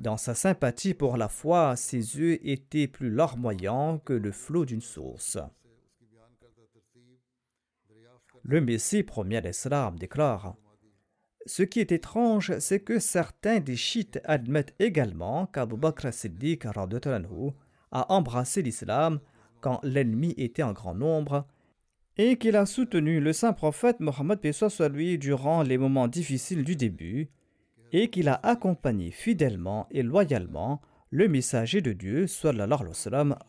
Dans 0.00 0.16
sa 0.16 0.34
sympathie 0.34 0.94
pour 0.94 1.16
la 1.16 1.28
foi, 1.28 1.76
ses 1.76 2.18
yeux 2.18 2.44
étaient 2.44 2.88
plus 2.88 3.10
larmoyants 3.10 3.98
que 3.98 4.12
le 4.12 4.32
flot 4.32 4.64
d'une 4.64 4.80
source. 4.80 5.38
Le 8.42 8.60
Messie 8.60 9.04
premier 9.04 9.40
l'Islam 9.40 9.96
déclare 9.96 10.56
ce 11.46 11.62
qui 11.62 11.80
est 11.80 11.92
étrange, 11.92 12.58
c'est 12.58 12.80
que 12.80 12.98
certains 12.98 13.60
des 13.60 13.76
chiites 13.76 14.20
admettent 14.24 14.74
également 14.78 15.46
qu'Abu 15.46 15.76
Bakr 15.76 16.12
Siddiq 16.12 16.66
a 16.66 18.12
embrassé 18.12 18.62
l'islam 18.62 19.20
quand 19.60 19.80
l'ennemi 19.82 20.34
était 20.36 20.62
en 20.62 20.72
grand 20.72 20.94
nombre 20.94 21.46
et 22.16 22.36
qu'il 22.36 22.56
a 22.56 22.66
soutenu 22.66 23.20
le 23.20 23.32
saint 23.32 23.52
prophète 23.52 24.00
Mohammed 24.00 24.52
soit 24.52 24.88
lui 24.88 25.18
durant 25.18 25.62
les 25.62 25.78
moments 25.78 26.08
difficiles 26.08 26.64
du 26.64 26.76
début 26.76 27.30
et 27.92 28.08
qu'il 28.10 28.28
a 28.28 28.40
accompagné 28.42 29.10
fidèlement 29.10 29.86
et 29.90 30.02
loyalement 30.02 30.80
le 31.10 31.28
messager 31.28 31.80
de 31.80 31.92
Dieu 31.92 32.26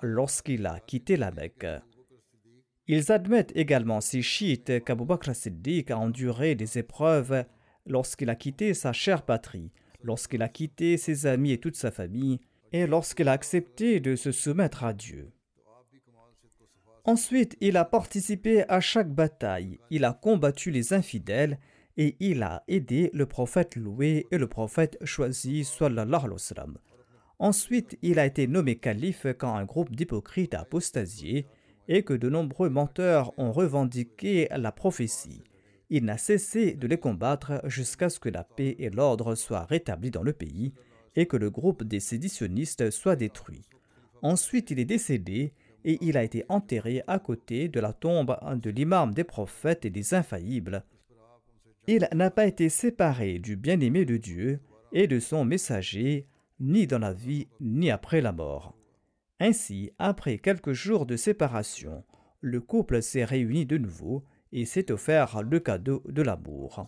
lorsqu'il 0.02 0.66
a 0.66 0.80
quitté 0.82 1.16
la 1.16 1.32
Mecque. 1.32 1.66
Ils 2.88 3.12
admettent 3.14 3.56
également 3.56 4.02
ces 4.02 4.22
chiites 4.22 4.84
qu'Abu 4.84 5.06
Bakr 5.06 5.34
Siddiq 5.34 5.90
a 5.92 5.98
enduré 5.98 6.56
des 6.56 6.78
épreuves 6.78 7.46
lorsqu'il 7.86 8.30
a 8.30 8.36
quitté 8.36 8.74
sa 8.74 8.94
chère 8.94 9.24
patrie, 9.24 9.72
lorsqu'il 10.02 10.42
a 10.42 10.50
quitté 10.50 10.98
ses 10.98 11.26
amis 11.26 11.52
et 11.52 11.60
toute 11.60 11.76
sa 11.76 11.92
famille, 11.92 12.40
et 12.72 12.88
lorsqu'il 12.88 13.28
a 13.28 13.34
accepté 13.34 14.00
de 14.00 14.16
se 14.16 14.32
soumettre 14.32 14.84
à 14.84 14.94
Dieu. 14.94 15.32
Ensuite, 17.06 17.58
il 17.60 17.78
a 17.78 17.86
participé 17.86 18.64
à 18.70 18.80
chaque 18.80 19.14
bataille, 19.14 19.80
il 19.90 20.06
a 20.06 20.14
combattu 20.14 20.72
les 20.72 20.94
infidèles 20.94 21.60
et 21.98 22.16
il 22.20 22.42
a 22.44 22.64
aidé 22.68 23.12
le 23.14 23.26
prophète 23.26 23.76
loué 23.76 24.26
et 24.32 24.38
le 24.38 24.48
prophète 24.48 24.98
choisi, 25.04 25.64
sallallahu 25.64 26.26
alayhi 26.26 26.78
Ensuite, 27.40 27.98
il 28.02 28.20
a 28.20 28.26
été 28.26 28.48
nommé 28.48 28.78
calife 28.78 29.28
quand 29.38 29.54
un 29.54 29.66
groupe 29.66 29.94
d'hypocrites 29.94 30.54
a 30.54 30.62
apostasié 30.62 31.46
et 31.88 32.04
que 32.04 32.14
de 32.14 32.30
nombreux 32.30 32.70
menteurs 32.70 33.38
ont 33.38 33.52
revendiqué 33.52 34.48
la 34.52 34.72
prophétie. 34.72 35.44
Il 35.96 36.06
n'a 36.06 36.18
cessé 36.18 36.74
de 36.74 36.88
les 36.88 36.98
combattre 36.98 37.62
jusqu'à 37.66 38.10
ce 38.10 38.20
que 38.20 38.28
la 38.28 38.44
paix 38.44 38.76
et 38.80 38.90
l'ordre 38.90 39.36
soient 39.36 39.66
rétablis 39.66 40.10
dans 40.10 40.24
le 40.24 40.34
pays 40.34 40.74
et 41.16 41.28
que 41.28 41.38
le 41.38 41.52
groupe 41.52 41.84
des 41.84 42.00
séditionnistes 42.00 42.90
soit 42.90 43.16
détruit. 43.16 43.70
Ensuite, 44.24 44.72
il 44.72 44.80
est 44.80 44.86
décédé 44.86 45.54
et 45.86 46.00
il 46.02 46.18
a 46.18 46.24
été 46.24 46.46
enterré 46.50 47.04
à 47.06 47.20
côté 47.20 47.68
de 47.68 47.80
la 47.80 47.94
tombe 47.94 48.36
de 48.56 48.72
l'imam 48.72 49.14
des 49.14 49.24
prophètes 49.24 49.86
et 49.86 49.92
des 49.92 50.16
infaillibles. 50.16 50.84
Il 51.86 52.10
n'a 52.12 52.32
pas 52.32 52.48
été 52.48 52.70
séparé 52.70 53.38
du 53.38 53.56
bien-aimé 53.56 54.04
de 54.04 54.18
Dieu 54.18 54.62
et 54.94 55.06
de 55.06 55.20
son 55.20 55.46
messager, 55.46 56.26
ni 56.60 56.88
dans 56.88 56.98
la 56.98 57.14
vie, 57.14 57.50
ni 57.62 57.92
après 57.92 58.22
la 58.22 58.32
mort. 58.32 58.76
Ainsi, 59.40 59.92
après 60.00 60.40
quelques 60.40 60.74
jours 60.74 61.06
de 61.06 61.18
séparation, 61.18 62.04
le 62.42 62.62
couple 62.62 63.04
s'est 63.04 63.26
réuni 63.26 63.68
de 63.68 63.78
nouveau 63.78 64.24
et 64.54 64.66
s'est 64.66 64.92
offert 64.92 65.42
le 65.44 65.60
cadeau 65.60 66.02
de 66.08 66.22
l'amour. 66.22 66.88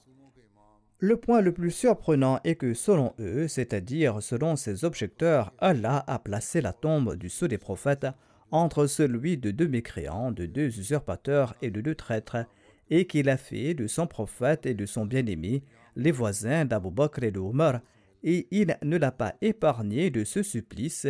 Le 0.99 1.17
point 1.17 1.41
le 1.41 1.51
plus 1.51 1.71
surprenant 1.71 2.39
est 2.45 2.55
que 2.55 2.73
selon 2.73 3.13
eux, 3.19 3.49
c'est-à-dire 3.49 4.23
selon 4.23 4.55
ces 4.55 4.85
objecteurs, 4.85 5.53
Allah 5.59 6.05
a 6.07 6.19
placé 6.19 6.61
la 6.61 6.71
tombe 6.71 7.17
du 7.17 7.27
sceau 7.29 7.49
des 7.49 7.57
prophètes 7.57 8.07
entre 8.49 8.87
celui 8.87 9.37
de 9.37 9.51
deux 9.51 9.67
mécréants, 9.67 10.31
de 10.31 10.45
deux 10.45 10.79
usurpateurs 10.79 11.55
et 11.61 11.69
de 11.69 11.81
deux 11.81 11.95
traîtres, 11.95 12.45
et 12.89 13.07
qu'il 13.07 13.29
a 13.29 13.37
fait 13.37 13.73
de 13.73 13.87
son 13.87 14.07
prophète 14.07 14.65
et 14.65 14.73
de 14.73 14.85
son 14.85 15.05
bien-aimé 15.05 15.63
les 15.95 16.11
voisins 16.11 16.65
d'Abu 16.65 16.91
Bakr 16.91 17.23
et 17.23 17.31
de 17.31 17.39
Omar, 17.39 17.81
et 18.23 18.47
il 18.51 18.77
ne 18.81 18.97
l'a 18.97 19.11
pas 19.11 19.33
épargné 19.41 20.11
de 20.11 20.23
ce 20.23 20.43
supplice, 20.43 21.07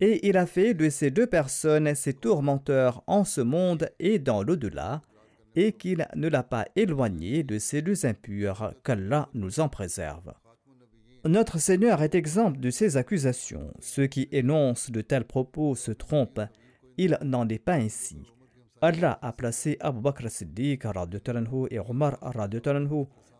et 0.00 0.28
il 0.28 0.36
a 0.36 0.46
fait 0.46 0.74
de 0.74 0.88
ces 0.90 1.10
deux 1.10 1.26
personnes 1.26 1.94
ses 1.94 2.14
tourmenteurs 2.14 3.04
en 3.06 3.24
ce 3.24 3.40
monde 3.40 3.88
et 4.00 4.18
dans 4.18 4.42
l'au-delà, 4.42 5.02
et 5.56 5.72
qu'il 5.72 6.06
ne 6.14 6.28
l'a 6.28 6.42
pas 6.42 6.66
éloigné 6.76 7.42
de 7.42 7.58
ces 7.58 7.82
deux 7.82 8.06
impurs, 8.06 8.74
qu'Allah 8.84 9.28
nous 9.34 9.60
en 9.60 9.68
préserve. 9.68 10.32
Notre 11.24 11.58
Seigneur 11.58 12.02
est 12.02 12.16
exemple 12.16 12.58
de 12.58 12.70
ces 12.70 12.96
accusations. 12.96 13.72
Ceux 13.78 14.06
qui 14.06 14.28
énoncent 14.32 14.90
de 14.90 15.00
tels 15.02 15.24
propos 15.24 15.76
se 15.76 15.92
trompent. 15.92 16.40
Il 16.96 17.16
n'en 17.22 17.48
est 17.48 17.60
pas 17.60 17.74
ainsi. 17.74 18.26
Allah 18.80 19.20
a 19.22 19.32
placé 19.32 19.76
Abu 19.78 20.00
Bakr 20.00 20.28
Siddiq 20.28 20.84
et 21.70 21.78
Omar 21.78 22.18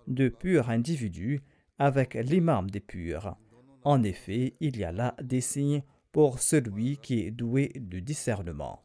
de 0.06 0.28
purs 0.28 0.70
individus 0.70 1.42
avec 1.78 2.14
l'imam 2.14 2.70
des 2.70 2.80
purs. 2.80 3.36
En 3.82 4.04
effet, 4.04 4.52
il 4.60 4.76
y 4.76 4.84
a 4.84 4.92
là 4.92 5.16
des 5.20 5.40
signes 5.40 5.82
pour 6.12 6.38
celui 6.38 6.98
qui 6.98 7.26
est 7.26 7.32
doué 7.32 7.72
de 7.74 7.98
discernement. 7.98 8.84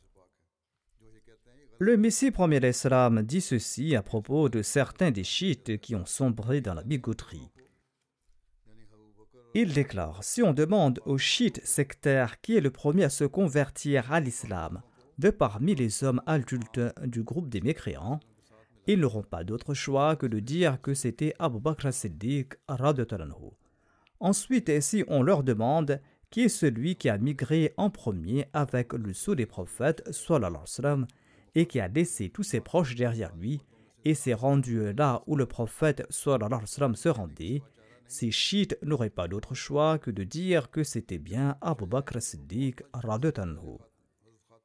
Le 1.80 1.95
Messie 1.95 2.32
premier 2.32 2.59
l'Islam 2.59 3.21
dit 3.21 3.39
ceci 3.39 3.95
à 3.95 4.01
propos 4.01 4.49
de 4.49 4.63
certains 4.63 5.11
des 5.11 5.23
chiites 5.23 5.80
qui 5.80 5.93
ont 5.93 6.07
sombré 6.07 6.59
dans 6.59 6.73
la 6.73 6.82
bigoterie. 6.84 7.51
Il 9.53 9.73
déclare 9.73 10.23
Si 10.23 10.41
on 10.41 10.53
demande 10.53 10.99
aux 11.05 11.19
chiites 11.19 11.63
sectaires 11.63 12.41
qui 12.41 12.57
est 12.57 12.61
le 12.61 12.71
premier 12.71 13.03
à 13.03 13.09
se 13.09 13.25
convertir 13.25 14.11
à 14.11 14.19
l'islam 14.19 14.82
de 15.19 15.30
parmi 15.30 15.75
les 15.75 16.03
hommes 16.03 16.21
adultes 16.25 16.82
du 17.05 17.21
groupe 17.21 17.47
des 17.47 17.61
mécréants, 17.61 18.21
ils 18.88 18.99
n'auront 18.99 19.21
pas 19.21 19.43
d'autre 19.43 19.75
choix 19.75 20.15
que 20.15 20.25
de 20.25 20.39
dire 20.39 20.82
que 20.82 20.95
c'était 20.95 21.36
Abu 21.38 21.59
Bakr 21.59 21.93
Siddiq. 21.93 22.55
Ensuite, 24.19 24.82
si 24.82 25.03
on 25.07 25.21
leur 25.21 25.43
demande 25.43 26.01
qui 26.32 26.41
est 26.41 26.49
celui 26.49 26.95
qui 26.95 27.07
a 27.07 27.19
migré 27.19 27.75
en 27.78 27.91
premier 27.91 28.47
avec 28.53 28.93
le 28.93 29.13
sceau 29.13 29.36
des 29.36 29.45
prophètes, 29.45 30.03
sallallahu 30.11 30.65
et 31.56 31.66
qui 31.66 31.80
a 31.80 31.88
laissé 31.88 32.30
tous 32.30 32.43
ses 32.43 32.62
proches 32.62 32.95
derrière 32.95 33.36
lui 33.36 33.62
et 34.06 34.14
s'est 34.14 34.34
rendu 34.34 34.93
là 34.93 35.24
où 35.28 35.36
le 35.36 35.45
prophète 35.45 36.06
se 36.10 37.10
rendait, 37.10 37.62
ces 38.08 38.32
chiites 38.32 38.78
n'auraient 38.84 39.10
pas 39.10 39.28
d'autre 39.28 39.54
choix 39.54 39.98
que 40.00 40.12
de 40.12 40.24
dire 40.24 40.72
que 40.72 40.84
c'était 40.84 41.18
bien 41.18 41.58
Abu 41.62 41.86
Bakr 41.86 42.22
Siddiq 42.22 42.82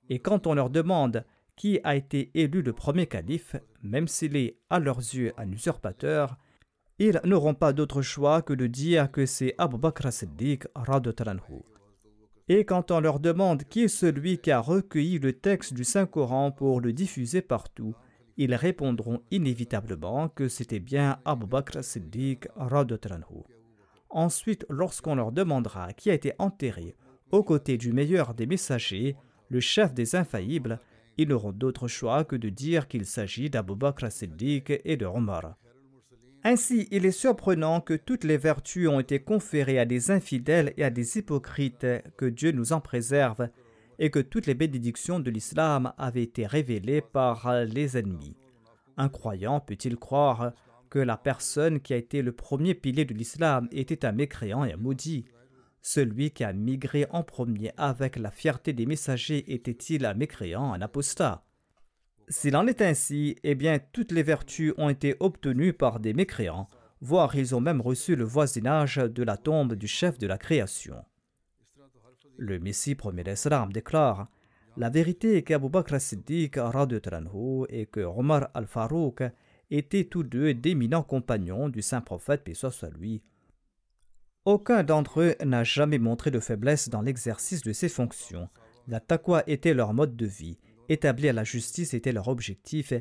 Et 0.08 0.18
quand 0.20 0.46
on 0.46 0.54
leur 0.54 0.70
demande 0.70 1.24
qui 1.56 1.80
a 1.84 1.96
été 1.96 2.30
élu 2.34 2.62
le 2.62 2.72
premier 2.72 3.06
calife, 3.06 3.56
même 3.82 4.08
s'il 4.08 4.36
est 4.36 4.58
à 4.70 4.78
leurs 4.78 4.98
yeux 4.98 5.32
un 5.36 5.50
usurpateur, 5.50 6.36
ils 6.98 7.20
n'auront 7.24 7.54
pas 7.54 7.72
d'autre 7.72 8.00
choix 8.00 8.42
que 8.42 8.52
de 8.52 8.66
dire 8.66 9.10
que 9.10 9.26
c'est 9.26 9.54
Abu 9.58 9.76
Bakr 9.76 10.12
Siddiq 10.12 10.66
Et 12.54 12.66
quand 12.66 12.90
on 12.90 13.00
leur 13.00 13.18
demande 13.18 13.64
qui 13.64 13.84
est 13.84 13.88
celui 13.88 14.36
qui 14.36 14.50
a 14.50 14.60
recueilli 14.60 15.18
le 15.18 15.32
texte 15.32 15.72
du 15.72 15.84
Saint-Coran 15.84 16.50
pour 16.50 16.82
le 16.82 16.92
diffuser 16.92 17.40
partout, 17.40 17.94
ils 18.36 18.54
répondront 18.54 19.22
inévitablement 19.30 20.28
que 20.28 20.48
c'était 20.48 20.78
bien 20.78 21.18
Abu 21.24 21.46
Bakr 21.46 21.82
Siddiq 21.82 22.48
Ensuite, 24.10 24.66
lorsqu'on 24.68 25.14
leur 25.14 25.32
demandera 25.32 25.94
qui 25.94 26.10
a 26.10 26.14
été 26.14 26.34
enterré 26.38 26.94
aux 27.30 27.42
côtés 27.42 27.78
du 27.78 27.94
meilleur 27.94 28.34
des 28.34 28.44
messagers, 28.44 29.16
le 29.48 29.60
chef 29.60 29.94
des 29.94 30.14
infaillibles, 30.14 30.78
ils 31.16 31.28
n'auront 31.28 31.52
d'autre 31.52 31.88
choix 31.88 32.22
que 32.22 32.36
de 32.36 32.50
dire 32.50 32.86
qu'il 32.86 33.06
s'agit 33.06 33.48
d'Abu 33.48 33.76
Bakr 33.76 34.12
Siddiq 34.12 34.78
et 34.84 34.98
de 34.98 35.06
Omar. 35.06 35.56
Ainsi, 36.44 36.88
il 36.90 37.06
est 37.06 37.12
surprenant 37.12 37.80
que 37.80 37.94
toutes 37.94 38.24
les 38.24 38.36
vertus 38.36 38.88
ont 38.88 38.98
été 38.98 39.20
conférées 39.20 39.78
à 39.78 39.84
des 39.84 40.10
infidèles 40.10 40.74
et 40.76 40.82
à 40.82 40.90
des 40.90 41.18
hypocrites, 41.18 41.86
que 42.16 42.24
Dieu 42.24 42.50
nous 42.50 42.72
en 42.72 42.80
préserve, 42.80 43.48
et 44.00 44.10
que 44.10 44.18
toutes 44.18 44.46
les 44.46 44.54
bénédictions 44.54 45.20
de 45.20 45.30
l'islam 45.30 45.92
avaient 45.98 46.24
été 46.24 46.46
révélées 46.46 47.00
par 47.00 47.64
les 47.64 47.96
ennemis. 47.96 48.36
Un 48.96 49.08
croyant 49.08 49.60
peut-il 49.60 49.96
croire 49.96 50.52
que 50.90 50.98
la 50.98 51.16
personne 51.16 51.80
qui 51.80 51.94
a 51.94 51.96
été 51.96 52.22
le 52.22 52.32
premier 52.32 52.74
pilier 52.74 53.04
de 53.04 53.14
l'islam 53.14 53.68
était 53.70 54.04
un 54.04 54.12
mécréant 54.12 54.64
et 54.64 54.72
un 54.72 54.76
maudit? 54.76 55.24
Celui 55.80 56.32
qui 56.32 56.42
a 56.42 56.52
migré 56.52 57.06
en 57.10 57.22
premier 57.22 57.72
avec 57.76 58.16
la 58.16 58.30
fierté 58.32 58.72
des 58.72 58.86
messagers 58.86 59.52
était-il 59.52 60.04
un 60.04 60.14
mécréant, 60.14 60.72
un 60.72 60.80
apostat? 60.80 61.44
S'il 62.28 62.56
en 62.56 62.66
est 62.66 62.82
ainsi, 62.82 63.36
eh 63.42 63.54
bien 63.54 63.78
toutes 63.92 64.12
les 64.12 64.22
vertus 64.22 64.72
ont 64.78 64.88
été 64.88 65.16
obtenues 65.20 65.72
par 65.72 66.00
des 66.00 66.12
mécréants, 66.12 66.68
voire 67.00 67.34
ils 67.34 67.54
ont 67.54 67.60
même 67.60 67.80
reçu 67.80 68.16
le 68.16 68.24
voisinage 68.24 68.96
de 68.96 69.22
la 69.22 69.36
tombe 69.36 69.74
du 69.74 69.86
chef 69.86 70.18
de 70.18 70.26
la 70.26 70.38
création. 70.38 70.96
Le 72.38 72.58
Messie 72.58 72.94
premier 72.94 73.24
d'Islam 73.24 73.72
déclare 73.72 74.28
La 74.76 74.88
vérité 74.88 75.36
est 75.36 75.42
qu'Abu 75.42 75.68
Bakr 75.68 76.00
Siddiq 76.00 76.58
et 77.68 77.86
que 77.86 78.00
Omar 78.00 78.48
al-Farouk 78.54 79.22
étaient 79.70 80.04
tous 80.04 80.22
deux 80.22 80.54
d'éminents 80.54 81.02
compagnons 81.02 81.68
du 81.68 81.82
saint 81.82 82.00
prophète, 82.00 82.44
paix 82.44 82.54
soit 82.54 82.90
lui. 82.98 83.22
Aucun 84.44 84.82
d'entre 84.82 85.20
eux 85.20 85.34
n'a 85.44 85.62
jamais 85.62 85.98
montré 85.98 86.30
de 86.30 86.40
faiblesse 86.40 86.88
dans 86.88 87.02
l'exercice 87.02 87.62
de 87.62 87.72
ses 87.72 87.88
fonctions. 87.88 88.48
La 88.88 88.98
taqwa 88.98 89.44
était 89.46 89.74
leur 89.74 89.94
mode 89.94 90.16
de 90.16 90.26
vie 90.26 90.58
Établir 90.88 91.32
la 91.34 91.44
justice 91.44 91.94
était 91.94 92.12
leur 92.12 92.28
objectif. 92.28 92.92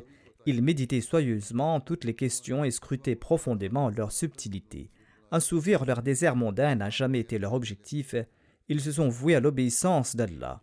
Ils 0.46 0.62
méditaient 0.62 1.00
soigneusement 1.00 1.80
toutes 1.80 2.04
les 2.04 2.14
questions 2.14 2.64
et 2.64 2.70
scrutaient 2.70 3.16
profondément 3.16 3.90
leur 3.90 4.12
subtilité. 4.12 4.90
Assouvir 5.30 5.84
leur 5.84 6.02
désert 6.02 6.36
mondain 6.36 6.74
n'a 6.74 6.90
jamais 6.90 7.20
été 7.20 7.38
leur 7.38 7.54
objectif. 7.54 8.14
Ils 8.68 8.80
se 8.80 8.92
sont 8.92 9.08
voués 9.08 9.34
à 9.34 9.40
l'obéissance 9.40 10.16
d'Allah. 10.16 10.60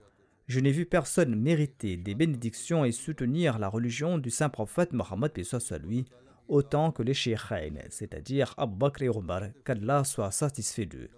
Je 0.47 0.59
n'ai 0.59 0.71
vu 0.71 0.85
personne 0.85 1.35
mériter 1.35 1.97
des 1.97 2.15
bénédictions 2.15 2.83
et 2.83 2.91
soutenir 2.91 3.59
la 3.59 3.67
religion 3.67 4.17
du 4.17 4.31
saint 4.31 4.49
prophète 4.49 4.93
Mohammed 4.93 5.31
lui, 5.83 6.05
autant 6.47 6.91
que 6.91 7.03
les 7.03 7.13
Sheikhain, 7.13 7.75
c'est-à-dire 7.89 8.55
Abu 8.57 8.75
Bakr 8.75 9.03
et 9.03 9.09
Omar, 9.09 9.43
qu'Allah 9.63 10.03
soit 10.03 10.31
satisfait 10.31 10.87
d'eux. 10.87 11.09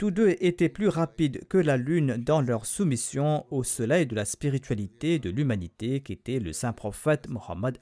Tous 0.00 0.10
deux 0.10 0.34
étaient 0.40 0.70
plus 0.70 0.88
rapides 0.88 1.46
que 1.46 1.58
la 1.58 1.76
lune 1.76 2.16
dans 2.16 2.40
leur 2.40 2.64
soumission 2.64 3.44
au 3.50 3.62
soleil 3.64 4.06
de 4.06 4.14
la 4.14 4.24
spiritualité 4.24 5.18
de 5.18 5.28
l'humanité 5.28 6.00
qui 6.00 6.14
était 6.14 6.38
le 6.38 6.54
saint 6.54 6.72
prophète 6.72 7.28
Mohammed. 7.28 7.76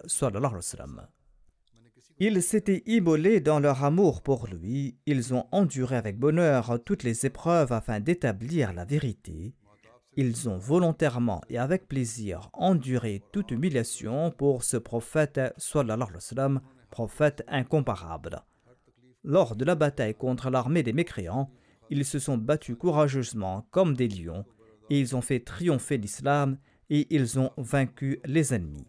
Ils 2.19 2.43
s'étaient 2.43 2.83
immolés 2.87 3.39
dans 3.39 3.61
leur 3.61 3.85
amour 3.85 4.23
pour 4.23 4.49
lui, 4.49 4.97
ils 5.07 5.33
ont 5.33 5.47
enduré 5.53 5.95
avec 5.95 6.19
bonheur 6.19 6.81
toutes 6.85 7.05
les 7.05 7.25
épreuves 7.25 7.71
afin 7.71 8.01
d'établir 8.01 8.73
la 8.73 8.85
vérité. 8.85 9.55
Ils 10.17 10.49
ont 10.49 10.59
volontairement 10.59 11.43
et 11.49 11.59
avec 11.59 11.87
plaisir 11.87 12.51
enduré 12.53 13.23
toute 13.31 13.53
humiliation 13.53 14.33
pour 14.33 14.65
ce 14.65 14.77
prophète, 14.77 15.41
prophète 16.91 17.45
incomparable. 17.47 18.43
Lors 19.23 19.55
de 19.55 19.65
la 19.65 19.77
bataille 19.77 20.17
contre 20.17 20.51
l'armée 20.51 20.83
des 20.83 20.93
mécréants, 20.93 21.53
ils 21.91 22.05
se 22.05 22.19
sont 22.19 22.39
battus 22.39 22.77
courageusement 22.77 23.67
comme 23.71 23.95
des 23.95 24.09
lions, 24.09 24.45
et 24.91 24.99
ils 24.99 25.17
ont 25.17 25.21
fait 25.21 25.41
triompher 25.41 25.99
l'islam, 25.99 26.59
et 26.91 27.07
ils 27.15 27.39
ont 27.39 27.51
vaincu 27.57 28.21
les 28.25 28.55
ennemis. 28.55 28.87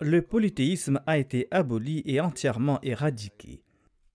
Le 0.00 0.22
polythéisme 0.22 1.00
a 1.06 1.18
été 1.18 1.46
aboli 1.50 2.02
et 2.06 2.20
entièrement 2.20 2.80
éradiqué. 2.82 3.62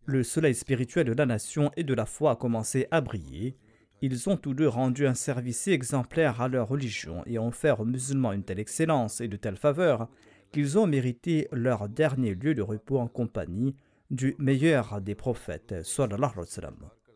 Le 0.05 0.23
soleil 0.23 0.55
spirituel 0.55 1.05
de 1.05 1.13
la 1.13 1.27
nation 1.27 1.71
et 1.77 1.83
de 1.83 1.93
la 1.93 2.05
foi 2.05 2.31
a 2.31 2.35
commencé 2.35 2.87
à 2.89 3.01
briller. 3.01 3.55
Ils 4.01 4.29
ont 4.29 4.37
tous 4.37 4.53
deux 4.53 4.67
rendu 4.67 5.05
un 5.05 5.13
service 5.13 5.67
exemplaire 5.67 6.41
à 6.41 6.47
leur 6.47 6.67
religion 6.67 7.23
et 7.25 7.37
ont 7.37 7.51
fait 7.51 7.71
aux 7.71 7.85
musulmans 7.85 8.31
une 8.31 8.43
telle 8.43 8.59
excellence 8.59 9.21
et 9.21 9.27
de 9.27 9.37
telles 9.37 9.57
faveurs 9.57 10.09
qu'ils 10.51 10.77
ont 10.77 10.87
mérité 10.87 11.47
leur 11.51 11.89
dernier 11.89 12.33
lieu 12.33 12.55
de 12.55 12.61
repos 12.61 12.99
en 12.99 13.07
compagnie 13.07 13.75
du 14.09 14.35
meilleur 14.37 15.01
des 15.01 15.15
prophètes. 15.15 15.75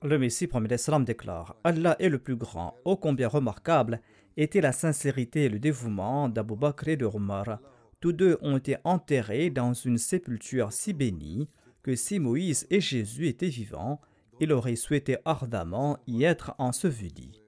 Le 0.02 0.18
Messie 0.18 0.48
premier 0.48 0.70
d'Islam 0.70 1.04
déclare 1.04 1.58
Allah 1.66 1.98
est 2.00 2.08
le 2.08 2.20
plus 2.20 2.38
grand. 2.38 2.74
Ô 2.86 2.96
combien 2.96 3.28
remarquable 3.28 4.00
était 4.38 4.62
la 4.62 4.72
sincérité 4.72 5.46
et 5.46 5.50
le 5.50 5.60
dévouement 5.60 6.30
d'Abu 6.30 6.56
Bakr 6.56 6.88
et 6.88 6.98
de 6.98 7.06
Omar. 7.06 7.60
Tous 8.00 8.14
deux 8.14 8.38
ont 8.42 8.56
été 8.56 8.78
enterrés 8.86 9.50
dans 9.50 9.74
une 9.74 9.98
sépulture 9.98 10.72
si 10.72 10.94
bénie 10.94 11.50
que 11.84 11.98
si 11.98 12.18
Moïse 12.20 12.66
et 12.70 12.80
Jésus 12.80 13.28
étaient 13.28 13.50
vivants, 13.50 14.00
il 14.40 14.54
aurait 14.54 14.78
souhaité 14.78 15.18
ardemment 15.26 15.98
y 16.08 16.24
être 16.24 16.56
enseveli. 16.60 17.44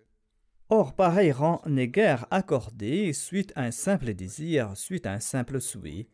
Or, 0.68 0.94
pareil 0.94 1.32
rang 1.32 1.62
n'est 1.66 1.88
guère 1.88 2.28
accordé 2.32 3.14
suite 3.14 3.54
à 3.56 3.64
un 3.64 3.72
simple 3.72 4.14
désir, 4.14 4.76
suite 4.76 5.06
à 5.06 5.14
un 5.14 5.22
simple 5.22 5.62
souhait. 5.62 6.10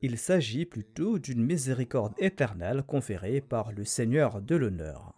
Il 0.00 0.16
s'agit 0.16 0.64
plutôt 0.64 1.18
d'une 1.18 1.44
miséricorde 1.44 2.14
éternelle 2.16 2.84
conférée 2.84 3.42
par 3.42 3.72
le 3.72 3.84
Seigneur 3.84 4.40
de 4.40 4.56
l'honneur. 4.56 5.17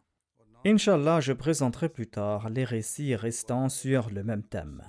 Inch'Allah, 0.66 1.22
je 1.22 1.34
présenterai 1.34 1.90
plus 1.90 2.08
tard 2.08 2.50
les 2.50 2.64
récits 2.64 3.16
restants 3.16 3.70
sur 3.70 4.10
le 4.10 4.24
même 4.24 4.44
thème. 4.44 4.84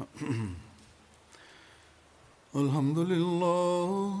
الحمد 2.55 2.99
لله 2.99 4.20